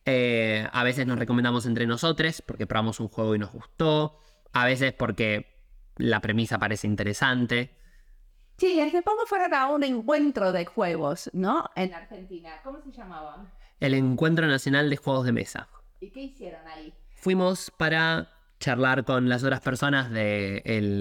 Eh, 0.04 0.68
a 0.70 0.84
veces 0.84 1.06
nos 1.06 1.18
recomendamos 1.18 1.64
entre 1.64 1.86
nosotros 1.86 2.42
porque 2.42 2.66
probamos 2.66 3.00
un 3.00 3.08
juego 3.08 3.34
y 3.34 3.38
nos 3.38 3.52
gustó. 3.52 4.20
A 4.52 4.66
veces 4.66 4.92
porque 4.92 5.62
la 5.96 6.20
premisa 6.20 6.58
parece 6.58 6.86
interesante. 6.86 7.75
Sí, 8.58 8.80
hace 8.80 9.02
poco 9.02 9.26
fueron 9.26 9.52
a 9.52 9.68
un 9.68 9.84
encuentro 9.84 10.50
de 10.52 10.64
juegos, 10.64 11.30
¿no? 11.34 11.68
En 11.74 11.92
Argentina. 11.92 12.50
¿Cómo 12.64 12.80
se 12.80 12.90
llamaba? 12.90 13.44
El 13.80 13.92
Encuentro 13.92 14.46
Nacional 14.46 14.88
de 14.88 14.96
Juegos 14.96 15.26
de 15.26 15.32
Mesa. 15.32 15.68
¿Y 16.00 16.10
qué 16.10 16.20
hicieron 16.20 16.66
ahí? 16.66 16.94
Fuimos 17.16 17.70
para 17.70 18.30
charlar 18.58 19.04
con 19.04 19.28
las 19.28 19.44
otras 19.44 19.60
personas 19.60 20.10
de 20.10 20.62
el 20.64 20.98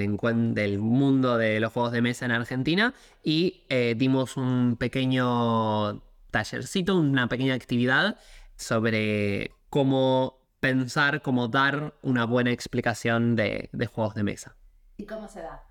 del 0.54 0.80
mundo 0.80 1.38
de 1.38 1.62
los 1.62 1.72
juegos 1.72 1.94
de 1.94 2.02
mesa 2.02 2.26
en 2.26 2.32
Argentina 2.32 2.94
y 3.24 3.64
eh, 3.70 3.96
dimos 3.98 4.36
un 4.36 4.76
pequeño 4.78 6.02
tallercito, 6.32 6.98
una 6.98 7.30
pequeña 7.30 7.54
actividad 7.54 8.18
sobre 8.58 9.52
cómo 9.70 10.42
pensar, 10.60 11.22
cómo 11.22 11.48
dar 11.48 11.94
una 12.02 12.26
buena 12.26 12.52
explicación 12.52 13.38
de, 13.38 13.70
de 13.72 13.86
juegos 13.86 14.16
de 14.16 14.24
mesa. 14.24 14.56
¿Y 14.98 15.06
cómo 15.06 15.30
se 15.30 15.42
da? 15.42 15.65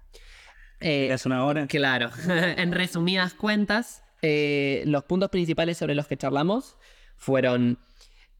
Eh, 0.80 1.08
Es 1.12 1.26
una 1.26 1.44
hora. 1.44 1.66
Claro, 1.66 2.10
en 2.26 2.72
resumidas 2.72 3.34
cuentas, 3.34 4.02
eh, 4.22 4.82
los 4.86 5.04
puntos 5.04 5.30
principales 5.30 5.78
sobre 5.78 5.94
los 5.94 6.06
que 6.06 6.16
charlamos 6.16 6.76
fueron 7.16 7.78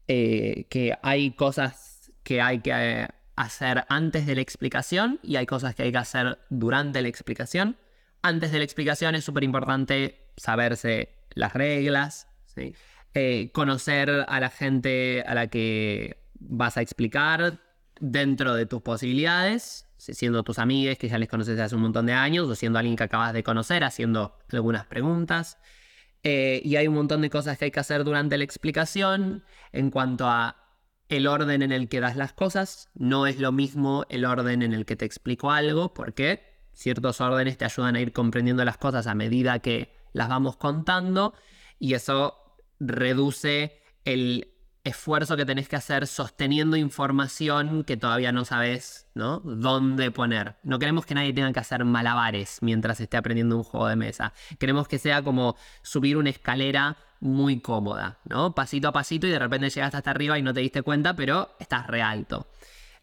eh, 0.07 0.67
que 0.69 0.97
hay 1.01 1.31
cosas 1.31 2.11
que 2.23 2.41
hay 2.41 2.59
que 2.59 2.71
eh, 2.73 3.07
hacer 3.35 3.85
antes 3.89 4.25
de 4.25 4.35
la 4.35 4.41
explicación 4.41 5.19
y 5.23 5.35
hay 5.35 5.45
cosas 5.45 5.75
que 5.75 5.83
hay 5.83 5.91
que 5.91 5.97
hacer 5.97 6.39
durante 6.49 7.01
la 7.01 7.07
explicación. 7.07 7.77
Antes 8.21 8.51
de 8.51 8.57
la 8.59 8.63
explicación 8.63 9.15
es 9.15 9.23
súper 9.23 9.43
importante 9.43 10.31
saberse 10.37 11.09
las 11.35 11.53
reglas, 11.53 12.27
¿sí? 12.45 12.73
Eh, 13.13 13.51
conocer 13.53 14.25
a 14.27 14.39
la 14.39 14.49
gente 14.49 15.23
a 15.25 15.33
la 15.33 15.47
que 15.47 16.17
vas 16.39 16.77
a 16.77 16.81
explicar 16.81 17.59
dentro 17.99 18.53
de 18.55 18.65
tus 18.65 18.81
posibilidades, 18.81 19.87
si- 19.97 20.13
siendo 20.13 20.43
tus 20.43 20.59
amigues 20.59 20.97
que 20.97 21.09
ya 21.09 21.17
les 21.17 21.29
conoces 21.29 21.59
hace 21.59 21.75
un 21.75 21.81
montón 21.81 22.05
de 22.05 22.13
años 22.13 22.47
o 22.49 22.55
siendo 22.55 22.79
alguien 22.79 22.95
que 22.95 23.03
acabas 23.03 23.33
de 23.33 23.43
conocer 23.43 23.83
haciendo 23.83 24.37
algunas 24.51 24.85
preguntas. 24.85 25.57
Eh, 26.23 26.61
y 26.65 26.75
hay 26.75 26.87
un 26.87 26.95
montón 26.95 27.21
de 27.21 27.29
cosas 27.29 27.57
que 27.57 27.65
hay 27.65 27.71
que 27.71 27.79
hacer 27.79 28.03
durante 28.03 28.37
la 28.37 28.43
explicación 28.43 29.43
en 29.71 29.91
cuanto 29.91 30.27
a 30.27 30.57
el 31.07 31.27
orden 31.27 31.61
en 31.61 31.71
el 31.71 31.87
que 31.87 31.99
das 31.99 32.15
las 32.15 32.33
cosas. 32.33 32.89
No 32.95 33.27
es 33.27 33.39
lo 33.39 33.51
mismo 33.51 34.05
el 34.09 34.25
orden 34.25 34.63
en 34.63 34.73
el 34.73 34.85
que 34.85 34.95
te 34.95 35.05
explico 35.05 35.51
algo, 35.51 35.93
porque 35.93 36.41
ciertos 36.73 37.21
órdenes 37.21 37.57
te 37.57 37.65
ayudan 37.65 37.95
a 37.95 38.01
ir 38.01 38.11
comprendiendo 38.11 38.65
las 38.65 38.77
cosas 38.77 39.05
a 39.05 39.13
medida 39.13 39.59
que 39.59 39.95
las 40.13 40.27
vamos 40.27 40.57
contando 40.57 41.35
y 41.77 41.93
eso 41.93 42.57
reduce 42.79 43.79
el 44.03 44.54
esfuerzo 44.85 45.35
que 45.35 45.45
tenés 45.45 45.67
que 45.67 45.75
hacer 45.75 46.07
sosteniendo 46.07 46.77
información 46.77 47.83
que 47.83 47.97
todavía 47.97 48.31
no 48.31 48.45
sabes, 48.45 49.07
¿no? 49.15 49.39
Dónde 49.39 50.11
poner. 50.11 50.55
No 50.63 50.79
queremos 50.79 51.05
que 51.05 51.15
nadie 51.15 51.33
tenga 51.33 51.51
que 51.51 51.59
hacer 51.59 51.83
malabares 51.83 52.59
mientras 52.61 53.01
esté 53.01 53.17
aprendiendo 53.17 53.57
un 53.57 53.63
juego 53.63 53.87
de 53.87 53.95
mesa. 53.95 54.31
Queremos 54.59 54.87
que 54.87 54.99
sea 54.99 55.23
como 55.23 55.57
subir 55.81 56.17
una 56.17 56.29
escalera 56.29 56.97
muy 57.19 57.59
cómoda, 57.59 58.19
¿no? 58.25 58.53
Pasito 58.53 58.87
a 58.87 58.93
pasito 58.93 59.25
y 59.25 59.31
de 59.31 59.39
repente 59.39 59.69
llegaste 59.69 59.97
hasta 59.97 60.11
arriba 60.11 60.37
y 60.37 60.43
no 60.43 60.53
te 60.53 60.59
diste 60.59 60.83
cuenta, 60.83 61.15
pero 61.15 61.49
estás 61.59 61.87
re 61.87 62.03
alto. 62.03 62.47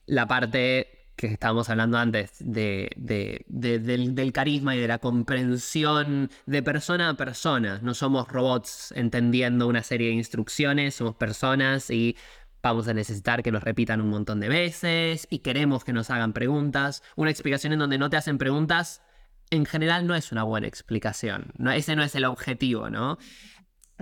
La 0.07 0.26
parte 0.28 1.01
que 1.16 1.26
estábamos 1.28 1.68
hablando 1.68 1.98
antes, 1.98 2.32
de, 2.40 2.90
de- 2.96 3.44
de- 3.48 3.78
del, 3.78 4.32
carisma 4.32 4.74
y 4.74 4.80
de 4.80 4.88
la 4.88 4.98
comprensión 4.98 6.30
de 6.46 6.62
persona 6.62 7.10
a 7.10 7.14
persona. 7.14 7.80
No 7.82 7.94
somos 7.94 8.28
robots 8.28 8.92
entendiendo 8.96 9.68
una 9.68 9.82
serie 9.82 10.08
de 10.08 10.14
instrucciones, 10.14 10.94
somos 10.94 11.14
personas 11.16 11.90
y 11.90 12.16
vamos 12.62 12.88
a 12.88 12.94
necesitar 12.94 13.42
que 13.42 13.52
nos 13.52 13.62
repitan 13.62 14.00
un 14.00 14.08
montón 14.08 14.40
de 14.40 14.48
veces 14.48 15.26
y 15.30 15.40
queremos 15.40 15.84
que 15.84 15.92
nos 15.92 16.10
hagan 16.10 16.32
preguntas. 16.32 17.02
Una 17.16 17.30
explicación 17.30 17.72
en 17.72 17.80
donde 17.80 17.98
no 17.98 18.08
te 18.08 18.16
hacen 18.16 18.38
preguntas, 18.38 19.02
en 19.50 19.66
general 19.66 20.06
no 20.06 20.14
es 20.14 20.32
una 20.32 20.44
buena 20.44 20.66
explicación. 20.66 21.52
No, 21.58 21.72
ese 21.72 21.94
no 21.94 22.02
es 22.02 22.14
el 22.14 22.24
objetivo, 22.24 22.88
¿no? 22.88 23.18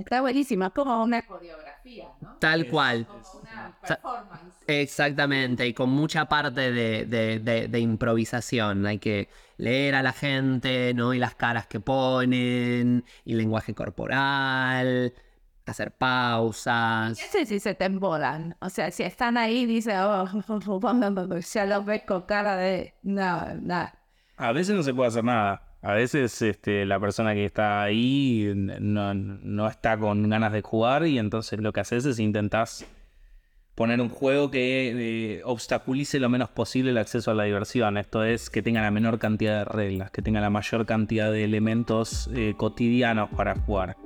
Está 0.00 0.20
buenísima, 0.20 0.66
es 0.66 0.72
como 0.72 1.02
una 1.02 1.22
coreografía, 1.22 2.08
¿no? 2.20 2.34
Tal 2.38 2.66
cual. 2.68 3.06
Como 3.06 3.40
una 3.42 3.78
performance. 3.86 4.54
Exactamente, 4.66 5.66
y 5.66 5.74
con 5.74 5.90
mucha 5.90 6.26
parte 6.26 6.72
de, 6.72 7.04
de- 7.06 7.38
de- 7.38 7.68
de 7.68 7.80
improvisación. 7.80 8.86
Hay 8.86 8.98
que 8.98 9.28
leer 9.56 9.94
a 9.94 10.02
la 10.02 10.12
gente, 10.12 10.92
¿no? 10.94 11.12
Y 11.14 11.18
las 11.18 11.34
caras 11.34 11.66
que 11.66 11.80
ponen, 11.80 13.04
y 13.24 13.34
lenguaje 13.34 13.74
corporal, 13.74 15.12
hacer 15.66 15.92
pausas. 15.92 17.10
No 17.10 17.26
sé 17.30 17.46
si 17.46 17.60
se 17.60 17.74
te 17.74 17.84
embolan. 17.84 18.56
O 18.60 18.68
sea, 18.68 18.90
si 18.90 19.02
están 19.04 19.36
ahí, 19.38 19.66
dice, 19.66 19.96
oh, 19.98 20.26
ya 21.54 21.66
los 21.66 21.84
ves 21.84 22.02
con 22.06 22.22
cara 22.22 22.56
de. 22.56 22.94
No, 23.02 23.54
no. 23.54 23.90
A 24.36 24.52
veces 24.52 24.74
no 24.74 24.82
se 24.82 24.94
puede 24.94 25.08
hacer 25.08 25.24
nada. 25.24 25.62
A 25.82 25.94
veces 25.94 26.42
este, 26.42 26.84
la 26.84 27.00
persona 27.00 27.34
que 27.34 27.44
está 27.44 27.82
ahí 27.82 28.52
no, 28.54 29.14
no 29.14 29.66
está 29.66 29.98
con 29.98 30.28
ganas 30.28 30.52
de 30.52 30.60
jugar 30.60 31.06
y 31.06 31.18
entonces 31.18 31.60
lo 31.60 31.72
que 31.72 31.80
haces 31.80 32.04
es 32.04 32.18
intentás 32.18 32.86
poner 33.74 33.98
un 34.02 34.10
juego 34.10 34.50
que 34.50 35.38
eh, 35.38 35.42
obstaculice 35.42 36.20
lo 36.20 36.28
menos 36.28 36.50
posible 36.50 36.90
el 36.90 36.98
acceso 36.98 37.30
a 37.30 37.34
la 37.34 37.44
diversión. 37.44 37.96
Esto 37.96 38.24
es 38.24 38.50
que 38.50 38.60
tenga 38.60 38.82
la 38.82 38.90
menor 38.90 39.18
cantidad 39.18 39.60
de 39.60 39.64
reglas, 39.64 40.10
que 40.10 40.20
tenga 40.20 40.42
la 40.42 40.50
mayor 40.50 40.84
cantidad 40.84 41.32
de 41.32 41.44
elementos 41.44 42.28
eh, 42.34 42.52
cotidianos 42.58 43.30
para 43.30 43.54
jugar. 43.54 43.96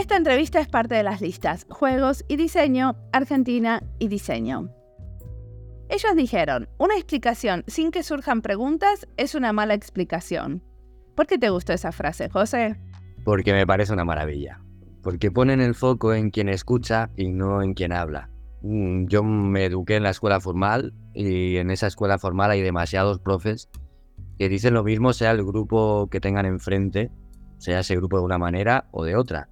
Esta 0.00 0.16
entrevista 0.16 0.60
es 0.60 0.66
parte 0.66 0.94
de 0.94 1.02
las 1.02 1.20
listas 1.20 1.66
Juegos 1.68 2.24
y 2.26 2.36
Diseño, 2.36 2.96
Argentina 3.12 3.82
y 3.98 4.08
Diseño. 4.08 4.70
Ellos 5.90 6.16
dijeron, 6.16 6.70
una 6.78 6.94
explicación 6.94 7.64
sin 7.66 7.90
que 7.90 8.02
surjan 8.02 8.40
preguntas 8.40 9.06
es 9.18 9.34
una 9.34 9.52
mala 9.52 9.74
explicación. 9.74 10.64
¿Por 11.14 11.26
qué 11.26 11.36
te 11.36 11.50
gustó 11.50 11.74
esa 11.74 11.92
frase, 11.92 12.30
José? 12.30 12.80
Porque 13.26 13.52
me 13.52 13.66
parece 13.66 13.92
una 13.92 14.06
maravilla. 14.06 14.62
Porque 15.02 15.30
ponen 15.30 15.60
el 15.60 15.74
foco 15.74 16.14
en 16.14 16.30
quien 16.30 16.48
escucha 16.48 17.10
y 17.14 17.28
no 17.28 17.60
en 17.60 17.74
quien 17.74 17.92
habla. 17.92 18.30
Mm, 18.62 19.04
Yo 19.04 19.22
me 19.22 19.66
eduqué 19.66 19.96
en 19.96 20.04
la 20.04 20.10
escuela 20.10 20.40
formal 20.40 20.94
y 21.12 21.58
en 21.58 21.70
esa 21.70 21.88
escuela 21.88 22.18
formal 22.18 22.52
hay 22.52 22.62
demasiados 22.62 23.18
profes 23.18 23.68
que 24.38 24.48
dicen 24.48 24.72
lo 24.72 24.82
mismo 24.82 25.12
sea 25.12 25.32
el 25.32 25.44
grupo 25.44 26.08
que 26.10 26.20
tengan 26.20 26.46
enfrente, 26.46 27.10
sea 27.58 27.80
ese 27.80 27.96
grupo 27.96 28.16
de 28.16 28.24
una 28.24 28.38
manera 28.38 28.88
o 28.92 29.04
de 29.04 29.14
otra. 29.14 29.50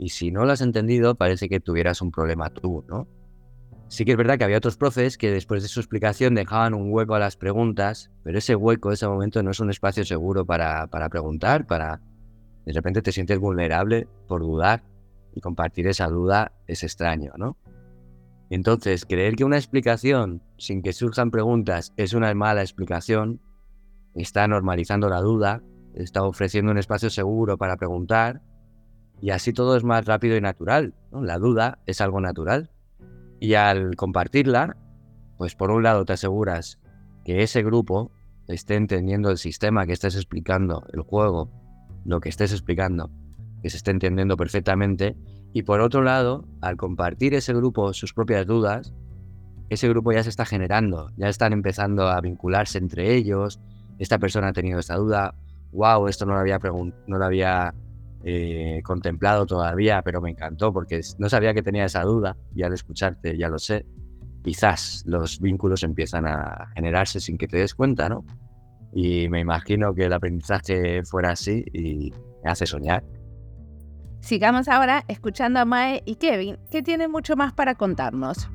Y 0.00 0.08
si 0.08 0.30
no 0.30 0.46
lo 0.46 0.52
has 0.52 0.62
entendido, 0.62 1.14
parece 1.14 1.50
que 1.50 1.60
tuvieras 1.60 2.00
un 2.00 2.10
problema 2.10 2.48
tú, 2.48 2.82
¿no? 2.88 3.06
Sí 3.88 4.06
que 4.06 4.12
es 4.12 4.16
verdad 4.16 4.38
que 4.38 4.44
había 4.44 4.56
otros 4.56 4.78
profes 4.78 5.18
que 5.18 5.30
después 5.30 5.62
de 5.62 5.68
su 5.68 5.78
explicación 5.78 6.34
dejaban 6.34 6.72
un 6.72 6.90
hueco 6.90 7.16
a 7.16 7.18
las 7.18 7.36
preguntas, 7.36 8.10
pero 8.24 8.38
ese 8.38 8.56
hueco, 8.56 8.92
ese 8.92 9.06
momento 9.06 9.42
no 9.42 9.50
es 9.50 9.60
un 9.60 9.68
espacio 9.68 10.02
seguro 10.06 10.46
para, 10.46 10.86
para 10.86 11.10
preguntar, 11.10 11.66
para... 11.66 12.00
De 12.64 12.72
repente 12.72 13.02
te 13.02 13.12
sientes 13.12 13.38
vulnerable 13.38 14.08
por 14.26 14.40
dudar 14.40 14.82
y 15.34 15.42
compartir 15.42 15.86
esa 15.86 16.08
duda 16.08 16.52
es 16.66 16.82
extraño, 16.82 17.32
¿no? 17.36 17.58
Entonces, 18.48 19.04
creer 19.04 19.36
que 19.36 19.44
una 19.44 19.58
explicación 19.58 20.42
sin 20.56 20.80
que 20.80 20.94
surjan 20.94 21.30
preguntas 21.30 21.92
es 21.98 22.14
una 22.14 22.32
mala 22.32 22.62
explicación, 22.62 23.42
está 24.14 24.48
normalizando 24.48 25.10
la 25.10 25.20
duda, 25.20 25.62
está 25.94 26.22
ofreciendo 26.22 26.72
un 26.72 26.78
espacio 26.78 27.10
seguro 27.10 27.58
para 27.58 27.76
preguntar 27.76 28.40
y 29.20 29.30
así 29.30 29.52
todo 29.52 29.76
es 29.76 29.84
más 29.84 30.06
rápido 30.06 30.36
y 30.36 30.40
natural. 30.40 30.94
La 31.12 31.38
duda 31.38 31.78
es 31.86 32.00
algo 32.00 32.20
natural. 32.20 32.70
Y 33.38 33.54
al 33.54 33.96
compartirla, 33.96 34.76
pues 35.36 35.54
por 35.54 35.70
un 35.70 35.82
lado 35.82 36.04
te 36.04 36.14
aseguras 36.14 36.78
que 37.24 37.42
ese 37.42 37.62
grupo 37.62 38.10
esté 38.48 38.76
entendiendo 38.76 39.30
el 39.30 39.38
sistema 39.38 39.86
que 39.86 39.92
estés 39.92 40.16
explicando, 40.16 40.84
el 40.92 41.02
juego, 41.02 41.50
lo 42.04 42.20
que 42.20 42.28
estés 42.28 42.52
explicando, 42.52 43.10
que 43.62 43.70
se 43.70 43.76
esté 43.76 43.90
entendiendo 43.90 44.36
perfectamente. 44.36 45.16
Y 45.52 45.62
por 45.62 45.80
otro 45.80 46.02
lado, 46.02 46.46
al 46.60 46.76
compartir 46.76 47.34
ese 47.34 47.52
grupo 47.52 47.92
sus 47.92 48.14
propias 48.14 48.46
dudas, 48.46 48.94
ese 49.68 49.88
grupo 49.88 50.12
ya 50.12 50.22
se 50.22 50.30
está 50.30 50.44
generando, 50.44 51.10
ya 51.16 51.28
están 51.28 51.52
empezando 51.52 52.08
a 52.08 52.20
vincularse 52.20 52.78
entre 52.78 53.14
ellos. 53.14 53.60
Esta 53.98 54.18
persona 54.18 54.48
ha 54.48 54.52
tenido 54.52 54.78
esta 54.78 54.96
duda, 54.96 55.34
wow, 55.72 56.08
esto 56.08 56.26
no 56.26 56.34
lo 56.34 56.40
había, 56.40 56.58
no 56.58 57.18
lo 57.18 57.24
había 57.24 57.74
eh, 58.22 58.80
contemplado 58.84 59.46
todavía, 59.46 60.02
pero 60.02 60.20
me 60.20 60.30
encantó 60.30 60.72
porque 60.72 61.00
no 61.18 61.28
sabía 61.28 61.54
que 61.54 61.62
tenía 61.62 61.84
esa 61.84 62.02
duda 62.02 62.36
y 62.54 62.62
al 62.62 62.72
escucharte 62.72 63.36
ya 63.36 63.48
lo 63.48 63.58
sé. 63.58 63.86
Quizás 64.42 65.02
los 65.06 65.40
vínculos 65.40 65.82
empiezan 65.82 66.26
a 66.26 66.70
generarse 66.74 67.20
sin 67.20 67.38
que 67.38 67.46
te 67.46 67.58
des 67.58 67.74
cuenta, 67.74 68.08
¿no? 68.08 68.24
Y 68.92 69.28
me 69.28 69.40
imagino 69.40 69.94
que 69.94 70.06
el 70.06 70.12
aprendizaje 70.12 71.04
fuera 71.04 71.30
así 71.30 71.64
y 71.72 72.12
me 72.42 72.50
hace 72.50 72.66
soñar. 72.66 73.04
Sigamos 74.20 74.68
ahora 74.68 75.04
escuchando 75.08 75.60
a 75.60 75.64
Mae 75.64 76.02
y 76.04 76.16
Kevin, 76.16 76.58
que 76.70 76.82
tienen 76.82 77.10
mucho 77.10 77.36
más 77.36 77.52
para 77.52 77.74
contarnos. 77.74 78.50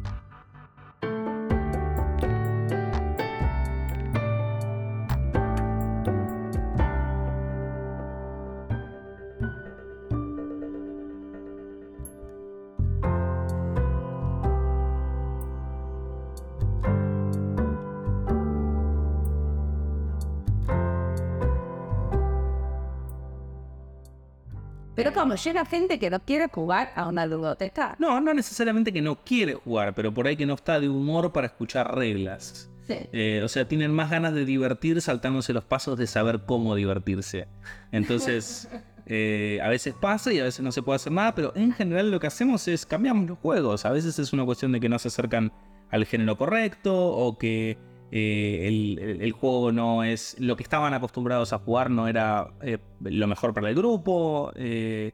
Pero 25.05 25.21
como 25.21 25.35
llega 25.35 25.65
gente 25.65 25.99
que 25.99 26.09
no 26.09 26.19
quiere 26.19 26.47
jugar 26.47 26.91
a 26.95 27.07
una 27.07 27.27
ludoteca. 27.27 27.95
No, 27.99 28.19
no 28.19 28.33
necesariamente 28.33 28.91
que 28.91 29.03
no 29.03 29.23
quiere 29.23 29.53
jugar, 29.53 29.93
pero 29.93 30.11
por 30.11 30.25
ahí 30.25 30.35
que 30.35 30.47
no 30.47 30.55
está 30.55 30.79
de 30.79 30.89
humor 30.89 31.31
para 31.31 31.45
escuchar 31.45 31.95
reglas. 31.95 32.71
Sí. 32.87 32.95
Eh, 33.13 33.41
o 33.43 33.47
sea, 33.47 33.67
tienen 33.67 33.93
más 33.93 34.09
ganas 34.09 34.33
de 34.33 34.45
divertir 34.45 34.99
saltándose 35.01 35.53
los 35.53 35.63
pasos 35.63 35.99
de 35.99 36.07
saber 36.07 36.41
cómo 36.47 36.73
divertirse. 36.73 37.47
Entonces, 37.91 38.67
eh, 39.05 39.59
a 39.61 39.69
veces 39.69 39.93
pasa 39.93 40.33
y 40.33 40.39
a 40.39 40.43
veces 40.43 40.61
no 40.61 40.71
se 40.71 40.81
puede 40.81 40.95
hacer 40.95 41.11
nada, 41.11 41.35
pero 41.35 41.53
en 41.55 41.71
general 41.71 42.09
lo 42.09 42.19
que 42.19 42.25
hacemos 42.25 42.67
es 42.67 42.87
cambiamos 42.87 43.29
los 43.29 43.37
juegos. 43.37 43.85
A 43.85 43.91
veces 43.91 44.17
es 44.17 44.33
una 44.33 44.43
cuestión 44.43 44.71
de 44.71 44.79
que 44.79 44.89
no 44.89 44.97
se 44.97 45.09
acercan 45.09 45.53
al 45.91 46.05
género 46.05 46.35
correcto 46.35 46.95
o 46.95 47.37
que 47.37 47.77
eh, 48.11 49.17
el, 49.21 49.31
juego 49.31 49.71
no 49.71 50.03
es 50.03 50.35
lo 50.39 50.55
que 50.55 50.63
estaban 50.63 50.93
acostumbrados 50.93 51.53
a 51.53 51.59
jugar, 51.59 51.89
no 51.89 52.07
era 52.07 52.53
eh, 52.61 52.77
lo 53.01 53.27
mejor 53.27 53.53
para 53.53 53.69
el 53.69 53.75
grupo. 53.75 54.51
eh, 54.55 55.13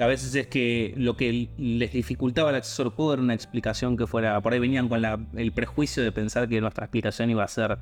a 0.00 0.06
veces 0.06 0.34
es 0.34 0.48
que 0.48 0.92
lo 0.96 1.16
que 1.16 1.50
les 1.56 1.92
dificultaba 1.92 2.50
el 2.50 2.56
acceso 2.56 2.82
al 2.82 2.88
juego 2.88 3.12
era 3.14 3.22
una 3.22 3.34
explicación 3.34 3.96
que 3.96 4.08
fuera. 4.08 4.40
Por 4.40 4.52
ahí 4.52 4.58
venían 4.58 4.88
con 4.88 5.00
la- 5.00 5.24
el 5.36 5.52
prejuicio 5.52 6.02
de 6.02 6.10
pensar 6.10 6.48
que 6.48 6.60
nuestra 6.60 6.86
explicación 6.86 7.30
iba 7.30 7.44
a 7.44 7.48
ser 7.48 7.78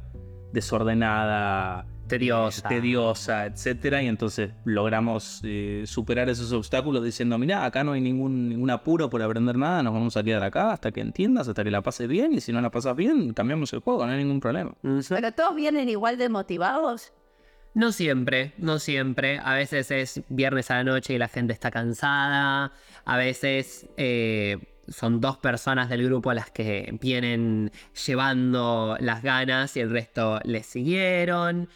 desordenada, 0.53 1.87
Tediosa. 2.07 2.69
tediosa, 2.69 3.47
etcétera, 3.47 4.03
y 4.03 4.07
entonces 4.07 4.51
logramos 4.65 5.41
eh, 5.45 5.85
superar 5.87 6.29
esos 6.29 6.53
obstáculos 6.53 7.03
diciendo, 7.03 7.39
mira, 7.39 7.65
acá 7.65 7.85
no 7.85 7.93
hay 7.93 8.01
ningún, 8.01 8.51
ningún 8.51 8.71
apuro 8.71 9.09
por 9.09 9.23
aprender 9.23 9.57
nada, 9.57 9.83
nos 9.83 9.95
vamos 9.95 10.17
a 10.17 10.23
quedar 10.23 10.43
acá 10.43 10.73
hasta 10.73 10.93
que 10.93 11.01
entiendas, 11.01 11.49
hasta 11.49 11.65
que 11.65 11.71
la 11.71 11.81
pases 11.81 12.09
bien, 12.09 12.35
y 12.35 12.41
si 12.41 12.53
no 12.53 12.61
la 12.61 12.71
pasas 12.71 12.97
bien, 12.97 13.33
cambiamos 13.33 13.73
el 13.73 13.81
juego, 13.81 14.05
no 14.05 14.13
hay 14.13 14.19
ningún 14.19 14.41
problema. 14.41 14.75
Pero 15.09 15.33
todos 15.33 15.55
vienen 15.55 15.89
igual 15.89 16.19
de 16.19 16.29
motivados. 16.29 17.13
No 17.75 17.91
siempre, 17.91 18.53
no 18.59 18.79
siempre. 18.79 19.39
A 19.43 19.55
veces 19.55 19.91
es 19.91 20.21
viernes 20.29 20.71
a 20.71 20.75
la 20.77 20.85
noche 20.85 21.15
y 21.15 21.19
la 21.19 21.29
gente 21.29 21.55
está 21.55 21.71
cansada. 21.71 22.73
A 23.07 23.17
veces 23.17 23.89
eh, 23.97 24.59
son 24.89 25.21
dos 25.21 25.39
personas 25.39 25.89
del 25.89 26.05
grupo 26.05 26.35
las 26.35 26.51
que 26.51 26.95
vienen 27.01 27.73
llevando 28.07 28.97
las 29.01 29.23
ganas 29.23 29.75
y 29.77 29.81
el 29.81 29.91
resto 29.91 30.39
les 30.45 30.67
siguieron. 30.67 31.69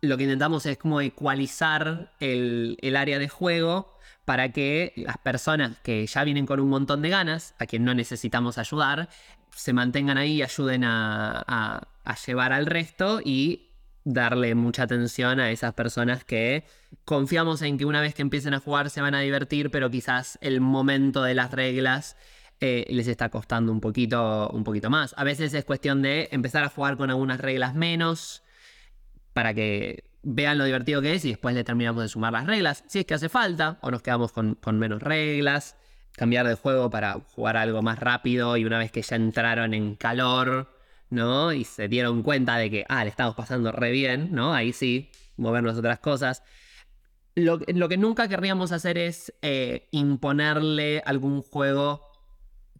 Lo 0.00 0.16
que 0.16 0.22
intentamos 0.24 0.64
es 0.66 0.78
como 0.78 1.00
ecualizar 1.00 2.12
el, 2.20 2.78
el 2.80 2.96
área 2.96 3.18
de 3.18 3.28
juego 3.28 3.98
para 4.24 4.50
que 4.52 4.92
las 4.96 5.18
personas 5.18 5.78
que 5.82 6.06
ya 6.06 6.24
vienen 6.24 6.46
con 6.46 6.60
un 6.60 6.68
montón 6.68 7.02
de 7.02 7.10
ganas, 7.10 7.54
a 7.58 7.66
quien 7.66 7.84
no 7.84 7.94
necesitamos 7.94 8.58
ayudar, 8.58 9.08
se 9.54 9.72
mantengan 9.72 10.16
ahí 10.18 10.36
y 10.36 10.42
ayuden 10.42 10.84
a, 10.84 11.42
a- 11.46 11.86
llevar 12.26 12.52
al 12.52 12.66
resto 12.66 13.20
y 13.24 13.68
darle 14.02 14.54
mucha 14.56 14.82
atención 14.84 15.38
a 15.38 15.50
esas 15.52 15.74
personas 15.74 16.24
que 16.24 16.64
confiamos 17.04 17.62
en 17.62 17.78
que 17.78 17.84
una 17.84 18.00
vez 18.00 18.14
que 18.14 18.22
empiecen 18.22 18.54
a 18.54 18.58
jugar 18.58 18.90
se 18.90 19.00
van 19.00 19.14
a 19.14 19.20
divertir, 19.20 19.70
pero 19.70 19.90
quizás 19.90 20.38
el 20.40 20.60
momento 20.60 21.22
de 21.22 21.34
las 21.34 21.52
reglas 21.52 22.16
eh, 22.60 22.84
les 22.88 23.06
está 23.06 23.28
costando 23.28 23.70
un 23.70 23.80
poquito, 23.80 24.48
un 24.50 24.64
poquito 24.64 24.90
más. 24.90 25.14
A 25.16 25.22
veces 25.24 25.54
es 25.54 25.64
cuestión 25.64 26.02
de 26.02 26.28
empezar 26.32 26.64
a 26.64 26.68
jugar 26.68 26.96
con 26.96 27.10
algunas 27.10 27.40
reglas 27.40 27.74
menos 27.74 28.42
para 29.40 29.54
que 29.54 30.04
vean 30.22 30.58
lo 30.58 30.66
divertido 30.66 31.00
que 31.00 31.14
es 31.14 31.24
y 31.24 31.30
después 31.30 31.54
le 31.54 31.64
terminamos 31.64 32.02
de 32.02 32.10
sumar 32.10 32.30
las 32.34 32.46
reglas, 32.46 32.84
si 32.88 32.98
es 32.98 33.06
que 33.06 33.14
hace 33.14 33.30
falta, 33.30 33.78
o 33.80 33.90
nos 33.90 34.02
quedamos 34.02 34.32
con, 34.32 34.54
con 34.56 34.78
menos 34.78 35.02
reglas, 35.02 35.76
cambiar 36.12 36.46
de 36.46 36.56
juego 36.56 36.90
para 36.90 37.14
jugar 37.34 37.56
algo 37.56 37.80
más 37.80 37.98
rápido 37.98 38.58
y 38.58 38.66
una 38.66 38.76
vez 38.78 38.92
que 38.92 39.00
ya 39.00 39.16
entraron 39.16 39.72
en 39.72 39.94
calor, 39.94 40.76
¿no? 41.08 41.54
Y 41.54 41.64
se 41.64 41.88
dieron 41.88 42.22
cuenta 42.22 42.58
de 42.58 42.70
que, 42.70 42.84
ah, 42.86 43.02
le 43.02 43.08
estamos 43.08 43.34
pasando 43.34 43.72
re 43.72 43.92
bien, 43.92 44.28
¿no? 44.30 44.52
Ahí 44.52 44.74
sí, 44.74 45.10
movernos 45.38 45.78
otras 45.78 46.00
cosas. 46.00 46.42
Lo, 47.34 47.58
lo 47.68 47.88
que 47.88 47.96
nunca 47.96 48.28
querríamos 48.28 48.72
hacer 48.72 48.98
es 48.98 49.32
eh, 49.40 49.88
imponerle 49.90 51.02
algún 51.06 51.40
juego 51.40 52.10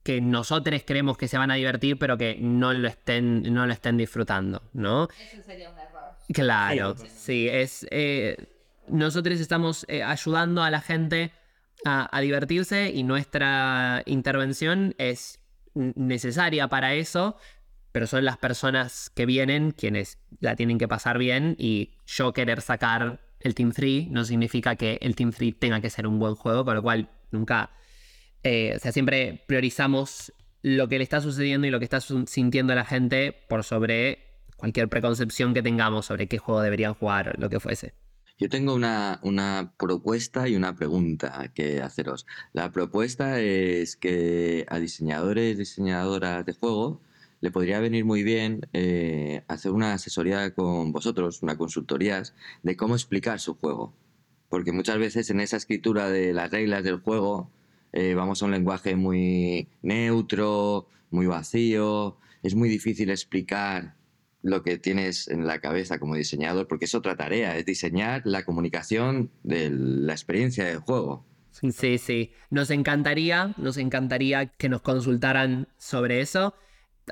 que 0.02 0.20
nosotros 0.20 0.82
creemos 0.86 1.16
que 1.16 1.26
se 1.26 1.38
van 1.38 1.50
a 1.50 1.54
divertir, 1.54 1.98
pero 1.98 2.18
que 2.18 2.36
no 2.38 2.74
lo 2.74 2.86
estén, 2.86 3.42
no 3.50 3.66
lo 3.66 3.72
estén 3.72 3.96
disfrutando, 3.96 4.62
¿no? 4.74 5.08
Eso 5.32 5.42
sería 5.42 5.70
un 5.70 5.78
error. 5.78 5.99
Claro, 6.32 6.94
sí, 7.16 7.48
es. 7.48 7.86
eh, 7.90 8.36
nosotros 8.88 9.40
estamos 9.40 9.84
eh, 9.88 10.02
ayudando 10.02 10.62
a 10.62 10.70
la 10.70 10.80
gente 10.80 11.32
a, 11.84 12.14
a 12.16 12.20
divertirse 12.20 12.90
y 12.90 13.02
nuestra 13.02 14.02
intervención 14.06 14.94
es 14.98 15.38
necesaria 15.74 16.68
para 16.68 16.94
eso, 16.94 17.36
pero 17.92 18.06
son 18.06 18.24
las 18.24 18.36
personas 18.36 19.10
que 19.10 19.26
vienen 19.26 19.72
quienes 19.72 20.18
la 20.40 20.56
tienen 20.56 20.78
que 20.78 20.88
pasar 20.88 21.18
bien 21.18 21.56
y 21.58 21.92
yo 22.06 22.32
querer 22.32 22.60
sacar 22.60 23.20
el 23.40 23.54
Team 23.54 23.72
Free 23.72 24.08
no 24.10 24.24
significa 24.24 24.76
que 24.76 24.98
el 25.00 25.16
Team 25.16 25.32
Free 25.32 25.52
tenga 25.52 25.80
que 25.80 25.90
ser 25.90 26.06
un 26.06 26.18
buen 26.18 26.34
juego, 26.34 26.64
con 26.64 26.74
lo 26.74 26.82
cual 26.82 27.08
nunca, 27.30 27.70
eh, 28.42 28.74
o 28.76 28.78
sea, 28.78 28.92
siempre 28.92 29.44
priorizamos 29.46 30.32
lo 30.62 30.88
que 30.88 30.98
le 30.98 31.04
está 31.04 31.20
sucediendo 31.20 31.66
y 31.66 31.70
lo 31.70 31.78
que 31.78 31.84
está 31.84 32.00
sintiendo 32.00 32.74
la 32.74 32.84
gente 32.84 33.32
por 33.48 33.64
sobre 33.64 34.29
cualquier 34.60 34.88
preconcepción 34.88 35.54
que 35.54 35.62
tengamos 35.62 36.06
sobre 36.06 36.28
qué 36.28 36.38
juego 36.38 36.60
deberían 36.60 36.94
jugar, 36.94 37.34
lo 37.38 37.48
que 37.48 37.58
fuese. 37.58 37.94
Yo 38.38 38.48
tengo 38.48 38.74
una, 38.74 39.20
una 39.22 39.74
propuesta 39.78 40.48
y 40.48 40.56
una 40.56 40.74
pregunta 40.74 41.50
que 41.54 41.82
haceros. 41.82 42.26
La 42.52 42.70
propuesta 42.72 43.40
es 43.40 43.96
que 43.96 44.64
a 44.68 44.78
diseñadores, 44.78 45.58
diseñadoras 45.58 46.46
de 46.46 46.54
juego, 46.54 47.02
le 47.40 47.50
podría 47.50 47.80
venir 47.80 48.04
muy 48.04 48.22
bien 48.22 48.68
eh, 48.72 49.42
hacer 49.48 49.72
una 49.72 49.94
asesoría 49.94 50.54
con 50.54 50.92
vosotros, 50.92 51.42
una 51.42 51.56
consultoría 51.56 52.22
de 52.62 52.76
cómo 52.76 52.94
explicar 52.94 53.40
su 53.40 53.54
juego. 53.56 53.94
Porque 54.48 54.72
muchas 54.72 54.98
veces 54.98 55.30
en 55.30 55.40
esa 55.40 55.56
escritura 55.56 56.08
de 56.08 56.32
las 56.32 56.50
reglas 56.50 56.82
del 56.82 56.96
juego 56.96 57.50
eh, 57.92 58.14
vamos 58.14 58.42
a 58.42 58.46
un 58.46 58.52
lenguaje 58.52 58.96
muy 58.96 59.68
neutro, 59.82 60.86
muy 61.10 61.26
vacío, 61.26 62.16
es 62.42 62.54
muy 62.54 62.68
difícil 62.68 63.10
explicar 63.10 63.99
lo 64.42 64.62
que 64.62 64.78
tienes 64.78 65.28
en 65.28 65.46
la 65.46 65.60
cabeza 65.60 65.98
como 65.98 66.14
diseñador, 66.14 66.66
porque 66.66 66.86
es 66.86 66.94
otra 66.94 67.16
tarea, 67.16 67.56
es 67.56 67.66
diseñar 67.66 68.22
la 68.24 68.44
comunicación 68.44 69.30
de 69.42 69.70
la 69.70 70.12
experiencia 70.12 70.64
del 70.64 70.78
juego. 70.78 71.26
Sí, 71.50 71.98
sí. 71.98 72.32
Nos 72.48 72.70
encantaría, 72.70 73.54
nos 73.58 73.76
encantaría 73.76 74.46
que 74.46 74.68
nos 74.68 74.82
consultaran 74.82 75.68
sobre 75.76 76.20
eso. 76.20 76.54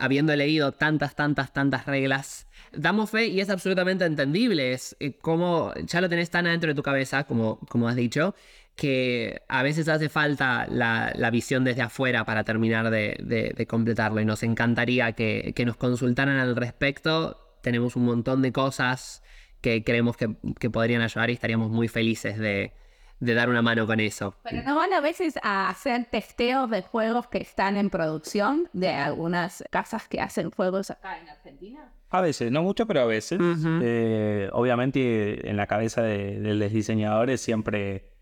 Habiendo 0.00 0.34
leído 0.36 0.72
tantas, 0.72 1.16
tantas, 1.16 1.52
tantas 1.52 1.86
reglas, 1.86 2.46
damos 2.72 3.10
fe 3.10 3.26
y 3.26 3.40
es 3.40 3.50
absolutamente 3.50 4.04
entendible. 4.04 4.72
Es 4.72 4.96
eh, 5.00 5.18
como 5.18 5.74
ya 5.84 6.00
lo 6.00 6.08
tenés 6.08 6.30
tan 6.30 6.46
adentro 6.46 6.68
de 6.68 6.74
tu 6.74 6.82
cabeza, 6.82 7.24
como, 7.24 7.58
como 7.68 7.88
has 7.88 7.96
dicho, 7.96 8.34
que 8.78 9.42
a 9.48 9.64
veces 9.64 9.88
hace 9.88 10.08
falta 10.08 10.66
la, 10.70 11.12
la 11.16 11.30
visión 11.30 11.64
desde 11.64 11.82
afuera 11.82 12.24
para 12.24 12.44
terminar 12.44 12.90
de, 12.90 13.16
de- 13.20 13.52
de 13.56 13.66
completarlo. 13.66 14.20
Y 14.20 14.24
nos 14.24 14.44
encantaría 14.44 15.12
que, 15.12 15.52
que 15.56 15.66
nos 15.66 15.76
consultaran 15.76 16.38
al 16.38 16.54
respecto. 16.54 17.36
Tenemos 17.60 17.96
un 17.96 18.04
montón 18.04 18.40
de 18.40 18.52
cosas 18.52 19.22
que 19.60 19.82
creemos 19.82 20.16
que, 20.16 20.36
que 20.60 20.70
podrían 20.70 21.02
ayudar 21.02 21.28
y 21.28 21.32
estaríamos 21.32 21.70
muy 21.72 21.88
felices 21.88 22.38
de, 22.38 22.72
de 23.18 23.34
dar 23.34 23.48
una 23.48 23.62
mano 23.62 23.84
con 23.84 23.98
eso. 23.98 24.36
Pero 24.44 24.62
no 24.62 24.76
van 24.76 24.92
a 24.92 25.00
veces 25.00 25.34
a 25.42 25.68
hacer 25.68 26.04
testeos 26.04 26.70
de 26.70 26.82
juegos 26.82 27.26
que 27.26 27.38
están 27.38 27.76
en 27.76 27.90
producción 27.90 28.68
de 28.72 28.90
algunas 28.90 29.64
casas 29.72 30.06
que 30.06 30.20
hacen 30.20 30.52
juegos 30.52 30.92
acá 30.92 31.18
en 31.18 31.28
Argentina. 31.28 31.92
A 32.10 32.20
veces, 32.20 32.52
no 32.52 32.62
mucho, 32.62 32.86
pero 32.86 33.00
a 33.00 33.06
veces. 33.06 33.40
Ujú. 33.40 33.80
Eh, 33.82 34.48
obviamente 34.52 35.50
en 35.50 35.56
la 35.56 35.66
cabeza 35.66 36.00
de, 36.02 36.38
de 36.38 36.54
los 36.54 36.72
diseñadores 36.72 37.40
siempre 37.40 38.16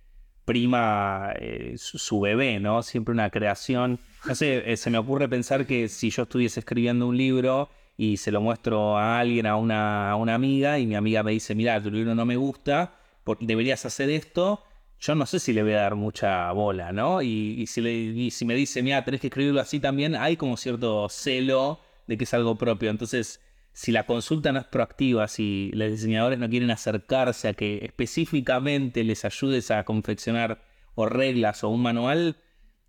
prima 0.47 1.33
eh, 1.39 1.75
su, 1.77 2.21
bebé, 2.21 2.59
¿no? 2.61 2.83
Siempre 2.83 3.13
una 3.13 3.29
creación. 3.29 4.01
No 4.27 4.35
sé, 4.35 4.73
eh, 4.73 4.77
se 4.79 4.89
me 4.89 4.97
ocurre 4.97 5.29
pensar 5.29 5.67
que 5.67 5.89
si 5.89 6.09
yo 6.09 6.23
estuviese 6.23 6.61
escribiendo 6.61 7.07
un 7.07 7.17
libro 7.19 7.69
y 7.99 8.17
se 8.17 8.33
lo 8.33 8.41
muestro 8.41 8.97
a 8.97 9.19
alguien, 9.19 9.47
a 9.47 9.57
una, 9.57 10.11
a 10.11 10.17
una 10.17 10.35
amiga, 10.35 10.79
y 10.79 10.87
mi 10.87 10.95
amiga 10.95 11.23
me 11.23 11.33
dice, 11.33 11.55
mira, 11.55 11.83
tu 11.83 11.91
libro 11.91 12.15
no 12.15 12.25
me 12.25 12.37
gusta, 12.37 12.95
deberías 13.41 13.85
hacer 13.85 14.09
esto, 14.09 14.63
yo 15.01 15.15
no 15.15 15.27
sé 15.27 15.41
si 15.41 15.53
le 15.53 15.63
voy 15.63 15.73
a 15.73 15.81
dar 15.83 15.95
mucha 15.97 16.51
bola, 16.53 16.93
¿no? 16.93 17.23
Y, 17.23 17.67
si, 17.67 17.81
le- 17.81 18.47
me 18.47 18.55
dice, 18.55 18.83
mira, 18.83 19.05
tenés 19.05 19.21
que 19.21 19.27
escribirlo 19.27 19.61
así 19.61 19.81
también, 19.81 20.15
hay 20.15 20.37
como 20.37 20.57
cierto 20.57 21.09
celo 21.09 21.81
de 22.07 22.17
que 22.17 22.25
es 22.25 22.35
algo 22.35 22.57
propio. 22.57 22.91
Entonces, 22.91 23.41
si 23.77 23.93
la 23.93 24.07
consulta 24.07 24.53
no 24.53 24.61
es 24.61 24.65
proactiva, 24.65 25.29
si 25.29 25.71
los 25.75 25.91
diseñadores 25.91 26.39
no 26.39 26.49
quieren 26.49 26.71
acercarse 26.71 27.49
a 27.49 27.53
que 27.53 27.85
específicamente 27.85 29.05
les 29.05 29.27
ayudes 29.27 29.71
a 29.71 29.85
confeccionar 29.85 30.63
o 30.95 31.05
reglas 31.05 31.63
o 31.63 31.69
un 31.69 31.83
manual, 31.83 32.39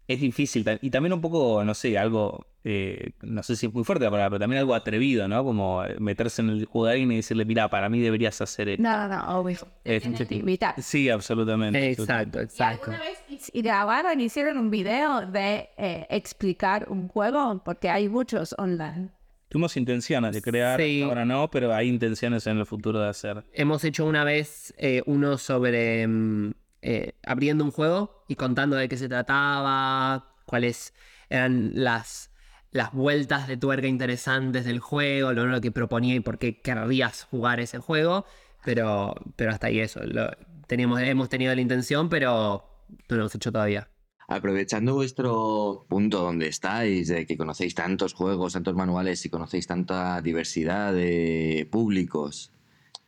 es 0.07 0.21
difícil. 0.21 0.65
Y 0.81 0.89
también 0.89 1.11
un 1.11 1.19
poco, 1.19 1.61
no 1.65 1.73
sé, 1.73 1.97
algo, 1.97 2.47
eh, 2.63 3.11
no 3.21 3.43
sé 3.43 3.57
si 3.57 3.65
es 3.65 3.73
muy 3.73 3.83
fuerte 3.83 4.05
la 4.05 4.11
palabra, 4.11 4.29
pero 4.29 4.39
también 4.39 4.61
algo 4.61 4.75
atrevido, 4.75 5.27
¿no? 5.27 5.43
Como 5.43 5.83
meterse 5.99 6.41
en 6.41 6.51
el 6.51 6.69
alguien 6.73 7.11
y 7.11 7.17
decirle, 7.17 7.43
mira, 7.43 7.69
para 7.69 7.89
mí 7.89 7.99
deberías 7.99 8.39
hacer 8.39 8.69
esto. 8.69 8.83
No, 8.83 9.09
no, 9.09 9.39
obvio. 9.41 9.57
Eh, 9.83 9.99
invitar. 10.29 10.81
Sí, 10.81 11.09
absolutamente. 11.09 11.91
Exacto, 11.91 12.39
¿Y 12.39 12.43
exacto. 12.43 12.91
alguna 12.91 13.03
vez 13.03 13.49
y 13.51 13.61
grabaron, 13.61 14.21
hicieron 14.21 14.57
un 14.57 14.69
video 14.71 15.25
de 15.25 15.67
eh, 15.77 16.07
explicar 16.09 16.87
un 16.89 17.09
juego? 17.09 17.61
Porque 17.65 17.89
hay 17.89 18.07
muchos 18.07 18.55
online. 18.57 19.16
Tuvimos 19.57 19.75
intenciones 19.75 20.35
de 20.35 20.41
crear, 20.43 20.79
Sí. 20.79 21.01
ahora 21.01 21.25
no, 21.25 21.49
pero 21.49 21.73
hay 21.73 21.87
intenciones 21.87 22.45
en 22.45 22.59
el 22.59 22.67
futuro 22.67 22.99
de 22.99 23.09
hacer. 23.09 23.43
Hemos 23.53 23.83
hecho 23.83 24.05
una 24.05 24.23
vez 24.23 24.71
eh, 24.77 25.01
uno 25.07 25.39
sobre 25.39 26.05
mm, 26.05 26.51
eh, 26.83 27.13
abriendo 27.23 27.63
un 27.63 27.71
juego 27.71 28.23
y 28.27 28.35
contando 28.35 28.75
de 28.75 28.87
qué 28.87 28.97
se 28.97 29.09
trataba, 29.09 30.35
cuáles 30.45 30.93
eran 31.31 31.71
las, 31.73 32.29
las 32.69 32.93
vueltas 32.93 33.47
de 33.47 33.57
tuerca 33.57 33.87
interesantes 33.87 34.63
del 34.63 34.79
juego, 34.79 35.33
lo, 35.33 35.47
lo 35.47 35.59
que 35.59 35.71
proponía 35.71 36.13
y 36.13 36.19
por 36.19 36.37
qué 36.37 36.61
querrías 36.61 37.23
jugar 37.23 37.59
ese 37.59 37.79
juego. 37.79 38.25
Pero, 38.63 39.15
pero 39.35 39.49
hasta 39.49 39.67
ahí 39.67 39.79
eso. 39.79 40.01
Lo, 40.03 40.29
teníamos, 40.67 41.01
hemos 41.01 41.29
tenido 41.29 41.55
la 41.55 41.61
intención, 41.61 42.09
pero 42.09 42.63
no 43.09 43.15
lo 43.15 43.23
hemos 43.23 43.33
hecho 43.33 43.51
todavía. 43.51 43.87
Aprovechando 44.29 44.93
vuestro 44.95 45.85
punto 45.87 46.21
donde 46.21 46.47
estáis, 46.47 47.07
de 47.07 47.25
que 47.25 47.37
conocéis 47.37 47.75
tantos 47.75 48.13
juegos, 48.13 48.53
tantos 48.53 48.75
manuales 48.75 49.25
y 49.25 49.29
conocéis 49.29 49.67
tanta 49.67 50.21
diversidad 50.21 50.93
de 50.93 51.65
públicos, 51.71 52.51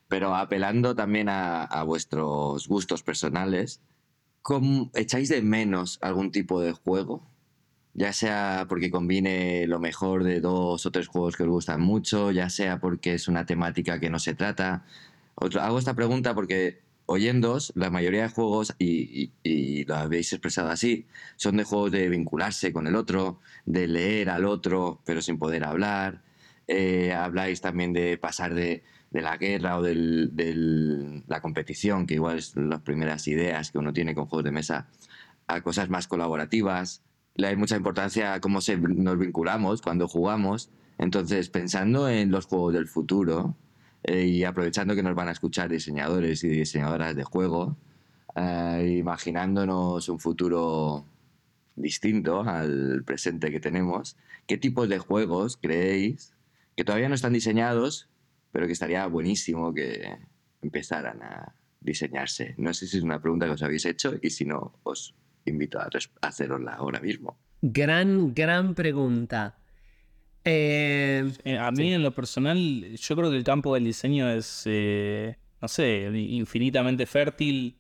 pero 0.08 0.34
apelando 0.34 0.96
también 0.96 1.28
a, 1.30 1.84
vuestros 1.84 2.70
gustos 2.70 3.04
personales, 3.04 3.82
¿cómo- 4.42 4.92
¿echáis 4.96 5.28
de 5.28 5.42
menos 5.42 6.00
algún 6.02 6.32
tipo 6.32 6.62
de 6.62 6.72
juego? 6.72 7.28
Ya 7.94 8.14
sea 8.14 8.66
porque 8.70 8.90
combine 8.90 9.68
lo 9.68 9.80
mejor 9.80 10.24
de 10.24 10.40
dos 10.40 10.86
o 10.86 10.92
tres 10.92 11.08
juegos 11.08 11.36
que 11.36 11.44
os 11.44 11.50
gustan 11.50 11.82
mucho, 11.82 12.32
ya 12.32 12.50
sea 12.50 12.80
porque 12.80 13.14
es 13.16 13.28
una 13.28 13.46
temática 13.46 14.00
que 14.00 14.10
no 14.10 14.20
se 14.20 14.36
trata. 14.36 14.86
Hago 15.36 15.80
esta 15.80 15.96
pregunta 15.96 16.34
porque 16.34 16.80
oyéndoos, 17.10 17.72
la 17.76 17.90
mayoría 17.90 18.24
de 18.24 18.30
juegos, 18.30 18.76
y, 18.80 19.24
y- 19.24 19.34
y 19.44 19.84
lo 19.86 19.96
habéis 19.96 20.32
expresado 20.34 20.70
así, 20.70 21.08
son 21.38 21.58
de 21.58 21.64
juegos 21.64 21.92
de 21.92 22.08
vincularse 22.10 22.72
con 22.72 22.88
el 22.88 22.96
otro, 22.96 23.40
de 23.66 23.88
leer 23.88 24.30
al 24.30 24.46
otro, 24.46 25.02
pero 25.06 25.22
sin 25.22 25.38
poder 25.40 25.64
hablar. 25.66 26.22
Eh, 26.68 27.14
habláis 27.14 27.62
también 27.62 27.94
de 27.94 28.18
pasar 28.18 28.54
de, 28.54 28.84
la 29.12 29.38
guerra 29.38 29.78
o 29.80 29.82
de 29.82 29.96
la 31.28 31.42
competición, 31.42 32.06
que 32.06 32.14
igual 32.16 32.38
es 32.38 32.56
las 32.56 32.82
primeras 32.82 33.28
ideas 33.28 33.72
que 33.72 33.80
uno 33.80 33.92
tiene 33.92 34.14
con 34.14 34.28
juegos 34.28 34.44
de 34.46 34.52
mesa, 34.52 34.88
a 35.48 35.62
cosas 35.62 35.90
más 35.90 36.08
colaborativas. 36.08 37.02
Le 37.36 37.48
hay 37.48 37.56
mucha 37.56 37.76
importancia 37.76 38.34
a 38.34 38.40
cómo 38.42 38.60
nos 38.96 39.18
vinculamos 39.18 39.82
cuando 39.82 40.08
jugamos. 40.08 40.70
Entonces, 41.00 41.50
pensando 41.50 42.08
en 42.10 42.30
los 42.32 42.46
juegos 42.46 42.74
del 42.74 42.88
futuro 42.88 43.56
eh, 44.04 44.26
y 44.26 44.44
aprovechando 44.44 44.96
que 44.96 45.04
nos 45.04 45.16
van 45.16 45.28
a 45.28 45.32
escuchar 45.32 45.70
diseñadores 45.70 46.44
y 46.44 46.50
diseñadoras 46.50 47.16
de 47.16 47.24
juego, 47.24 47.78
eh, 48.36 48.96
imaginándonos 49.00 50.10
un 50.10 50.20
futuro 50.20 51.06
distinto 51.76 52.42
al 52.42 53.04
presente 53.06 53.52
que 53.52 53.60
tenemos, 53.60 54.18
¿qué 54.48 54.58
tipos 54.58 54.90
de 54.90 55.00
juegos 55.00 55.58
creéis 55.58 56.34
que 56.76 56.86
todavía 56.86 57.10
no 57.10 57.16
están 57.16 57.34
diseñados, 57.34 58.10
pero 58.54 58.66
que 58.66 58.74
estaría 58.74 59.06
buenísimo 59.08 59.74
que 59.74 60.18
empezaran 60.62 61.22
a 61.22 61.54
diseñarse. 61.82 62.56
No 62.58 62.74
sé 62.74 62.88
si 62.88 62.98
es 62.98 63.04
una 63.04 63.22
pregunta 63.22 63.46
que 63.46 63.52
os 63.52 63.64
habéis 63.64 63.86
hecho 63.86 64.14
y 64.22 64.30
si 64.30 64.46
no, 64.46 64.80
os 64.84 65.16
invito 65.46 65.80
a, 65.80 65.90
a 66.22 66.28
hacerosla 66.28 66.74
ahora 66.74 67.00
mismo. 67.00 67.38
Gran, 67.62 68.34
gran 68.34 68.76
pregunta. 68.76 69.59
Eh, 70.52 71.32
Eh, 71.44 71.58
a 71.58 71.72
mí 71.72 71.94
en 71.94 72.02
lo 72.04 72.12
personal, 72.12 72.96
yo 72.96 73.16
creo 73.16 73.30
que 73.30 73.38
el 73.38 73.44
campo 73.44 73.74
del 73.76 73.84
diseño 73.84 74.30
es, 74.30 74.64
eh, 74.66 75.38
no 75.62 75.68
sé, 75.68 76.10
infinitamente 76.14 77.06
fértil. 77.06 77.78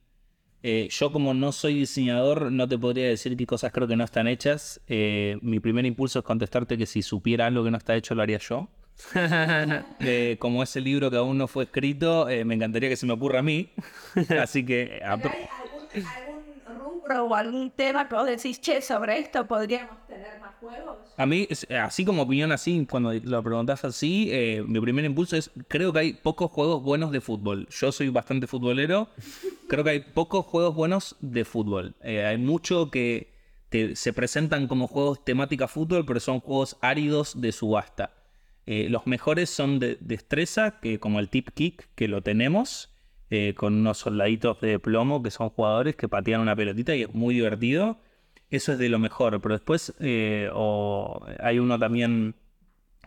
Eh, 0.61 0.89
yo 0.91 1.11
como 1.11 1.33
no 1.33 1.51
soy 1.53 1.73
diseñador, 1.75 2.51
no 2.51 2.67
te 2.67 2.77
podría 2.77 3.07
decir 3.07 3.37
qué 3.37 3.45
cosas 3.45 3.71
creo 3.71 3.87
que 3.87 3.95
no 3.95 4.03
están 4.03 4.27
hechas. 4.27 4.81
Eh, 4.87 5.37
mi 5.41 5.59
primer 5.59 5.85
impulso 5.85 6.19
es 6.19 6.25
contestarte 6.25 6.77
que 6.77 6.85
si 6.85 7.01
supiera 7.01 7.47
algo 7.47 7.63
que 7.63 7.71
no 7.71 7.77
está 7.77 7.95
hecho, 7.95 8.13
lo 8.15 8.21
haría 8.21 8.39
yo. 8.39 8.69
Eh, 10.01 10.37
como 10.39 10.61
ese 10.63 10.81
libro 10.81 11.09
que 11.09 11.17
aún 11.17 11.37
no 11.37 11.47
fue 11.47 11.63
escrito, 11.65 12.29
eh, 12.29 12.43
me 12.45 12.55
encantaría 12.55 12.89
que 12.89 12.97
se 12.97 13.05
me 13.05 13.13
ocurra 13.13 13.39
a 13.39 13.43
mí. 13.43 13.69
Así 14.41 14.65
que... 14.65 14.99
apro- 17.09 17.19
¿Algún, 17.19 17.21
algún 17.21 17.25
rubro 17.25 17.25
o 17.25 17.35
algún 17.35 17.71
tema 17.71 18.07
que 18.07 18.15
vos 18.15 18.25
decís, 18.25 18.61
che, 18.61 18.81
sobre 18.81 19.19
esto 19.19 19.45
podríamos 19.47 20.05
tener 20.07 20.39
más 20.39 20.55
juegos? 20.59 20.97
A 21.17 21.25
mí, 21.25 21.47
así 21.81 22.05
como 22.05 22.23
opinión 22.23 22.51
así, 22.51 22.85
cuando 22.89 23.13
lo 23.13 23.43
preguntás 23.43 23.83
así, 23.85 24.29
eh, 24.31 24.63
mi 24.65 24.79
primer 24.79 25.05
impulso 25.05 25.35
es, 25.35 25.51
creo 25.67 25.91
que 25.91 25.99
hay 25.99 26.13
pocos 26.13 26.51
juegos 26.51 26.83
buenos 26.83 27.11
de 27.11 27.21
fútbol. 27.21 27.67
Yo 27.69 27.91
soy 27.91 28.09
bastante 28.09 28.47
futbolero, 28.47 29.09
creo 29.67 29.83
que 29.83 29.89
hay 29.91 29.99
pocos 30.01 30.45
juegos 30.45 30.75
buenos 30.75 31.15
de 31.19 31.45
fútbol. 31.45 31.95
Eh, 32.03 32.25
hay 32.25 32.37
mucho 32.37 32.89
que 32.91 33.33
se 33.93 34.13
presentan 34.13 34.67
como 34.67 34.87
juegos 34.87 35.23
temática 35.23 35.67
fútbol, 35.67 36.05
pero 36.05 36.19
son 36.19 36.39
juegos 36.39 36.77
áridos 36.81 37.39
de 37.39 37.51
subasta. 37.51 38.13
Eh, 38.65 38.87
los 38.89 39.05
mejores 39.07 39.49
son 39.49 39.79
de 39.79 39.97
destreza, 39.99 40.79
que 40.79 40.99
como 40.99 41.19
el 41.19 41.29
tip 41.29 41.49
kick, 41.53 41.87
que 41.95 42.07
lo 42.07 42.21
tenemos, 42.21 42.89
eh, 43.29 43.53
con 43.55 43.75
unos 43.75 43.99
soldaditos 43.99 44.59
de 44.61 44.79
plomo 44.79 45.21
que 45.21 45.31
son 45.31 45.49
jugadores 45.49 45.95
que 45.95 46.07
patean 46.07 46.41
una 46.41 46.55
pelotita 46.55 46.95
y 46.95 47.03
es 47.03 47.13
muy 47.13 47.35
divertido. 47.35 47.99
Eso 48.49 48.73
es 48.73 48.79
de 48.79 48.89
lo 48.89 48.97
mejor, 48.97 49.39
pero 49.41 49.53
después 49.53 49.93
eh, 49.99 50.49
hay 51.39 51.59
uno 51.59 51.77
también, 51.77 52.35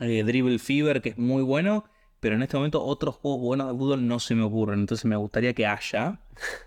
eh, 0.00 0.22
Dribble 0.22 0.60
Fever, 0.60 1.02
que 1.02 1.10
es 1.10 1.18
muy 1.18 1.42
bueno, 1.42 1.84
pero 2.20 2.36
en 2.36 2.42
este 2.42 2.56
momento 2.56 2.84
otros 2.84 3.16
juegos 3.16 3.40
buenos 3.40 3.66
de 3.66 3.76
fútbol 3.76 4.06
no 4.06 4.20
se 4.20 4.36
me 4.36 4.44
ocurren, 4.44 4.80
entonces 4.80 5.04
me 5.04 5.16
gustaría 5.16 5.52
que 5.54 5.66
haya, 5.66 6.20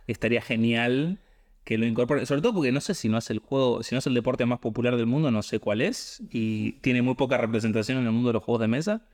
estaría 0.08 0.42
genial 0.42 1.20
que 1.64 1.78
lo 1.78 1.86
incorpore, 1.86 2.26
sobre 2.26 2.42
todo 2.42 2.54
porque 2.54 2.72
no 2.74 2.82
sé 2.82 2.94
si 2.94 3.10
no 3.10 3.18
es 3.18 3.30
el 3.30 3.40
juego, 3.40 3.82
si 3.82 3.96
no 3.96 4.00
es 4.00 4.08
el 4.08 4.14
deporte 4.14 4.46
más 4.46 4.60
popular 4.60 4.98
del 4.98 5.08
mundo, 5.08 5.32
no 5.32 5.42
sé 5.42 5.60
cuál 5.60 5.82
es, 5.82 6.22
y 6.30 6.74
tiene 6.82 7.02
muy 7.02 7.16
poca 7.16 7.38
representación 7.38 8.00
en 8.00 8.06
el 8.06 8.12
mundo 8.12 8.30
de 8.30 8.34
los 8.34 8.44
juegos 8.44 8.62
de 8.62 8.68
mesa. 8.68 9.08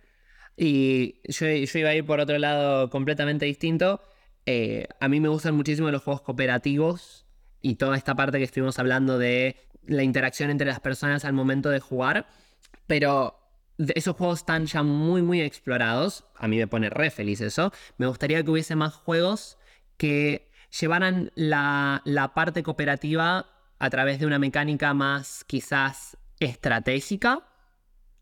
Y 0.57 1.15
yo 1.29 1.47
iba 1.47 1.89
a 1.89 1.95
ir 1.95 2.05
por 2.05 2.19
otro 2.19 2.37
lado 2.37 2.89
completamente 2.89 3.45
distinto. 3.45 4.01
Eh, 4.45 4.87
a 4.99 5.07
mí 5.07 5.19
me 5.19 5.29
gustan 5.29 5.55
muchísimo 5.55 5.91
los 5.91 6.03
juegos 6.03 6.21
cooperativos 6.21 7.25
y 7.61 7.75
toda 7.75 7.95
esta 7.97 8.15
parte 8.15 8.37
que 8.37 8.43
estuvimos 8.43 8.79
hablando 8.79 9.17
de 9.17 9.55
la 9.85 10.03
interacción 10.03 10.49
entre 10.49 10.67
las 10.67 10.79
personas 10.79 11.25
al 11.25 11.33
momento 11.33 11.69
de 11.69 11.79
jugar. 11.79 12.27
Pero 12.87 13.37
esos 13.77 14.15
juegos 14.15 14.39
están 14.39 14.65
ya 14.65 14.83
muy, 14.83 15.21
muy 15.21 15.41
explorados. 15.41 16.25
A 16.35 16.47
mí 16.47 16.57
me 16.57 16.67
pone 16.67 16.89
re 16.89 17.09
feliz 17.11 17.41
eso. 17.41 17.71
Me 17.97 18.07
gustaría 18.07 18.43
que 18.43 18.51
hubiese 18.51 18.75
más 18.75 18.93
juegos 18.93 19.57
que 19.97 20.49
llevaran 20.79 21.31
la, 21.35 22.01
la 22.05 22.33
parte 22.33 22.63
cooperativa 22.63 23.47
a 23.79 23.89
través 23.89 24.19
de 24.19 24.25
una 24.25 24.39
mecánica 24.39 24.93
más 24.93 25.43
quizás 25.45 26.17
estratégica. 26.39 27.47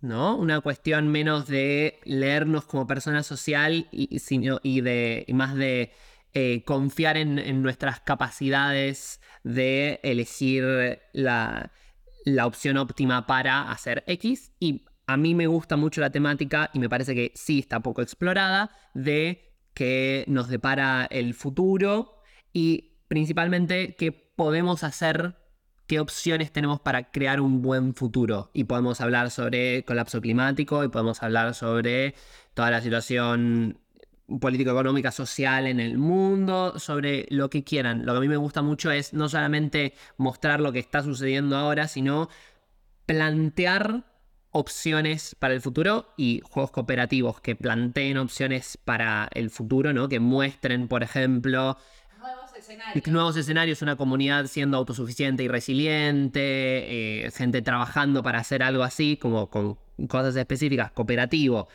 ¿No? 0.01 0.35
Una 0.37 0.61
cuestión 0.61 1.07
menos 1.09 1.47
de 1.47 1.99
leernos 2.05 2.65
como 2.65 2.87
persona 2.87 3.23
social 3.23 3.87
y, 3.91 4.19
sino- 4.19 4.59
y 4.63 4.81
de, 4.81 5.25
más 5.33 5.55
de 5.55 5.91
eh, 6.33 6.63
confiar 6.63 7.17
en, 7.17 7.39
en 7.39 7.61
nuestras 7.61 7.99
capacidades 7.99 9.19
de 9.43 9.99
elegir 10.03 10.99
la, 11.13 11.71
la 12.25 12.45
opción 12.45 12.77
óptima 12.77 13.25
para 13.27 13.71
hacer 13.71 14.03
X. 14.07 14.51
Y 14.59 14.85
a 15.07 15.17
mí 15.17 15.33
me 15.35 15.47
gusta 15.47 15.75
mucho 15.75 16.01
la 16.01 16.11
temática 16.11 16.69
y 16.73 16.79
me 16.79 16.89
parece 16.89 17.15
que 17.15 17.31
sí 17.35 17.59
está 17.59 17.79
poco 17.79 18.01
explorada 18.01 18.71
de 18.93 19.53
que 19.73 20.23
nos 20.27 20.49
depara 20.49 21.07
el 21.09 21.33
futuro 21.33 22.21
y 22.53 22.97
principalmente 23.07 23.95
qué 23.95 24.11
podemos 24.11 24.83
hacer 24.83 25.35
qué 25.89 25.99
opciones 25.99 26.51
tenemos 26.51 26.79
para 26.79 27.09
crear 27.09 27.41
un 27.41 27.63
buen 27.63 27.95
futuro. 27.95 28.51
Y 28.53 28.65
podemos 28.65 29.01
hablar 29.01 29.31
sobre 29.31 29.83
colapso 29.85 30.21
climático 30.21 30.83
y 30.83 30.87
podemos 30.89 31.23
hablar 31.23 31.55
sobre 31.55 32.13
toda 32.53 32.69
la 32.69 32.79
situación 32.79 33.79
político-económica, 34.39 35.11
social 35.11 35.65
en 35.65 35.79
el 35.79 35.97
mundo, 35.97 36.77
sobre 36.77 37.25
lo 37.31 37.49
que 37.49 37.63
quieran. 37.63 38.05
Lo 38.05 38.13
que 38.13 38.17
a 38.19 38.21
mí 38.21 38.27
me 38.27 38.37
gusta 38.37 38.61
mucho 38.61 38.91
es 38.91 39.13
no 39.13 39.29
solamente 39.29 39.95
mostrar 40.17 40.61
lo 40.61 40.71
que 40.71 40.77
está 40.77 41.01
sucediendo 41.01 41.57
ahora, 41.57 41.87
sino 41.87 42.29
plantear 43.07 44.03
opciones 44.51 45.35
para 45.39 45.55
el 45.55 45.61
futuro 45.61 46.13
y 46.17 46.41
juegos 46.43 46.69
cooperativos 46.69 47.41
que 47.41 47.55
planteen 47.55 48.19
opciones 48.19 48.77
para 48.77 49.27
el 49.33 49.49
futuro, 49.49 49.91
¿no? 49.91 50.07
Que 50.07 50.19
muestren, 50.19 50.87
por 50.87 51.01
ejemplo, 51.01 51.77
escenarios. 52.59 53.07
nuevos 53.07 53.37
escenarios, 53.37 53.81
una 53.81 53.95
comunidad 53.95 54.45
siendo 54.47 54.77
autosuficiente 54.77 55.43
y 55.43 55.47
resiliente, 55.47 57.25
eh, 57.25 57.31
gente 57.31 57.61
trabajando 57.61 58.23
para 58.23 58.39
hacer 58.39 58.63
algo 58.63 58.83
así, 58.83 59.17
como 59.17 59.49
con 59.49 59.77
cosas 60.07 60.35
específicas, 60.35 60.91
cooperativo, 60.91 61.67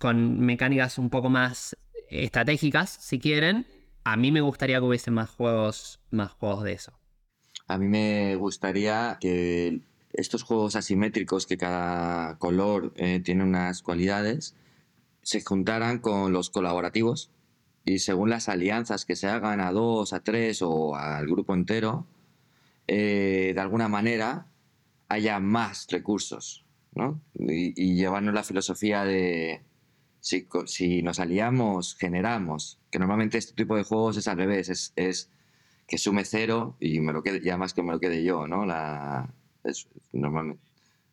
con 0.00 0.40
mecánicas 0.40 0.98
un 0.98 1.10
poco 1.10 1.28
más 1.28 1.76
estratégicas, 2.10 2.90
si 2.90 3.18
quieren. 3.18 3.66
A 4.04 4.16
mí 4.16 4.32
me 4.32 4.40
gustaría 4.40 4.78
que 4.78 4.84
hubiese 4.84 5.10
más 5.10 5.30
juegos, 5.30 6.00
más 6.10 6.32
juegos 6.32 6.64
de 6.64 6.72
eso. 6.72 6.92
A 7.66 7.76
mí 7.76 7.86
me 7.86 8.36
gustaría 8.36 9.18
que 9.20 9.82
estos 10.12 10.42
juegos 10.42 10.76
asimétricos, 10.76 11.46
que 11.46 11.58
cada 11.58 12.38
color 12.38 12.94
eh, 12.96 13.20
tiene 13.20 13.44
unas 13.44 13.82
cualidades, 13.82 14.56
se 15.22 15.42
juntaran 15.42 15.98
con 15.98 16.32
los 16.32 16.48
colaborativos 16.48 17.30
y 17.88 18.00
según 18.00 18.28
las 18.28 18.50
alianzas 18.50 19.06
que 19.06 19.16
se 19.16 19.28
hagan 19.28 19.60
a 19.60 19.72
dos, 19.72 20.12
a 20.12 20.20
tres 20.20 20.60
o 20.60 20.94
al 20.94 21.26
grupo 21.26 21.54
entero, 21.54 22.06
eh, 22.86 23.52
de 23.54 23.60
alguna 23.60 23.88
manera 23.88 24.46
haya 25.08 25.40
más 25.40 25.86
recursos, 25.88 26.66
¿no? 26.94 27.18
Y, 27.34 27.94
llevarnos 27.94 28.34
la 28.34 28.42
filosofía 28.42 29.04
de 29.04 29.62
si, 30.20 30.46
si 30.66 31.02
nos 31.02 31.18
aliamos, 31.18 31.96
generamos, 31.96 32.78
que 32.90 32.98
normalmente 32.98 33.38
este 33.38 33.54
tipo 33.54 33.74
de 33.74 33.84
juegos 33.84 34.18
es 34.18 34.28
al 34.28 34.36
revés, 34.36 34.68
es, 34.68 34.92
es 34.96 35.30
que 35.86 35.96
sume 35.96 36.26
cero 36.26 36.76
y 36.80 37.00
me 37.00 37.14
lo 37.14 37.22
quede, 37.22 37.40
ya 37.40 37.56
más 37.56 37.72
que 37.72 37.82
me 37.82 37.92
lo 37.92 38.00
quede 38.00 38.22
yo, 38.22 38.46
¿no? 38.46 38.66
La, 38.66 39.32
normalmente 40.12 40.62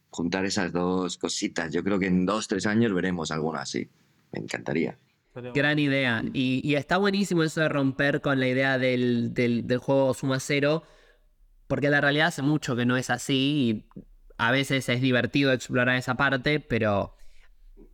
juntar 0.09 0.45
esas 0.45 0.73
dos 0.73 1.17
cositas. 1.17 1.71
Yo 1.71 1.83
creo 1.83 1.99
que 1.99 2.07
en 2.07 2.25
dos, 2.25 2.47
tres 2.47 2.65
años 2.65 2.93
veremos 2.93 3.31
alguno 3.31 3.59
así. 3.59 3.89
Me 4.31 4.39
encantaría. 4.39 4.97
Gran 5.53 5.79
idea. 5.79 6.23
Y, 6.33 6.61
y 6.63 6.75
está 6.75 6.97
buenísimo 6.97 7.43
eso 7.43 7.61
de 7.61 7.69
romper 7.69 8.21
con 8.21 8.39
la 8.39 8.47
idea 8.47 8.77
del, 8.77 9.33
del- 9.33 9.67
del 9.67 9.77
juego 9.77 10.13
suma 10.13 10.39
cero, 10.39 10.83
porque 11.67 11.89
la 11.89 12.01
realidad 12.01 12.27
hace 12.27 12.41
mucho 12.41 12.75
que 12.75 12.85
no 12.85 12.97
es 12.97 13.09
así 13.09 13.85
y 13.93 13.99
a 14.37 14.51
veces 14.51 14.87
es 14.89 15.01
divertido 15.01 15.51
explorar 15.53 15.95
esa 15.95 16.15
parte, 16.15 16.59
pero 16.59 17.15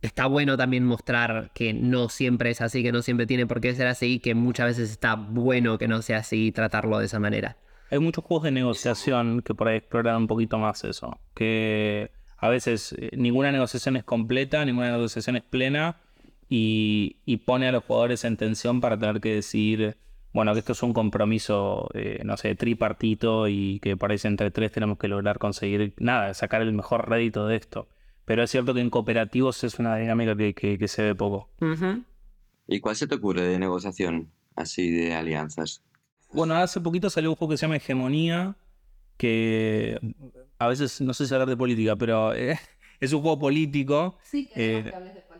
está 0.02 0.26
bueno 0.26 0.56
también 0.56 0.84
mostrar 0.84 1.50
que 1.54 1.72
no 1.72 2.08
siempre 2.08 2.50
es 2.50 2.60
así, 2.60 2.82
que 2.82 2.92
no 2.92 3.02
siempre 3.02 3.26
tiene 3.26 3.46
por 3.46 3.60
qué 3.60 3.74
ser 3.74 3.86
así, 3.86 4.18
que 4.18 4.34
muchas 4.34 4.66
veces 4.66 4.90
está 4.90 5.14
bueno 5.14 5.78
que 5.78 5.88
no 5.88 6.02
sea 6.02 6.18
así 6.18 6.46
y 6.48 6.52
tratarlo 6.52 6.98
de 6.98 7.06
esa 7.06 7.18
manera. 7.20 7.56
Hay 7.90 7.98
muchos 7.98 8.24
juegos 8.24 8.44
de 8.44 8.52
negociación 8.52 9.42
que 9.42 9.54
por 9.54 9.68
ahí 9.68 9.76
exploran 9.76 10.16
un 10.16 10.26
poquito 10.26 10.58
más 10.58 10.82
eso. 10.84 11.20
Que 11.34 12.10
a 12.38 12.48
veces 12.48 12.94
eh, 12.98 13.10
ninguna 13.16 13.52
negociación 13.52 13.96
es 13.96 14.04
completa, 14.04 14.64
ninguna 14.64 14.90
negociación 14.92 15.36
es 15.36 15.42
plena 15.42 15.96
y, 16.54 17.16
y 17.24 17.38
pone 17.38 17.68
a 17.68 17.72
los 17.72 17.84
jugadores 17.84 18.24
en 18.24 18.36
tensión 18.36 18.80
para 18.82 18.98
tener 18.98 19.20
que 19.22 19.34
decidir, 19.36 19.96
bueno, 20.34 20.52
que 20.52 20.58
esto 20.58 20.72
es 20.72 20.82
un 20.82 20.92
compromiso, 20.92 21.88
eh, 21.94 22.20
no 22.24 22.36
sé, 22.36 22.54
tripartito 22.54 23.48
y 23.48 23.80
que 23.80 23.96
parece 23.96 24.28
entre 24.28 24.50
tres 24.50 24.70
tenemos 24.70 24.98
que 24.98 25.08
lograr 25.08 25.38
conseguir, 25.38 25.94
nada, 25.98 26.34
sacar 26.34 26.60
el 26.60 26.72
mejor 26.74 27.08
rédito 27.08 27.46
de 27.46 27.56
esto. 27.56 27.88
Pero 28.26 28.42
es 28.42 28.50
cierto 28.50 28.74
que 28.74 28.80
en 28.80 28.90
cooperativos 28.90 29.64
es 29.64 29.78
una 29.78 29.96
dinámica 29.96 30.36
que, 30.36 30.52
que- 30.54 30.78
que 30.78 30.88
se 30.88 31.02
ve 31.02 31.14
poco. 31.14 31.48
¿Y 32.68 32.80
cuál 32.80 32.96
se 32.96 33.06
te 33.06 33.14
ocurre 33.14 33.42
de 33.42 33.58
negociación 33.58 34.30
así 34.54 34.90
de 34.90 35.14
alianzas? 35.14 35.82
Bueno, 36.32 36.54
hace 36.54 36.80
poquito 36.80 37.08
salió 37.10 37.30
un 37.30 37.36
juego 37.36 37.52
que 37.52 37.56
se 37.56 37.62
llama 37.66 37.76
Hegemonía, 37.76 38.56
que 39.16 39.98
a 40.58 40.68
veces 40.68 41.00
no 41.00 41.14
sé 41.14 41.26
si 41.26 41.34
hablar 41.34 41.48
de 41.48 41.56
política, 41.56 41.96
pero 41.96 42.34
eh, 42.34 42.58
es 43.00 43.12
un 43.12 43.22
juego 43.22 43.38
político. 43.38 44.18
Sí, 44.22 44.48
Eh, 44.54 44.92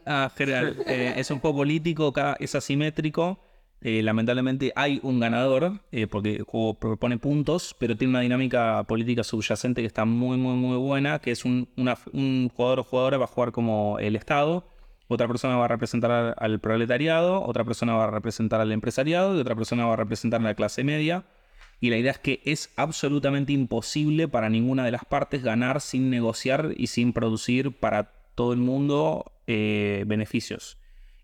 Ah, 0.05 0.31
general, 0.37 0.77
eh, 0.87 1.15
es 1.17 1.31
un 1.31 1.39
juego 1.39 1.59
político, 1.59 2.13
es 2.39 2.55
asimétrico. 2.55 3.39
eh, 3.85 4.01
lamentablemente 4.03 4.73
hay 4.77 5.01
un 5.03 5.19
ganador, 5.19 5.81
eh, 5.91 6.07
porque 6.07 6.37
el 6.37 6.43
juego 6.45 6.75
propone 6.75 7.19
puntos, 7.19 7.75
pero 7.81 7.97
tiene 7.97 8.11
una 8.13 8.21
dinámica 8.21 8.85
política 8.85 9.25
subyacente 9.25 9.81
que 9.81 9.89
está 9.89 10.05
muy, 10.05 10.37
muy, 10.37 10.55
muy 10.55 10.77
buena, 10.77 11.19
que 11.19 11.33
es 11.33 11.45
un, 11.45 11.69
una- 11.77 11.99
un 12.13 12.49
jugador 12.55 12.79
o 12.81 12.85
jugadora 12.85 13.19
va 13.19 13.25
a 13.25 13.27
jugar 13.29 13.51
como 13.51 13.99
el 13.99 14.15
Estado, 14.15 14.65
otra 15.09 15.27
persona 15.27 15.57
va 15.57 15.65
a 15.65 15.69
representar 15.69 16.35
al 16.39 16.61
proletariado, 16.61 17.43
otra 17.43 17.65
persona 17.65 17.95
va 17.95 18.05
a 18.05 18.11
representar 18.13 18.61
al 18.61 18.71
empresariado 18.71 19.37
y 19.37 19.41
otra 19.41 19.57
persona 19.57 19.85
va 19.85 19.95
a 19.95 19.97
representar 19.97 20.41
a 20.41 20.45
la 20.45 20.55
clase 20.55 20.85
media. 20.85 21.25
Y 21.81 21.91
la 21.91 21.97
idea 21.97 22.13
es 22.13 22.19
que 22.21 22.41
es 22.45 22.71
absolutamente 22.77 23.53
imposible 23.53 24.29
para 24.29 24.49
ninguna 24.49 24.85
de 24.85 24.93
las 24.93 25.05
partes 25.05 25.43
ganar 25.43 25.81
sin 25.81 26.09
negociar 26.09 26.71
y 26.77 26.87
sin 26.87 27.13
producir 27.13 27.73
para 27.73 28.13
todo 28.37 28.53
el 28.53 28.61
mundo 28.61 29.32
eh, 29.47 30.05
beneficios. 30.07 30.79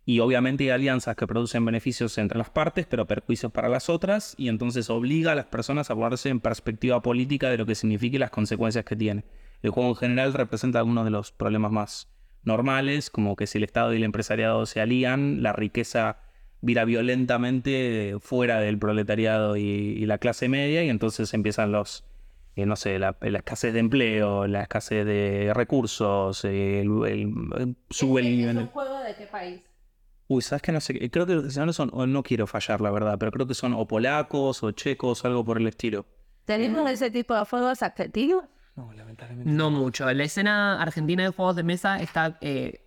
Y 0.05 0.21
obviamente 0.21 0.65
hay 0.65 0.71
alianzas 0.71 1.17
que 1.17 1.27
producen 1.27 1.67
beneficios 1.67 2.17
entre 2.17 2.39
las 2.39 2.49
partes, 2.49 2.87
pero 2.87 3.07
perjuicios 3.07 3.53
para 3.53 3.69
las 3.69 3.91
otras, 3.91 4.35
y 4.39 4.49
entonces 4.49 4.89
obliga 4.89 5.33
a 5.33 5.35
las 5.35 5.45
personas 5.45 5.91
a 5.91 5.95
ponerse 5.95 6.31
en 6.31 6.41
perspectiva 6.41 7.03
política 7.03 7.51
de 7.51 7.59
lo 7.59 7.67
que 7.67 7.75
significa 7.75 8.17
y 8.17 8.19
las 8.19 8.31
consecuencias 8.31 8.87
que 8.87 8.97
tiene. 8.97 9.25
El 9.61 9.71
juego 9.71 9.91
en 9.91 9.97
general 9.97 10.33
representa 10.33 10.79
algunos 10.79 11.05
de 11.05 11.11
los 11.11 11.31
problemas 11.33 11.73
más 11.73 12.09
normales, 12.43 13.11
como 13.11 13.37
que 13.37 13.47
si 13.47 13.59
el 13.59 13.65
Estado 13.65 13.93
y 13.93 13.99
el 13.99 14.05
empresariado 14.05 14.65
se 14.65 14.81
alían, 14.81 15.43
la 15.43 15.53
riqueza 15.53 16.21
vira 16.63 16.87
violentamente 16.87 18.17
fuera 18.19 18.61
del 18.61 18.79
proletariado 18.79 19.59
y, 19.59 19.61
y 19.61 20.07
la 20.07 20.17
clase 20.17 20.49
media, 20.49 20.83
y 20.83 20.89
entonces 20.89 21.35
empiezan 21.35 21.71
los, 21.71 22.08
eh, 22.61 22.67
no 22.67 22.77
sé, 22.77 22.99
la, 22.99 23.17
la 23.21 23.39
escasez 23.39 23.73
de 23.73 23.79
empleo, 23.81 24.47
la 24.47 24.63
escasez 24.63 25.07
de 25.07 25.53
recursos, 25.55 26.45
eh, 26.45 26.81
el, 26.81 26.91
el- 27.57 27.77
sube 27.91 28.21
el 28.21 28.37
nivel. 28.37 28.67
juego 28.67 28.99
de 29.01 29.15
qué 29.15 29.27
país? 29.27 29.63
Uy, 30.27 30.43
¿sabes 30.43 30.61
qué? 30.63 30.73
No 30.73 30.81
sé. 30.81 31.11
Creo 31.11 31.25
que 31.27 31.35
los 31.35 31.45
diseñadores 31.45 31.77
son, 31.77 31.91
o 31.95 32.07
no 32.07 32.23
quiero 32.23 32.47
fallar, 32.47 32.81
la 32.81 32.91
verdad, 32.91 33.17
pero 33.19 33.31
creo 33.33 33.47
que 33.47 33.55
son 33.55 33.73
o 33.73 33.87
polacos 33.87 34.63
o 34.63 34.73
checos, 34.73 35.25
algo 35.25 35.45
por 35.45 35.57
el 35.59 35.67
estilo. 35.67 36.05
¿Tenemos 36.45 36.91
ese 36.91 37.11
tipo 37.11 37.35
de 37.35 37.45
juegos 37.45 37.83
argentinos? 37.83 38.45
No, 38.77 38.93
lamentablemente. 38.93 39.51
No 39.51 39.71
mucho. 39.71 40.11
La 40.13 40.25
escena 40.25 40.81
argentina 40.81 41.23
de 41.23 41.31
juegos 41.31 41.57
de 41.57 41.63
mesa 41.63 42.01
está. 42.01 42.39
eh, 42.41 42.85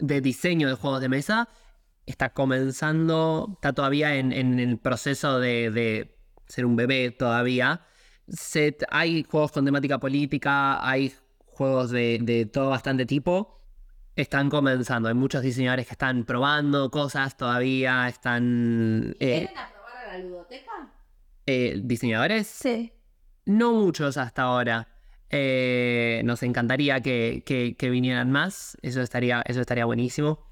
de 0.00 0.20
diseño 0.20 0.68
de 0.68 0.74
juegos 0.74 1.00
de 1.00 1.08
mesa. 1.08 1.48
Está 2.06 2.30
comenzando. 2.30 3.48
Está 3.54 3.72
todavía 3.72 4.14
en, 4.16 4.32
en 4.32 4.58
el 4.60 4.78
proceso 4.78 5.38
de, 5.40 5.70
de 5.70 6.16
ser 6.46 6.64
un 6.66 6.76
bebé 6.76 7.10
todavía. 7.10 7.82
Se- 8.28 8.76
hay 8.90 9.24
juegos 9.24 9.52
con 9.52 9.64
temática 9.64 9.98
política. 9.98 10.86
Hay 10.88 11.12
juegos 11.46 11.90
de, 11.90 12.18
de 12.22 12.46
todo 12.46 12.70
bastante 12.70 13.06
tipo. 13.06 13.60
Están 14.14 14.48
comenzando. 14.50 15.08
Hay 15.08 15.14
muchos 15.14 15.42
diseñadores 15.42 15.86
que 15.86 15.92
están 15.92 16.24
probando 16.24 16.90
cosas 16.90 17.36
todavía. 17.36 18.08
Están. 18.08 19.14
eh, 19.20 19.48
a 19.56 19.68
probar 19.72 20.08
a 20.08 20.18
la 20.18 20.24
ludoteca? 20.24 20.92
eh, 21.46 21.80
diseñadores. 21.84 22.46
Sí. 22.46 22.92
No 23.44 23.72
muchos 23.72 24.16
hasta 24.16 24.42
ahora. 24.42 24.88
Eh, 25.30 26.22
nos 26.24 26.42
encantaría 26.42 27.00
que, 27.00 27.42
que- 27.44 27.76
que 27.76 27.90
vinieran 27.90 28.30
más. 28.30 28.76
Eso 28.82 29.00
estaría, 29.02 29.42
eso 29.46 29.60
estaría 29.60 29.84
buenísimo. 29.84 30.46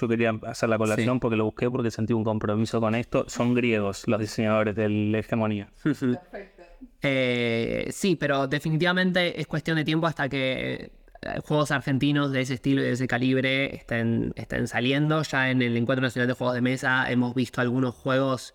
Yo 0.00 0.08
quería 0.08 0.32
hacer 0.46 0.68
la 0.70 0.78
colación 0.78 1.16
Sí. 1.16 1.20
porque 1.20 1.36
lo 1.36 1.44
busqué 1.44 1.70
porque 1.70 1.90
sentí 1.90 2.12
un 2.14 2.24
compromiso 2.24 2.80
con 2.80 2.94
esto. 2.94 3.26
Son 3.28 3.52
griegos 3.54 4.04
los 4.08 4.20
diseñadores 4.20 4.74
de 4.76 4.88
la 4.88 5.18
hegemonía. 5.18 5.70
Eh, 7.02 7.88
sí, 7.90 8.16
pero 8.16 8.46
definitivamente 8.46 9.40
es 9.40 9.46
cuestión 9.46 9.76
de 9.76 9.84
tiempo 9.84 10.06
hasta 10.06 10.28
que 10.28 10.92
eh, 11.22 11.40
juegos 11.44 11.70
argentinos 11.70 12.32
de 12.32 12.40
ese 12.40 12.54
estilo 12.54 12.80
y 12.80 12.84
de 12.84 12.92
ese 12.92 13.06
calibre 13.06 13.76
estén, 13.76 14.32
estén 14.36 14.68
saliendo. 14.68 15.22
Ya 15.22 15.50
en 15.50 15.62
el 15.62 15.76
Encuentro 15.76 16.02
Nacional 16.02 16.28
de 16.28 16.34
Juegos 16.34 16.54
de 16.54 16.60
Mesa 16.60 17.10
hemos 17.10 17.34
visto 17.34 17.60
algunos 17.60 17.94
juegos 17.94 18.54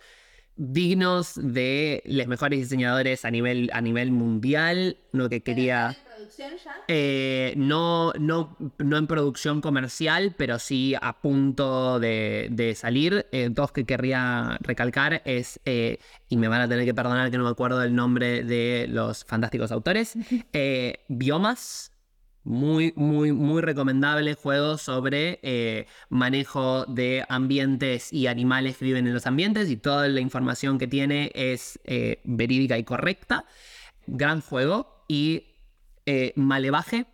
dignos 0.56 1.34
de 1.36 2.02
los 2.06 2.28
mejores 2.28 2.60
diseñadores 2.60 3.26
a 3.26 3.32
nivel, 3.32 3.70
a 3.74 3.82
nivel 3.82 4.12
mundial. 4.12 4.98
Lo 5.12 5.30
que 5.30 5.42
quería... 5.42 5.96
producción 6.28 6.52
ya? 6.64 6.84
Eh, 6.88 7.54
no, 7.58 8.14
no, 8.20 8.58
no 8.78 8.98
en 8.98 9.08
producción 9.08 9.62
comercial, 9.62 10.36
pero 10.38 10.60
sí 10.60 10.96
a 11.00 11.22
punto 11.22 12.00
de, 12.00 12.48
de 12.52 12.76
salir. 12.76 13.28
Eh, 13.32 13.50
dos 13.52 13.72
que 13.72 13.86
querría 13.86 14.58
recalcar 14.62 15.22
es, 15.26 15.60
eh, 15.66 16.00
y 16.30 16.38
me 16.38 16.48
van 16.48 16.62
a 16.62 16.68
tener 16.68 16.86
que 16.86 16.94
perdonar 16.94 17.32
que 17.32 17.38
no 17.38 17.44
me 17.44 17.50
acuerdo 17.50 17.80
del 17.80 17.96
nombre 17.96 18.44
de 18.44 18.88
los 18.90 19.24
fantásticos 19.26 19.72
autores, 19.72 20.16
eh, 20.54 21.06
Biomas. 21.08 21.92
Muy, 22.44 22.94
muy, 22.96 23.34
muy 23.34 23.62
recomendable 23.62 24.34
juego 24.36 24.78
sobre 24.78 25.42
eh, 25.44 25.86
manejo 26.08 26.86
de 26.86 27.26
ambientes 27.28 28.14
y 28.14 28.28
animales 28.28 28.78
que 28.78 28.86
viven 28.86 29.06
en 29.06 29.14
los 29.14 29.28
ambientes 29.28 29.70
y 29.70 29.76
toda 29.76 30.08
la 30.08 30.22
información 30.22 30.78
que 30.78 30.88
tiene 30.88 31.30
es 31.36 31.78
eh, 31.84 32.22
verídica 32.24 32.78
y 32.78 32.86
correcta. 32.86 33.44
Gran 34.06 34.40
juego. 34.40 35.04
Y 35.10 35.57
eh, 36.08 36.34
Malevaje, 36.36 37.06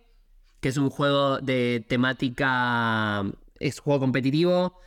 que 0.60 0.70
es 0.70 0.78
un 0.78 0.88
juego 0.88 1.38
de 1.38 1.84
temática, 1.86 3.22
es 3.60 3.80
juego 3.80 4.00
competitivo, 4.00 4.80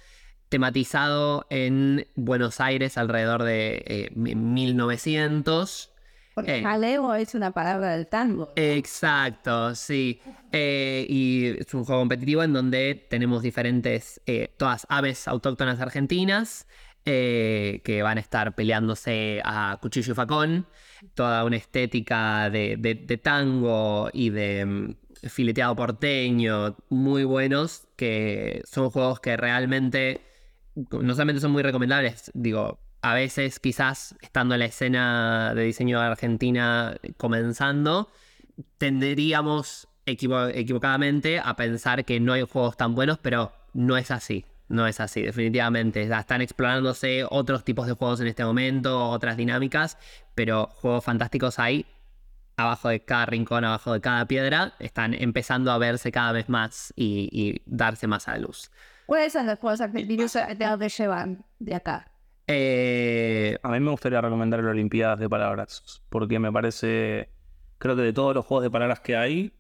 tematizado 0.50 1.46
en 1.50 2.08
Buenos 2.16 2.60
Aires 2.60 2.98
alrededor 2.98 3.44
de 3.44 3.84
eh, 3.86 4.10
1900. 4.16 5.94
Porque 6.34 6.60
Eh. 6.60 6.64
jaleo 6.64 7.14
es 7.16 7.36
una 7.36 7.52
palabra 7.52 7.96
del 7.96 8.08
tango. 8.08 8.54
Exacto, 8.56 9.76
sí. 9.76 10.22
Eh, 10.52 11.06
y 11.10 11.60
es 11.60 11.74
un 11.74 11.84
juego 11.84 12.02
competitivo 12.02 12.44
en 12.44 12.54
donde 12.54 13.08
tenemos 13.10 13.42
diferentes, 13.42 14.22
eh, 14.26 14.54
todas 14.56 14.86
aves 14.90 15.28
autóctonas 15.28 15.82
argentinas 15.82 16.68
eh, 17.10 17.80
que 17.86 18.04
van 18.04 18.18
a 18.18 18.22
estar 18.22 18.54
peleándose 18.54 19.42
a 19.46 19.78
cuchillo 19.82 20.12
y 20.12 20.16
facón. 20.16 20.68
Toda 21.14 21.46
una 21.46 21.56
estética 21.56 22.50
de, 22.50 23.20
tango 23.24 24.10
y 24.12 24.30
de 24.30 24.66
mm, 24.66 24.96
fileteado 25.30 25.74
porteño 25.76 26.76
muy 26.90 27.24
buenos, 27.24 27.88
que 27.96 28.62
son 28.70 28.90
juegos 28.90 29.22
que 29.22 29.38
realmente 29.38 30.20
no 30.76 31.14
solamente 31.14 31.40
son 31.40 31.52
muy 31.52 31.64
recomendables, 31.64 32.30
digo, 32.34 32.78
a 33.02 33.14
veces 33.14 33.60
quizás 33.60 34.16
estando 34.22 34.56
en 34.56 34.60
la 34.60 34.66
escena 34.66 35.54
de 35.56 35.64
diseño 35.64 36.02
de 36.02 36.08
Argentina 36.08 36.98
comenzando, 37.16 38.12
tenderíamos 38.78 39.88
equivo- 40.06 40.50
equivocadamente 40.54 41.40
a 41.40 41.56
pensar 41.56 42.04
que 42.04 42.20
no 42.20 42.34
hay 42.34 42.44
juegos 42.44 42.76
tan 42.76 42.96
buenos, 42.96 43.18
pero 43.18 43.54
no 43.74 43.96
es 43.98 44.12
así. 44.12 44.46
No 44.70 44.86
es 44.86 45.00
así, 45.00 45.22
definitivamente. 45.22 46.04
Están 46.04 46.42
explorándose 46.42 47.26
otros 47.30 47.64
tipos 47.64 47.88
de 47.88 47.94
juegos 47.94 48.20
en 48.20 48.28
este 48.28 48.44
momento, 48.44 49.10
otras 49.10 49.38
dinámicas, 49.38 49.98
pero 50.36 50.68
juegos 50.68 51.04
fantásticos 51.06 51.58
hay 51.60 51.86
abajo 52.58 52.90
de 52.90 53.00
cada 53.00 53.28
rincón, 53.28 53.64
abajo 53.64 53.94
de 53.94 54.02
cada 54.02 54.26
piedra. 54.28 54.74
Están 54.80 55.14
empezando 55.14 55.72
a 55.72 55.78
verse 55.78 56.12
cada 56.12 56.32
vez 56.34 56.50
más 56.50 56.94
y, 56.96 57.30
y 57.32 57.62
darse 57.66 58.08
más 58.08 58.28
a 58.28 58.32
la 58.34 58.40
luz. 58.40 58.72
¿Cuáles 59.06 59.32
son 59.32 59.46
los 59.46 59.58
juegos 59.58 59.80
argentinos 59.80 60.34
de 60.34 60.56
dónde 60.66 60.90
llevan 60.90 61.46
de 61.60 61.76
acá? 61.76 62.12
Eh, 62.48 63.58
A 63.64 63.70
mí 63.72 63.80
me 63.80 63.92
gustaría 63.92 64.20
recomendar 64.22 64.62
las 64.62 64.72
Olimpiadas 64.72 65.20
de 65.20 65.30
Palabras, 65.30 66.02
porque 66.10 66.40
me 66.40 66.52
parece, 66.52 67.30
creo 67.78 67.96
que 67.96 68.02
de 68.02 68.14
todos 68.14 68.36
los 68.36 68.46
juegos 68.46 68.64
de 68.64 68.72
palabras 68.72 69.00
que 69.00 69.16
hay, 69.16 69.54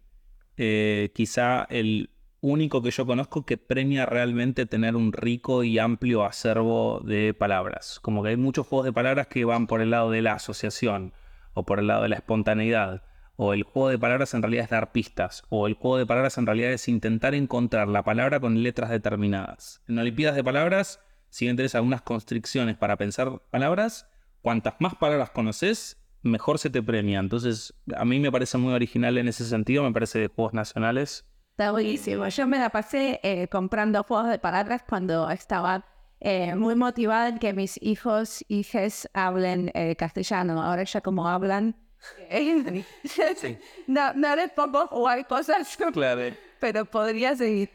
eh, 0.57 1.11
quizá 1.13 1.65
el 1.69 2.09
único 2.47 2.81
que 2.81 2.91
yo 2.91 3.05
conozco 3.05 3.45
que 3.45 3.57
premia 3.57 4.05
realmente 4.05 4.65
tener 4.65 4.95
un 4.95 5.13
rico 5.13 5.63
y 5.63 5.79
amplio 5.79 6.23
acervo 6.23 7.01
de 7.03 7.33
palabras. 7.33 7.99
Como 8.01 8.23
que 8.23 8.29
hay 8.29 8.37
muchos 8.37 8.67
juegos 8.67 8.85
de 8.85 8.93
palabras 8.93 9.27
que 9.27 9.45
van 9.45 9.67
por 9.67 9.81
el 9.81 9.91
lado 9.91 10.11
de 10.11 10.21
la 10.21 10.33
asociación, 10.33 11.13
o 11.53 11.63
por 11.63 11.79
el 11.79 11.87
lado 11.87 12.03
de 12.03 12.09
la 12.09 12.15
espontaneidad, 12.15 13.03
o 13.35 13.53
el 13.53 13.63
juego 13.63 13.89
de 13.89 13.99
palabras 13.99 14.33
en 14.33 14.41
realidad 14.41 14.65
es 14.65 14.69
dar 14.69 14.91
pistas, 14.91 15.43
o 15.49 15.67
el 15.67 15.73
juego 15.73 15.97
de 15.97 16.05
palabras 16.05 16.37
en 16.37 16.45
realidad 16.45 16.71
es 16.71 16.87
intentar 16.87 17.35
encontrar 17.35 17.87
la 17.87 18.03
palabra 18.03 18.39
con 18.39 18.63
letras 18.63 18.89
determinadas. 18.89 19.81
En 19.87 19.99
Olimpiadas 19.99 20.35
de 20.35 20.43
Palabras 20.43 20.99
siguen 21.29 21.57
tenés 21.57 21.75
algunas 21.75 22.01
constricciones 22.01 22.77
para 22.77 22.97
pensar 22.97 23.41
palabras. 23.51 24.09
Cuantas 24.41 24.75
más 24.79 24.95
palabras 24.95 25.31
conoces, 25.31 25.97
mejor 26.23 26.59
se 26.59 26.69
te 26.69 26.81
premia. 26.81 27.19
Entonces, 27.19 27.73
a 27.95 28.05
mí 28.05 28.19
me 28.19 28.31
parece 28.31 28.57
muy 28.57 28.73
original 28.73 29.17
en 29.17 29.27
ese 29.27 29.45
sentido, 29.45 29.83
me 29.83 29.91
parece 29.91 30.19
de 30.19 30.27
juegos 30.27 30.53
nacionales. 30.53 31.25
Está 31.57 31.71
buenísimo. 31.71 32.27
Yo 32.27 32.45
me 32.45 32.59
la 32.59 32.69
pasé 32.69 33.19
eh, 33.23 33.47
comprando 33.47 34.03
juegos 34.03 34.29
de 34.29 34.37
palabras 34.37 34.83
cuando 34.87 35.27
estaba 35.31 35.83
eh, 36.19 36.53
muy 36.53 36.75
motivada 36.75 37.29
en 37.29 37.39
que 37.39 37.51
mis 37.51 37.81
hijos, 37.81 38.45
hijas 38.47 39.09
hablen 39.11 39.71
eh, 39.73 39.95
castellano. 39.95 40.61
Ahora 40.61 40.83
ya 40.83 41.01
como 41.01 41.27
hablan... 41.27 41.75
eh, 42.29 42.85
no, 43.87 44.13
no 44.13 44.35
les 44.35 44.51
pongo 44.51 44.85
jugar 44.85 45.25
cosas, 45.25 45.75
Claro. 45.93 46.35
pero 46.59 46.85
podría 46.85 47.35
seguir. 47.35 47.71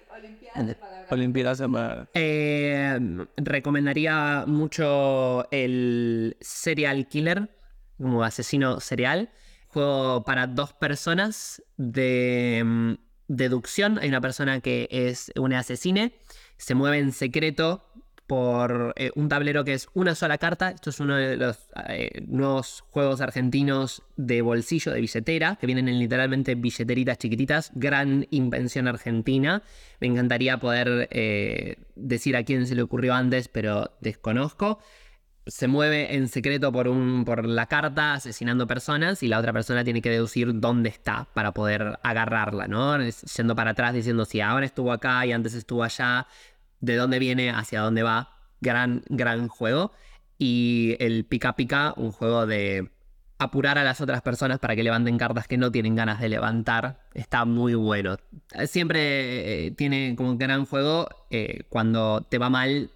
Olimpiadas 1.10 1.58
de 1.58 1.68
Palabras. 1.68 2.08
Eh, 2.14 3.00
recomendaría 3.36 4.44
mucho 4.46 5.50
el 5.50 6.36
Serial 6.40 7.08
Killer, 7.08 7.50
como 7.98 8.22
asesino 8.22 8.78
serial. 8.78 9.30
Juego 9.66 10.22
para 10.22 10.46
dos 10.46 10.72
personas 10.72 11.60
de 11.76 12.62
mm, 12.64 12.92
deducción. 13.28 13.98
Hay 13.98 14.08
una 14.08 14.20
persona 14.20 14.60
que 14.60 14.88
es 14.90 15.32
una 15.36 15.58
asesine, 15.60 16.14
se 16.56 16.74
mueve 16.74 16.98
en 16.98 17.12
secreto 17.12 17.84
por 18.26 18.94
eh, 18.96 19.10
un 19.14 19.28
tablero 19.28 19.62
que 19.62 19.74
es 19.74 19.88
una 19.94 20.14
sola 20.14 20.38
carta. 20.38 20.70
Esto 20.70 20.88
es 20.88 21.00
uno 21.00 21.16
de 21.16 21.36
los 21.36 21.58
eh, 21.88 22.22
nuevos 22.26 22.82
juegos 22.90 23.20
argentinos 23.20 24.02
de 24.16 24.40
bolsillo, 24.40 24.92
de 24.92 25.00
billetera, 25.00 25.56
que 25.60 25.66
vienen 25.66 25.88
en 25.88 25.98
literalmente 25.98 26.54
billeteritas 26.54 27.18
chiquititas. 27.18 27.72
Gran 27.74 28.26
invención 28.30 28.88
argentina. 28.88 29.62
Me 30.00 30.06
encantaría 30.06 30.58
poder 30.58 31.08
eh, 31.10 31.76
decir 31.94 32.36
a 32.36 32.44
quién 32.44 32.66
se 32.66 32.74
le 32.74 32.80
ocurrió 32.80 33.12
antes, 33.12 33.48
pero 33.48 33.92
desconozco. 34.00 34.78
Se 35.46 35.66
mueve 35.66 36.14
en 36.14 36.28
secreto 36.28 36.70
por, 36.70 36.86
un, 36.88 37.24
por 37.24 37.44
la 37.44 37.66
carta 37.66 38.14
asesinando 38.14 38.66
personas 38.66 39.22
y 39.22 39.28
la 39.28 39.38
otra 39.38 39.52
persona 39.52 39.82
tiene 39.82 40.00
que 40.00 40.10
deducir 40.10 40.60
dónde 40.60 40.88
está 40.88 41.26
para 41.34 41.52
poder 41.52 41.98
agarrarla, 42.02 42.68
¿no? 42.68 42.96
Yendo 43.00 43.56
para 43.56 43.72
atrás 43.72 43.92
diciendo 43.94 44.24
si 44.24 44.40
ahora 44.40 44.66
estuvo 44.66 44.92
acá 44.92 45.26
y 45.26 45.32
antes 45.32 45.54
estuvo 45.54 45.82
allá, 45.82 46.26
de 46.80 46.96
dónde 46.96 47.18
viene, 47.18 47.50
hacia 47.50 47.80
dónde 47.80 48.02
va. 48.02 48.36
Gran, 48.60 49.02
gran 49.08 49.48
juego. 49.48 49.92
Y 50.38 50.96
el 51.00 51.24
Pica 51.24 51.54
Pica, 51.56 51.94
un 51.96 52.12
juego 52.12 52.46
de 52.46 52.90
apurar 53.38 53.78
a 53.78 53.84
las 53.84 54.00
otras 54.00 54.22
personas 54.22 54.58
para 54.58 54.76
que 54.76 54.82
levanten 54.82 55.18
cartas 55.18 55.48
que 55.48 55.58
no 55.58 55.72
tienen 55.72 55.94
ganas 55.94 56.20
de 56.20 56.28
levantar. 56.28 57.00
Está 57.14 57.44
muy 57.44 57.74
bueno. 57.74 58.16
Siempre 58.66 59.66
eh, 59.66 59.70
tiene 59.72 60.14
como 60.16 60.36
gran 60.36 60.64
juego. 60.64 61.08
Eh, 61.30 61.64
cuando 61.68 62.26
te 62.28 62.38
va 62.38 62.50
mal, 62.50 62.90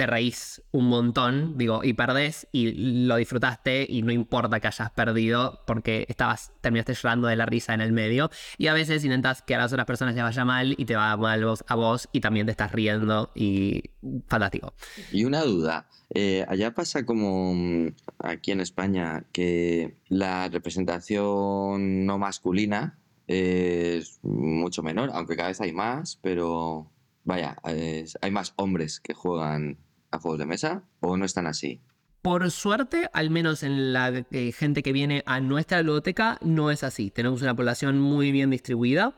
te 0.00 0.06
reís 0.06 0.62
un 0.72 0.88
montón, 0.88 1.58
digo, 1.58 1.84
y 1.84 1.92
perdés 1.92 2.48
y 2.52 3.04
lo 3.04 3.16
disfrutaste 3.16 3.84
y 3.86 4.00
no 4.00 4.12
importa 4.12 4.58
que 4.58 4.68
hayas 4.68 4.90
perdido 4.92 5.60
porque 5.66 6.06
estabas, 6.08 6.52
terminaste 6.62 6.94
llorando 6.94 7.28
de 7.28 7.36
la 7.36 7.44
risa 7.44 7.74
en 7.74 7.82
el 7.82 7.92
medio. 7.92 8.30
Y 8.56 8.68
a 8.68 8.72
veces 8.72 9.04
intentas 9.04 9.42
que 9.42 9.54
a 9.54 9.58
las 9.58 9.74
otras 9.74 9.84
personas 9.84 10.14
les 10.14 10.24
vaya 10.24 10.42
mal 10.46 10.74
y 10.78 10.86
te 10.86 10.96
va 10.96 11.14
mal 11.18 11.44
a 11.66 11.74
vos 11.74 12.08
y 12.12 12.20
también 12.20 12.46
te 12.46 12.52
estás 12.52 12.72
riendo 12.72 13.30
y 13.34 13.90
fantástico. 14.26 14.72
Y 15.12 15.26
una 15.26 15.42
duda, 15.42 15.86
eh, 16.14 16.46
allá 16.48 16.72
pasa 16.72 17.04
como 17.04 17.52
mm, 17.54 17.88
aquí 18.20 18.52
en 18.52 18.62
España 18.62 19.26
que 19.32 19.98
la 20.08 20.48
representación 20.48 22.06
no 22.06 22.16
masculina 22.16 22.98
es 23.26 24.18
mucho 24.22 24.82
menor, 24.82 25.10
aunque 25.12 25.36
cada 25.36 25.48
vez 25.48 25.60
hay 25.60 25.74
más, 25.74 26.18
pero 26.22 26.90
vaya, 27.22 27.58
hay 27.62 28.30
más 28.30 28.54
hombres 28.56 28.98
que 28.98 29.12
juegan 29.12 29.76
a 30.10 30.18
juegos 30.18 30.38
de 30.38 30.46
mesa 30.46 30.84
o 31.00 31.16
no 31.16 31.24
están 31.24 31.46
así? 31.46 31.80
Por 32.22 32.50
suerte, 32.50 33.08
al 33.12 33.30
menos 33.30 33.62
en 33.62 33.92
la 33.92 34.24
gente 34.54 34.82
que 34.82 34.92
viene 34.92 35.22
a 35.24 35.40
nuestra 35.40 35.78
biblioteca, 35.78 36.38
no 36.42 36.70
es 36.70 36.84
así. 36.84 37.10
Tenemos 37.10 37.40
una 37.40 37.56
población 37.56 37.98
muy 37.98 38.30
bien 38.30 38.50
distribuida. 38.50 39.14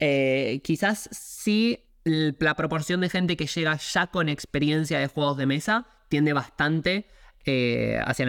Eh, 0.00 0.60
quizás 0.64 1.08
sí 1.12 1.86
la 2.06 2.54
proporción 2.54 3.00
de 3.00 3.08
gente 3.08 3.36
que 3.36 3.46
llega 3.46 3.76
ya 3.76 4.06
con 4.08 4.28
experiencia 4.28 4.98
de 4.98 5.08
juegos 5.08 5.36
de 5.36 5.46
mesa 5.46 5.86
tiende 6.08 6.32
bastante 6.32 7.08
eh, 7.44 8.00
hacia, 8.04 8.26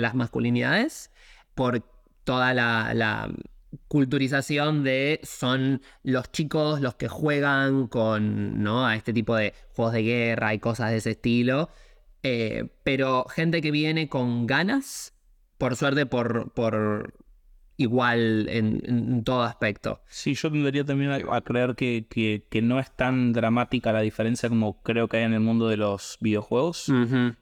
las 0.00 0.14
masculinidades 0.14 1.10
por 1.54 1.82
toda 2.24 2.52
la, 2.52 3.30
culturización 3.88 4.82
de 4.82 5.20
son 5.22 5.82
los 6.02 6.30
chicos 6.32 6.80
los 6.80 6.94
que 6.94 7.08
juegan 7.08 7.88
con 7.88 8.62
¿no? 8.62 8.86
a 8.86 8.96
este 8.96 9.12
tipo 9.12 9.36
de 9.36 9.54
juegos 9.74 9.94
de 9.94 10.02
guerra 10.02 10.54
y 10.54 10.58
cosas 10.58 10.90
de 10.90 10.98
ese 10.98 11.10
estilo. 11.12 11.70
Eh, 12.22 12.68
pero 12.84 13.24
gente 13.24 13.62
que 13.62 13.70
viene 13.70 14.08
con 14.08 14.46
ganas, 14.46 15.14
por 15.58 15.76
suerte, 15.76 16.04
por, 16.06 16.52
por 16.52 17.14
igual 17.80 18.46
en, 18.50 19.24
todo 19.24 19.42
aspecto. 19.42 20.02
Sí, 20.06 20.34
yo 20.34 20.50
tendría 20.50 20.84
también 20.84 21.12
a, 21.12 21.40
creer 21.40 21.74
que, 21.74 22.06
que, 22.50 22.62
no 22.62 22.78
es 22.78 22.94
tan 22.94 23.32
dramática 23.32 23.92
la 23.92 24.02
diferencia 24.02 24.50
como 24.50 24.82
creo 24.82 25.08
que 25.08 25.16
hay 25.16 25.22
en 25.24 25.32
el 25.32 25.40
mundo 25.40 25.66
de 25.66 25.78
los 25.78 26.18
videojuegos. 26.20 26.92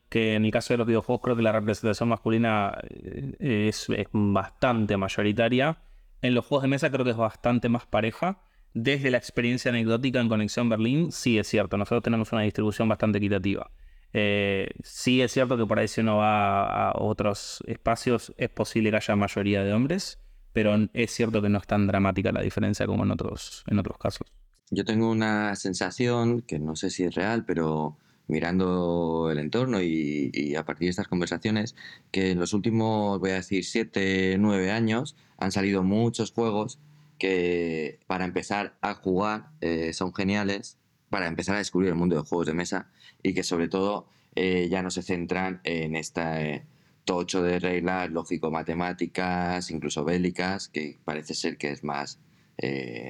Que 0.08 0.34
en 0.34 0.44
el 0.44 0.50
caso 0.52 0.74
de 0.74 0.78
los 0.78 0.86
videojuegos 0.86 1.22
creo 1.22 1.36
que 1.36 1.42
la 1.42 1.52
representación 1.52 2.08
masculina 2.08 2.78
eh, 2.88 3.66
es, 3.68 3.88
es 3.90 4.06
bastante 4.12 4.96
mayoritaria. 4.96 5.76
En 6.22 6.34
los 6.34 6.46
juegos 6.46 6.62
de 6.62 6.68
mesa 6.68 6.90
creo 6.90 7.04
que 7.04 7.12
es 7.12 7.16
bastante 7.16 7.68
más 7.68 7.86
pareja. 7.86 8.40
Desde 8.74 9.10
la 9.10 9.18
experiencia 9.18 9.70
anecdótica 9.70 10.20
en 10.20 10.28
Conexión 10.28 10.68
Berlín, 10.68 11.10
sí 11.10 11.38
es 11.38 11.48
cierto, 11.48 11.76
nosotros 11.76 12.02
tenemos 12.02 12.32
una 12.32 12.42
distribución 12.42 12.88
bastante 12.88 13.18
equitativa. 13.18 13.70
Eh, 14.12 14.68
sí 14.82 15.20
es 15.20 15.32
cierto 15.32 15.56
que 15.56 15.66
por 15.66 15.78
ahí 15.78 15.88
si 15.88 16.00
uno 16.00 16.16
va 16.16 16.90
a 16.90 16.92
otros 16.98 17.62
espacios 17.66 18.32
es 18.38 18.48
posible 18.48 18.90
que 18.90 18.96
haya 18.96 19.16
mayoría 19.16 19.62
de 19.62 19.72
hombres, 19.72 20.18
pero 20.52 20.76
es 20.92 21.10
cierto 21.12 21.42
que 21.42 21.48
no 21.48 21.58
es 21.58 21.66
tan 21.66 21.86
dramática 21.86 22.32
la 22.32 22.42
diferencia 22.42 22.86
como 22.86 23.04
en 23.04 23.10
otros, 23.10 23.64
en 23.66 23.78
otros 23.78 23.98
casos. 23.98 24.26
Yo 24.70 24.84
tengo 24.84 25.10
una 25.10 25.54
sensación, 25.56 26.42
que 26.42 26.58
no 26.58 26.76
sé 26.76 26.90
si 26.90 27.04
es 27.04 27.14
real, 27.14 27.44
pero 27.46 27.96
mirando 28.28 29.30
el 29.32 29.38
entorno 29.38 29.82
y, 29.82 30.30
y, 30.32 30.54
a 30.54 30.64
partir 30.64 30.86
de 30.86 30.90
estas 30.90 31.08
conversaciones, 31.08 31.74
que 32.12 32.30
en 32.30 32.38
los 32.38 32.52
últimos, 32.52 33.18
voy 33.18 33.30
a 33.30 33.34
decir, 33.34 33.64
7, 33.64 34.36
9 34.38 34.70
años 34.70 35.16
han 35.38 35.50
salido 35.50 35.82
muchos 35.82 36.32
juegos 36.32 36.78
que 37.18 37.98
para 38.06 38.24
empezar 38.24 38.76
a 38.80 38.94
jugar 38.94 39.50
eh, 39.60 39.92
son 39.92 40.14
geniales, 40.14 40.78
para 41.10 41.26
empezar 41.26 41.56
a 41.56 41.58
descubrir 41.58 41.88
el 41.88 41.96
mundo 41.96 42.16
de 42.16 42.22
juegos 42.22 42.46
de 42.46 42.54
mesa 42.54 42.90
y 43.22 43.34
que 43.34 43.42
sobre 43.42 43.68
todo 43.68 44.06
eh, 44.36 44.68
ya 44.70 44.82
no 44.82 44.90
se 44.90 45.02
centran 45.02 45.60
en 45.64 45.96
este 45.96 46.64
tocho 47.04 47.42
de 47.42 47.58
reglas 47.58 48.10
lógico-matemáticas, 48.10 49.70
incluso 49.70 50.04
bélicas, 50.04 50.68
que 50.68 50.98
parece 51.04 51.34
ser 51.34 51.56
que 51.56 51.70
es 51.70 51.82
más, 51.82 52.20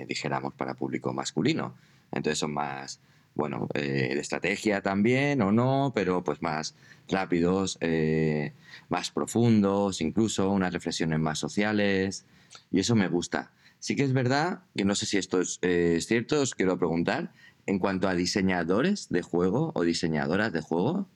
dijéramos, 0.07 0.55
para 0.55 0.75
público 0.75 1.13
masculino. 1.13 1.75
Entonces 2.13 2.39
son 2.39 2.55
más 2.55 3.01
bueno, 3.39 3.69
eh, 3.75 4.15
de 4.15 4.21
estrategia 4.21 4.83
también 4.83 5.41
o 5.43 5.53
no, 5.53 5.93
pero 5.95 6.25
pues 6.25 6.43
más 6.43 6.75
rápidos, 7.09 7.79
eh, 7.81 8.53
más 8.89 9.13
profundos, 9.13 10.01
incluso 10.01 10.51
unas 10.51 10.73
reflexiones 10.73 11.21
más 11.21 11.39
sociales. 11.39 12.27
Y 12.73 12.81
eso 12.81 12.97
me 12.97 13.07
gusta. 13.07 13.53
Sí 13.79 13.95
que 13.95 14.03
es 14.03 14.13
verdad, 14.13 14.63
que 14.77 14.85
no 14.85 14.97
sé 14.97 15.07
si 15.07 15.19
esto 15.19 15.41
es, 15.41 15.61
eh, 15.63 15.99
cierto, 16.01 16.41
os 16.41 16.57
quiero 16.57 16.77
preguntar, 16.79 17.33
en 17.67 17.79
cuanto 17.79 18.09
a 18.09 18.15
diseñadores 18.15 19.09
de 19.09 19.23
juego 19.23 19.71
o 19.77 19.83
diseñadoras 19.85 20.53
de 20.53 20.61
juego, 20.61 21.09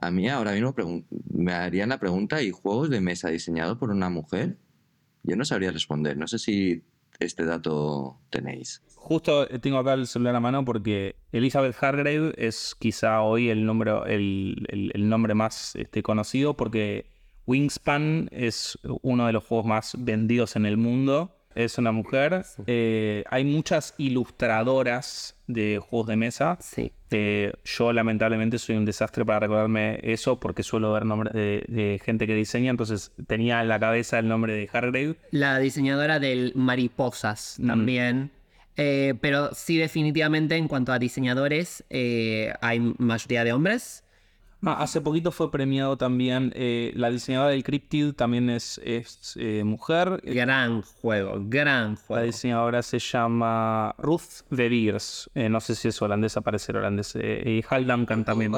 a 0.00 0.10
mí 0.10 0.28
ahora 0.28 0.52
mismo 0.52 0.74
me 1.32 1.52
harían 1.52 1.90
la 1.90 2.00
pregunta, 2.00 2.42
¿y 2.42 2.50
juegos 2.50 2.90
de 2.90 3.00
mesa 3.00 3.28
diseñados 3.28 3.78
por 3.78 3.90
una 3.90 4.10
mujer? 4.10 4.56
Yo 5.22 5.36
no 5.36 5.44
sabría 5.44 5.70
responder, 5.70 6.16
no 6.16 6.26
sé 6.26 6.40
si 6.40 6.82
este 7.20 7.44
dato 7.44 8.18
tenéis. 8.30 8.82
Justo 8.96 9.46
tengo 9.46 9.78
acá 9.78 9.94
el 9.94 10.06
celular 10.06 10.34
a 10.34 10.40
mano 10.40 10.64
porque 10.64 11.16
Elizabeth 11.32 11.76
Hargrave 11.82 12.34
es 12.36 12.74
quizá 12.78 13.22
hoy 13.22 13.48
el 13.48 13.64
nombre, 13.64 13.92
el, 14.08 15.08
nombre 15.08 15.34
más 15.34 15.76
este, 15.76 16.02
conocido 16.02 16.56
porque 16.56 17.06
Wingspan 17.46 18.28
es 18.32 18.78
uno 19.02 19.26
de 19.26 19.32
los 19.32 19.44
juegos 19.44 19.66
más 19.66 19.96
vendidos 19.98 20.56
en 20.56 20.66
el 20.66 20.76
mundo 20.76 21.39
es 21.54 21.78
una 21.78 21.92
mujer. 21.92 22.44
Eh, 22.66 23.24
hay 23.30 23.44
muchas 23.44 23.94
ilustradoras 23.98 25.36
de 25.46 25.78
juegos 25.78 26.08
de 26.08 26.16
mesa. 26.16 26.58
Sí. 26.60 26.92
Eh, 27.10 27.52
yo 27.64 27.92
lamentablemente 27.92 28.58
soy 28.58 28.76
un 28.76 28.84
desastre 28.84 29.24
para 29.24 29.40
recordarme 29.40 29.98
eso 30.02 30.38
porque 30.38 30.62
suelo 30.62 30.92
ver 30.92 31.04
nombres 31.04 31.32
de, 31.32 32.00
gente 32.04 32.26
que 32.26 32.34
diseña, 32.34 32.70
entonces 32.70 33.12
tenía 33.26 33.60
en 33.60 33.68
la 33.68 33.80
cabeza 33.80 34.18
el 34.18 34.28
nombre 34.28 34.54
de 34.54 34.68
Hargrave. 34.72 35.16
La 35.32 35.58
diseñadora 35.58 36.20
del 36.20 36.52
Mariposas 36.54 37.56
mm. 37.58 37.66
también. 37.66 38.30
Eh, 38.76 39.14
pero 39.20 39.52
sí, 39.52 39.76
definitivamente 39.76 40.56
en 40.56 40.68
cuanto 40.68 40.92
a 40.92 40.98
diseñadores, 40.98 41.84
hay 41.90 42.94
mayoría 42.98 43.44
de 43.44 43.52
hombres. 43.52 44.04
Ah, 44.62 44.82
hace 44.82 45.00
poquito 45.00 45.32
fue 45.32 45.50
premiado 45.50 45.96
también 45.96 46.52
eh, 46.54 46.92
la 46.94 47.10
diseñadora 47.10 47.52
del 47.52 47.64
Cryptid, 47.64 48.12
también 48.12 48.50
es, 48.50 48.78
es 48.84 49.34
eh, 49.36 49.64
mujer. 49.64 50.20
Gran 50.22 50.82
juego, 50.82 51.36
gran 51.40 51.96
juego. 51.96 52.20
La 52.20 52.26
diseñadora 52.26 52.82
se 52.82 52.98
llama 52.98 53.94
Ruth 53.96 54.42
de 54.50 54.68
Beers. 54.68 55.30
Eh, 55.34 55.48
no 55.48 55.60
sé 55.60 55.74
si 55.74 55.88
es 55.88 56.02
holandesa, 56.02 56.42
parece 56.42 56.72
holandés. 56.72 57.14
y 57.16 57.64
Hal 57.68 57.86
Duncan 57.86 58.24
también. 58.24 58.52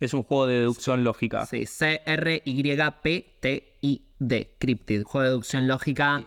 Es 0.00 0.12
un 0.12 0.24
juego 0.24 0.46
de 0.48 0.58
deducción 0.58 1.04
lógica. 1.04 1.46
Sí, 1.46 1.66
C-R-Y-P-T-I-D. 1.66 2.44
Cryptid, 4.58 5.02
juego 5.04 5.22
de 5.22 5.28
deducción 5.28 5.68
lógica. 5.68 6.24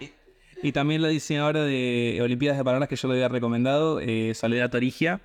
Y 0.64 0.72
también 0.72 1.02
la 1.02 1.10
diseñadora 1.10 1.64
de 1.64 2.20
Olimpiadas 2.22 2.58
de 2.58 2.64
Palabras 2.64 2.88
que 2.88 2.96
yo 2.96 3.10
le 3.10 3.16
había 3.16 3.28
recomendado, 3.28 4.00
Soledad 4.34 4.72
Torigia 4.72 5.20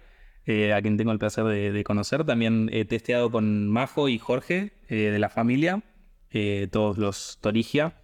eh, 0.45 0.73
a 0.73 0.83
quien 0.83 0.97
tengo 0.97 1.13
el 1.13 1.19
placer 1.19 1.45
de, 1.45 1.85
conocer. 1.85 2.25
También 2.25 2.69
he 2.73 2.85
testeado 2.85 3.31
con 3.31 3.69
Majo 3.69 4.09
y 4.09 4.19
Jorge 4.19 4.73
eh, 4.89 4.97
de 4.97 5.19
la 5.21 5.29
familia, 5.29 5.83
eh, 6.31 6.69
todos 6.71 6.99
los 6.99 7.39
Torigia. 7.41 7.95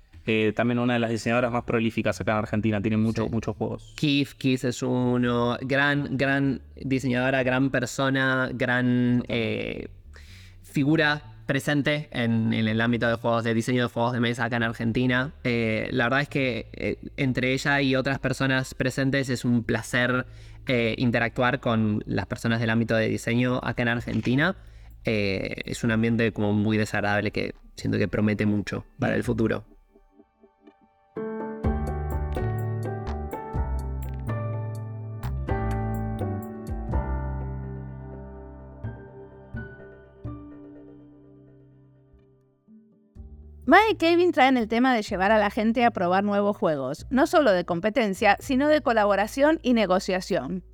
también 0.54 0.78
una 0.78 0.92
de 0.92 1.00
las 1.00 1.10
diseñadoras 1.10 1.50
más 1.50 1.64
prolíficas 1.64 2.20
acá 2.20 2.32
en 2.32 2.38
Argentina, 2.38 2.80
tiene 2.80 2.96
muchos 2.96 3.28
muchos 3.30 3.56
juegos. 3.56 3.92
Keith, 3.96 4.34
Keith 4.38 4.64
es 4.64 4.82
uno, 4.82 5.56
gran, 5.62 6.16
gran 6.16 6.60
diseñadora, 6.76 7.42
gran 7.42 7.70
persona, 7.70 8.50
gran 8.52 9.24
figura 10.62 11.34
presente 11.46 12.08
en, 12.12 12.52
en, 12.52 12.68
el 12.68 12.80
ámbito 12.82 13.08
de 13.08 13.14
juegos, 13.14 13.42
de 13.42 13.54
diseño 13.54 13.84
de 13.84 13.88
juegos 13.88 14.12
de 14.12 14.20
mesa 14.20 14.44
acá 14.44 14.58
en 14.58 14.64
Argentina. 14.64 15.32
la 15.42 16.04
verdad 16.04 16.20
es 16.20 16.28
que 16.28 16.98
entre 17.16 17.52
ella 17.54 17.80
y 17.80 17.96
otras 17.96 18.20
personas 18.20 18.74
presentes 18.74 19.30
es 19.30 19.44
un 19.44 19.64
placer 19.64 20.26
eh, 20.68 20.94
interactuar 20.98 21.60
con 21.60 22.02
las 22.06 22.26
personas 22.26 22.60
del 22.60 22.70
ámbito 22.70 22.94
de 22.94 23.08
diseño 23.08 23.58
acá 23.62 23.82
en 23.82 23.88
Argentina. 23.88 24.56
eh, 25.04 25.62
es 25.64 25.84
un 25.84 25.90
ambiente 25.92 26.32
como 26.32 26.52
muy 26.52 26.76
desagradable 26.76 27.30
que 27.30 27.54
siento 27.76 27.98
que 27.98 28.08
promete 28.08 28.44
mucho 28.46 28.84
para 28.98 29.14
el 29.16 29.24
futuro. 29.24 29.64
Mae 43.68 43.90
y 43.90 43.96
Kevin 43.96 44.32
traen 44.32 44.56
el 44.56 44.66
tema 44.66 44.94
de 44.94 45.02
llevar 45.02 45.30
a 45.30 45.38
la 45.38 45.50
gente 45.50 45.84
a 45.84 45.90
probar 45.90 46.24
nuevos 46.24 46.56
juegos, 46.56 47.06
no 47.10 47.26
solo 47.26 47.52
de 47.52 47.66
competencia, 47.66 48.38
sino 48.40 48.66
de 48.66 48.80
colaboración 48.80 49.60
y 49.62 49.74
negociación. 49.74 50.64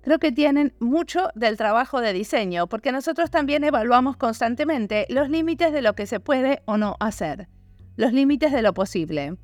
Creo 0.00 0.18
que 0.18 0.32
tienen 0.32 0.74
mucho 0.80 1.28
del 1.34 1.58
trabajo 1.58 2.00
de 2.00 2.14
diseño, 2.14 2.66
porque 2.66 2.92
nosotros 2.92 3.30
también 3.30 3.62
evaluamos 3.62 4.16
constantemente 4.16 5.04
los 5.10 5.28
límites 5.28 5.70
de 5.74 5.82
lo 5.82 5.92
que 5.92 6.06
se 6.06 6.18
puede 6.18 6.62
o 6.64 6.78
no 6.78 6.96
hacer, 6.98 7.50
los 7.96 8.14
límites 8.14 8.52
de 8.52 8.62
lo 8.62 8.72
posible. 8.72 9.36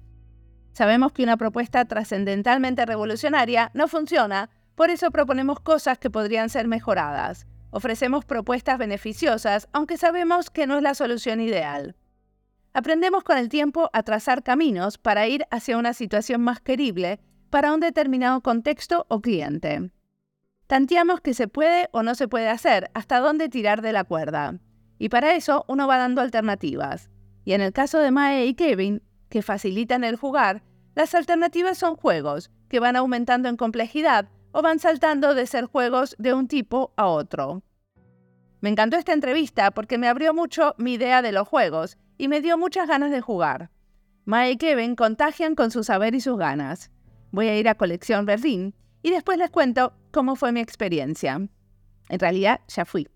Sabemos 0.73 1.13
que 1.13 1.23
una 1.23 1.37
propuesta 1.37 1.85
trascendentalmente 1.85 2.87
revolucionaria 2.87 3.71
no 3.75 3.89
funciona, 3.89 4.49
por 4.75 4.89
eso 4.89 5.11
proponemos 5.11 5.61
cosas 5.61 5.99
que 5.99 6.09
podrían 6.09 6.49
ser 6.49 6.67
mejoradas. 6.67 7.47
Ofrecemos 7.73 8.25
propuestas 8.25 8.79
beneficiosas, 8.79 9.69
aunque 9.75 9.99
sabemos 9.99 10.49
que 10.49 10.67
no 10.67 10.79
es 10.79 10.83
la 10.83 10.95
solución 10.95 11.43
ideal. 11.43 11.95
Aprendemos 12.73 13.25
con 13.25 13.37
el 13.37 13.49
tiempo 13.49 13.91
a 13.93 14.05
trazar 14.05 14.45
caminos 14.45 14.97
para 14.97 15.27
ir 15.27 15.45
hacia 15.51 15.77
una 15.77 15.93
situación 15.93 16.41
más 16.41 16.61
querible 16.61 17.21
para 17.51 17.73
un 17.73 17.81
determinado 17.81 18.41
contexto 18.43 19.07
o 19.09 19.21
cliente. 19.21 19.91
Tanteamos 20.69 21.21
que 21.21 21.35
se 21.35 21.49
puede 21.49 21.89
o 21.91 22.05
no 22.05 22.15
se 22.15 22.29
puede 22.29 22.49
hacer, 22.49 22.93
hasta 22.95 23.19
dónde 23.19 23.49
tirar 23.49 23.83
de 23.83 23.93
la 23.93 24.05
cuerda. 24.05 24.61
Y 24.99 25.09
para 25.09 25.35
eso 25.35 25.65
uno 25.67 25.89
va 25.89 25.99
dando 25.99 26.21
alternativas. 26.21 27.11
Y 27.45 27.55
en 27.55 27.61
el 27.61 27.73
caso 27.73 27.99
de 27.99 28.13
Mae 28.13 28.47
y 28.47 28.55
Kevin, 28.55 29.03
que 29.29 29.43
facilitan 29.43 30.05
el 30.05 30.15
jugar, 30.15 30.63
las 30.95 31.17
alternativas 31.17 31.77
son 31.77 31.97
juegos, 31.97 32.53
que 32.69 32.79
van 32.79 32.95
aumentando 32.95 33.49
en 33.49 33.57
complejidad 33.57 34.29
o 34.53 34.63
van 34.63 34.79
saltando 34.79 35.35
de 35.35 35.47
ser 35.47 35.65
juegos 35.65 36.15
de 36.21 36.35
un 36.35 36.47
tipo 36.47 36.93
a 36.97 37.07
otro. 37.07 37.65
Me 38.61 38.69
encantó 38.69 38.97
esta 38.97 39.13
entrevista 39.13 39.73
porque 39.73 39.99
me 39.99 40.07
abrió 40.07 40.35
mucho 40.35 40.77
mi 40.79 40.95
idea 40.95 41.21
de 41.21 41.33
los 41.33 41.49
juegos 41.49 41.97
y 42.21 42.29
me 42.29 42.43
dio 42.43 42.59
muchas 42.59 42.87
ganas 42.87 43.11
de 43.11 43.23
jugar. 43.23 43.71
Mae 44.27 44.51
y 44.51 44.57
Kevin 44.59 44.95
contagian 44.95 45.55
con 45.55 45.71
su 45.71 45.83
saber 45.85 46.15
y 46.15 46.21
sus 46.21 46.37
ganas. 46.37 46.91
Voy 47.31 47.49
a 47.49 47.57
ir 47.57 47.67
a 47.67 47.77
Colección 47.77 48.27
Berlín 48.27 48.75
y 49.03 49.11
después 49.11 49.39
les 49.39 49.49
cuento 49.49 49.95
cómo 50.11 50.37
fue 50.37 50.53
mi 50.53 50.61
experiencia. 50.61 51.41
En 52.11 52.19
realidad, 52.19 52.61
ya 52.69 52.85
fui. 52.85 53.09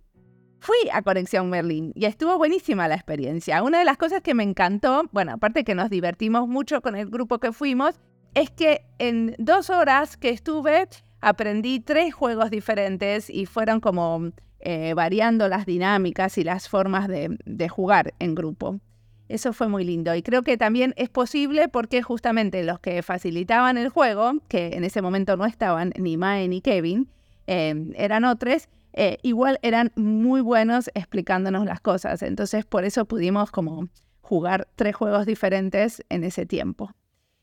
Fui 0.59 0.89
a 0.91 1.03
Conexión 1.03 1.51
Berlín 1.51 1.93
y 1.95 2.07
estuvo 2.07 2.39
buenísima 2.39 2.89
la 2.89 2.95
experiencia. 2.95 3.63
Una 3.63 3.79
de 3.81 3.85
las 3.85 3.99
cosas 3.99 4.23
que 4.23 4.33
me 4.33 4.43
encantó, 4.43 5.03
bueno, 5.13 5.33
aparte 5.33 5.65
que 5.65 5.75
nos 5.75 5.91
divertimos 5.91 6.49
mucho 6.49 6.81
con 6.81 6.97
el 6.97 7.11
grupo 7.11 7.41
que 7.41 7.53
fuimos, 7.53 8.01
es 8.33 8.51
que 8.51 8.87
en 8.99 9.37
dos 9.39 9.69
horas 9.69 10.17
que 10.17 10.31
estuve 10.31 10.89
aprendí 11.21 11.79
tres 11.79 12.15
juegos 12.15 12.51
diferentes 12.51 13.29
y 13.29 13.45
fueron 13.45 13.81
como 13.81 14.31
eh, 14.61 14.95
variando 14.95 15.47
las 15.49 15.67
dinámicas 15.67 16.39
y 16.39 16.45
las 16.45 16.71
formas 16.71 17.07
de 17.07 17.69
jugar 17.69 18.15
en 18.19 18.35
grupo. 18.35 18.81
Eso 19.29 19.53
fue 19.53 19.69
muy 19.69 19.85
lindo 19.85 20.15
y 20.15 20.23
creo 20.23 20.43
que 20.43 20.59
también 20.59 20.93
es 20.97 21.09
posible 21.09 21.69
porque 21.69 22.03
justamente 22.03 22.63
los 22.63 22.79
que 22.79 23.03
facilitaban 23.03 23.79
el 23.79 23.89
juego, 23.89 24.35
que 24.49 24.75
en 24.75 24.85
ese 24.85 25.01
momento 25.01 25.37
no 25.37 25.47
estaban 25.47 25.93
ni 25.99 26.17
Mae 26.17 26.47
ni 26.49 26.61
Kevin, 26.61 27.09
eh, 27.47 27.93
eran 27.97 28.25
otros, 28.25 28.69
eh, 28.93 29.19
igual 29.23 29.59
eran 29.63 29.93
muy 29.97 30.41
buenos 30.41 30.91
explicándonos 30.95 31.65
las 31.65 31.81
cosas. 31.81 32.23
Entonces 32.23 32.67
por 32.67 32.85
eso 32.85 33.07
pudimos 33.07 33.51
como 33.51 33.89
jugar 34.21 34.69
tres 34.77 34.95
juegos 34.95 35.27
diferentes 35.27 36.03
en 36.11 36.25
ese 36.25 36.45
tiempo. 36.45 36.91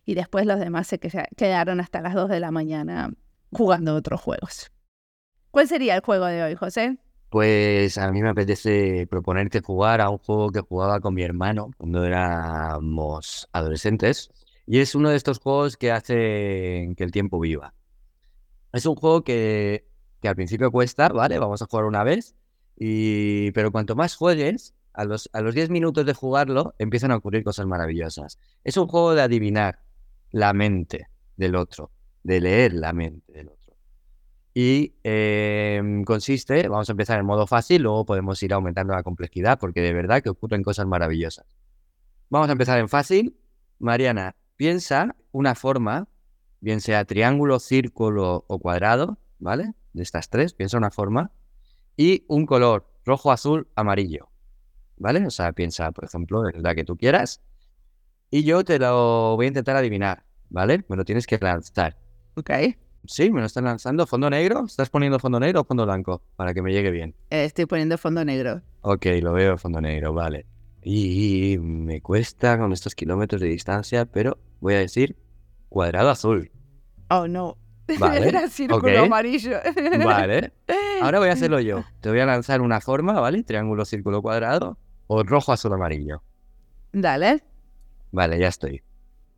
Y 0.06 0.16
después 0.16 0.46
los 0.46 0.60
demás 0.60 0.88
se 0.88 1.00
quedaron 1.00 1.80
hasta 1.80 2.02
las 2.02 2.14
2 2.14 2.30
de 2.30 2.40
la 2.40 2.52
mañana 2.52 3.12
jugando 3.52 3.96
otros 3.96 4.22
juegos. 4.22 4.72
¿Cuál 5.52 5.68
sería 5.68 5.96
el 5.96 6.02
juego 6.02 6.26
de 6.26 6.44
hoy, 6.44 6.56
José? 6.56 6.98
Pues 7.32 7.98
a 7.98 8.12
mí 8.12 8.22
me 8.22 8.28
apetece 8.28 9.08
proponerte 9.08 9.62
jugar 9.62 10.02
a 10.02 10.10
un 10.10 10.18
juego 10.18 10.52
que 10.52 10.60
jugaba 10.60 11.00
con 11.00 11.14
mi 11.14 11.24
hermano 11.24 11.72
cuando 11.78 12.04
éramos 12.04 13.48
adolescentes. 13.54 14.30
Y 14.68 14.80
es 14.80 14.96
uno 14.96 15.10
de 15.10 15.16
estos 15.16 15.40
juegos 15.40 15.78
que 15.78 15.94
hace 15.94 16.94
que 16.98 17.04
el 17.06 17.12
tiempo 17.12 17.40
viva. 17.40 17.74
Es 18.74 18.86
un 18.86 18.96
juego 18.96 19.24
que, 19.24 19.88
que 20.22 20.28
al 20.28 20.36
principio 20.36 20.72
cuesta, 20.72 21.08
¿vale? 21.08 21.40
Vamos 21.40 21.62
a 21.62 21.68
jugar 21.68 21.86
una 21.86 22.04
vez. 22.04 22.36
Y, 22.78 23.52
pero 23.52 23.72
cuanto 23.72 23.96
más 23.96 24.16
juegues, 24.18 24.76
a 24.92 25.06
los, 25.06 25.30
a 25.32 25.40
los 25.40 25.56
10 25.56 25.70
minutos 25.70 26.06
de 26.06 26.14
jugarlo, 26.14 26.76
empiezan 26.80 27.12
a 27.12 27.16
ocurrir 27.16 27.46
cosas 27.46 27.66
maravillosas. 27.66 28.40
Es 28.66 28.76
un 28.76 28.88
juego 28.88 29.16
de 29.16 29.22
adivinar 29.22 29.80
la 30.32 30.52
mente 30.52 31.08
del 31.38 31.56
otro, 31.56 31.92
de 32.24 32.42
leer 32.42 32.74
la 32.74 32.92
mente 32.92 33.32
del 33.32 33.48
otro. 33.48 33.61
Y 34.54 34.96
em, 35.04 36.04
consiste, 36.04 36.68
vamos 36.68 36.90
a 36.90 36.92
empezar 36.92 37.20
en 37.20 37.26
modo 37.26 37.48
fácil, 37.48 37.84
luego 37.84 38.06
podemos 38.06 38.42
ir 38.44 38.54
aumentando 38.54 38.94
la 38.94 39.04
complejidad 39.04 39.58
porque 39.60 39.82
de 39.82 39.94
verdad 39.94 40.22
que 40.22 40.30
ocurren 40.30 40.62
cosas 40.62 40.86
maravillosas. 40.86 41.46
Vamos 42.30 42.50
a 42.50 42.52
empezar 42.52 42.80
en 42.80 42.90
fácil. 42.90 43.38
Mariana, 43.80 44.36
piensa 44.58 45.16
una 45.32 45.56
forma, 45.56 46.08
bien 46.60 46.82
sea 46.82 47.06
triángulo, 47.06 47.60
círculo 47.60 48.46
o 48.48 48.60
cuadrado, 48.60 49.18
¿vale? 49.40 49.74
De 49.94 50.04
estas 50.04 50.30
tres, 50.30 50.54
piensa 50.54 50.78
una 50.78 50.92
forma. 50.92 51.32
Y 51.96 52.26
un 52.28 52.46
color, 52.46 52.88
rojo, 53.06 53.32
azul, 53.32 53.68
amarillo. 53.76 54.30
¿Vale? 54.98 55.26
O 55.26 55.32
sea, 55.32 55.52
piensa, 55.54 55.92
por 55.92 56.06
ejemplo, 56.06 56.44
la 56.44 56.76
que 56.76 56.84
tú 56.84 56.96
quieras. 56.98 57.42
Y 58.30 58.44
yo 58.44 58.64
te 58.64 58.80
lo 58.80 59.36
voy 59.36 59.46
a 59.46 59.48
intentar 59.48 59.76
adivinar, 59.76 60.26
¿vale? 60.50 60.86
Me 60.88 60.96
lo 60.96 61.06
tienes 61.06 61.26
que 61.26 61.38
lanzar. 61.40 61.98
Ok. 62.36 62.52
Sí, 63.06 63.32
me 63.32 63.40
lo 63.40 63.48
están 63.48 63.66
lanzando. 63.66 64.06
¿Fondo 64.06 64.30
negro? 64.30 64.66
¿Estás 64.66 64.90
poniendo 64.90 65.20
fondo 65.20 65.40
negro 65.40 65.62
o 65.62 65.64
fondo 65.64 65.86
blanco? 65.86 66.22
Para 66.36 66.54
que 66.54 66.62
me 66.62 66.72
llegue 66.72 66.92
bien. 66.92 67.16
Eh, 67.30 67.46
estoy 67.46 67.66
poniendo 67.66 67.98
fondo 67.98 68.24
negro. 68.24 68.62
Ok, 68.82 69.06
lo 69.22 69.34
veo 69.34 69.58
fondo 69.58 69.82
negro, 69.82 70.14
vale. 70.14 70.46
Y 70.84 71.58
me 71.60 72.02
cuesta 72.02 72.58
con 72.58 72.74
estos 72.74 72.96
kilómetros 72.96 73.42
de 73.42 73.48
distancia, 73.48 74.06
pero 74.06 74.38
voy 74.60 74.76
a 74.76 74.80
decir 74.80 75.16
cuadrado 75.70 76.10
azul. 76.10 76.52
Oh, 77.10 77.28
no. 77.28 77.58
Vale, 78.00 78.30
Era 78.30 78.48
círculo 78.48 79.02
amarillo. 79.02 79.58
Vale. 80.06 80.54
Ahora 81.02 81.20
voy 81.20 81.28
a 81.28 81.34
hacerlo 81.34 81.60
yo. 81.60 81.84
Te 82.00 82.10
voy 82.10 82.20
a 82.20 82.26
lanzar 82.26 82.62
una 82.62 82.80
forma, 82.80 83.20
¿vale? 83.20 83.44
Triángulo, 83.44 83.84
círculo, 83.84 84.22
cuadrado. 84.22 84.78
O 85.08 85.24
rojo, 85.24 85.52
azul, 85.52 85.74
amarillo. 85.74 86.24
Dale. 86.94 87.44
Vale, 88.12 88.40
ya 88.40 88.48
estoy. 88.48 88.82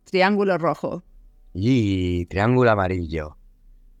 Triángulo 0.04 0.56
rojo. 0.56 1.02
Y 1.52 2.26
triángulo 2.26 2.70
amarillo. 2.70 3.38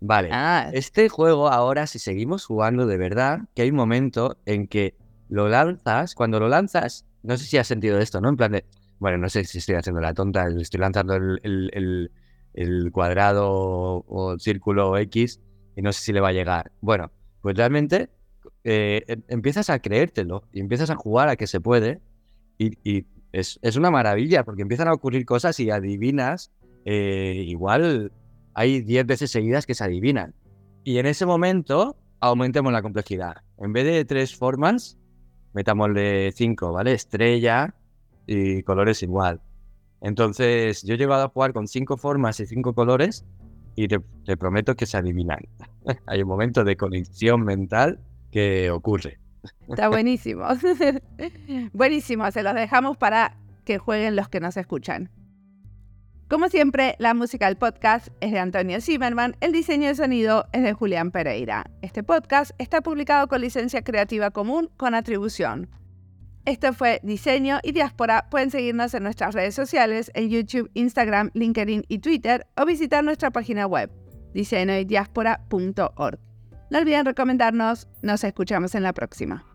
Vale. 0.06 0.28
Ah, 0.32 0.68
Este 0.74 1.08
juego 1.08 1.48
ahora, 1.48 1.86
si 1.86 1.98
seguimos 1.98 2.44
jugando 2.44 2.86
de 2.86 2.98
verdad, 2.98 3.40
que 3.54 3.62
hay 3.62 3.70
un 3.70 3.76
momento 3.76 4.36
en 4.44 4.66
que 4.66 4.94
lo 5.30 5.48
lanzas, 5.48 6.14
cuando 6.14 6.38
lo 6.38 6.48
lanzas, 6.48 7.06
no 7.22 7.38
sé 7.38 7.46
si 7.46 7.56
has 7.56 7.66
sentido 7.66 7.98
esto, 7.98 8.20
¿no? 8.20 8.28
En 8.28 8.36
plan 8.36 8.52
de, 8.52 8.66
bueno, 8.98 9.16
no 9.16 9.30
sé 9.30 9.44
si 9.44 9.58
estoy 9.58 9.76
haciendo 9.76 10.02
la 10.02 10.12
tonta, 10.12 10.46
estoy 10.60 10.80
lanzando 10.80 11.14
el, 11.14 11.40
el- 11.42 11.70
el- 11.72 12.12
el 12.52 12.92
cuadrado 12.92 13.48
o 13.50 14.32
el 14.34 14.40
círculo 14.40 14.96
X 14.98 15.40
y 15.74 15.80
no 15.82 15.90
sé 15.92 16.02
si 16.02 16.12
le 16.12 16.20
va 16.20 16.28
a 16.28 16.32
llegar. 16.32 16.70
Bueno, 16.82 17.10
pues 17.40 17.56
realmente 17.56 18.10
eh, 18.62 19.02
em- 19.08 19.22
empiezas 19.28 19.70
a 19.70 19.78
creértelo 19.78 20.44
y 20.52 20.60
empiezas 20.60 20.90
a 20.90 20.96
jugar 20.96 21.30
a 21.30 21.36
que 21.36 21.46
se 21.46 21.60
puede 21.60 22.02
y, 22.58 22.76
y 22.88 23.06
es, 23.32 23.58
es 23.62 23.76
una 23.76 23.90
maravilla 23.90 24.44
porque 24.44 24.62
empiezan 24.62 24.88
a 24.88 24.92
ocurrir 24.92 25.24
cosas 25.24 25.58
y 25.60 25.70
adivinas, 25.70 26.52
eh, 26.84 27.42
igual 27.46 28.12
hay 28.54 28.80
10 28.80 29.06
veces 29.06 29.30
seguidas 29.30 29.66
que 29.66 29.74
se 29.74 29.84
adivinan. 29.84 30.34
Y 30.84 30.98
en 30.98 31.06
ese 31.06 31.26
momento 31.26 31.96
aumentemos 32.20 32.72
la 32.72 32.82
complejidad. 32.82 33.36
En 33.58 33.72
vez 33.72 33.84
de 33.84 34.04
tres 34.04 34.36
formas, 34.36 34.98
metámosle 35.52 36.32
cinco, 36.32 36.72
¿vale? 36.72 36.92
Estrella 36.92 37.74
y 38.26 38.62
colores 38.62 39.02
igual. 39.02 39.40
Entonces, 40.00 40.82
yo 40.82 40.94
he 40.94 40.98
llegado 40.98 41.24
a 41.24 41.28
jugar 41.28 41.52
con 41.52 41.66
cinco 41.66 41.96
formas 41.96 42.38
y 42.40 42.46
cinco 42.46 42.74
colores 42.74 43.24
y 43.76 43.88
te, 43.88 44.00
prometo 44.36 44.74
que 44.74 44.86
se 44.86 44.96
adivinan. 44.96 45.40
Hay 46.06 46.22
un 46.22 46.28
momento 46.28 46.64
de 46.64 46.76
conexión 46.76 47.44
mental 47.44 47.98
que 48.30 48.70
ocurre. 48.70 49.18
está 49.68 49.88
buenísimo. 49.88 50.44
buenísimo, 51.72 52.30
se 52.30 52.42
los 52.42 52.54
dejamos 52.54 52.96
para 52.96 53.36
que 53.64 53.78
jueguen 53.78 54.16
los 54.16 54.28
que 54.28 54.40
nos 54.40 54.56
escuchan. 54.56 55.10
Como 56.28 56.48
siempre, 56.48 56.96
la 56.98 57.12
música 57.12 57.46
del 57.46 57.56
podcast 57.56 58.08
es 58.20 58.32
de 58.32 58.38
Antonio 58.38 58.80
Zimmerman, 58.80 59.36
el 59.40 59.52
diseño 59.52 59.88
de 59.88 59.94
sonido 59.94 60.46
es 60.52 60.62
de 60.62 60.72
Julián 60.72 61.10
Pereira. 61.10 61.66
Este 61.82 62.02
podcast 62.02 62.52
está 62.56 62.80
publicado 62.80 63.28
con 63.28 63.42
licencia 63.42 63.84
creativa 63.84 64.30
común 64.30 64.70
con 64.78 64.94
atribución. 64.94 65.68
Esto 66.46 66.72
fue 66.72 67.00
Diseño 67.02 67.58
y 67.62 67.72
Diáspora. 67.72 68.28
Pueden 68.30 68.50
seguirnos 68.50 68.94
en 68.94 69.02
nuestras 69.02 69.34
redes 69.34 69.54
sociales, 69.54 70.10
en 70.14 70.30
YouTube, 70.30 70.70
Instagram, 70.72 71.30
LinkedIn 71.34 71.84
y 71.88 71.98
Twitter, 71.98 72.46
o 72.56 72.64
visitar 72.64 73.04
nuestra 73.04 73.30
página 73.30 73.66
web, 73.66 73.90
diseñoydiaspora.org. 74.32 76.18
No 76.70 76.78
olviden 76.78 77.04
recomendarnos. 77.04 77.86
Nos 78.00 78.24
escuchamos 78.24 78.74
en 78.74 78.82
la 78.82 78.94
próxima. 78.94 79.53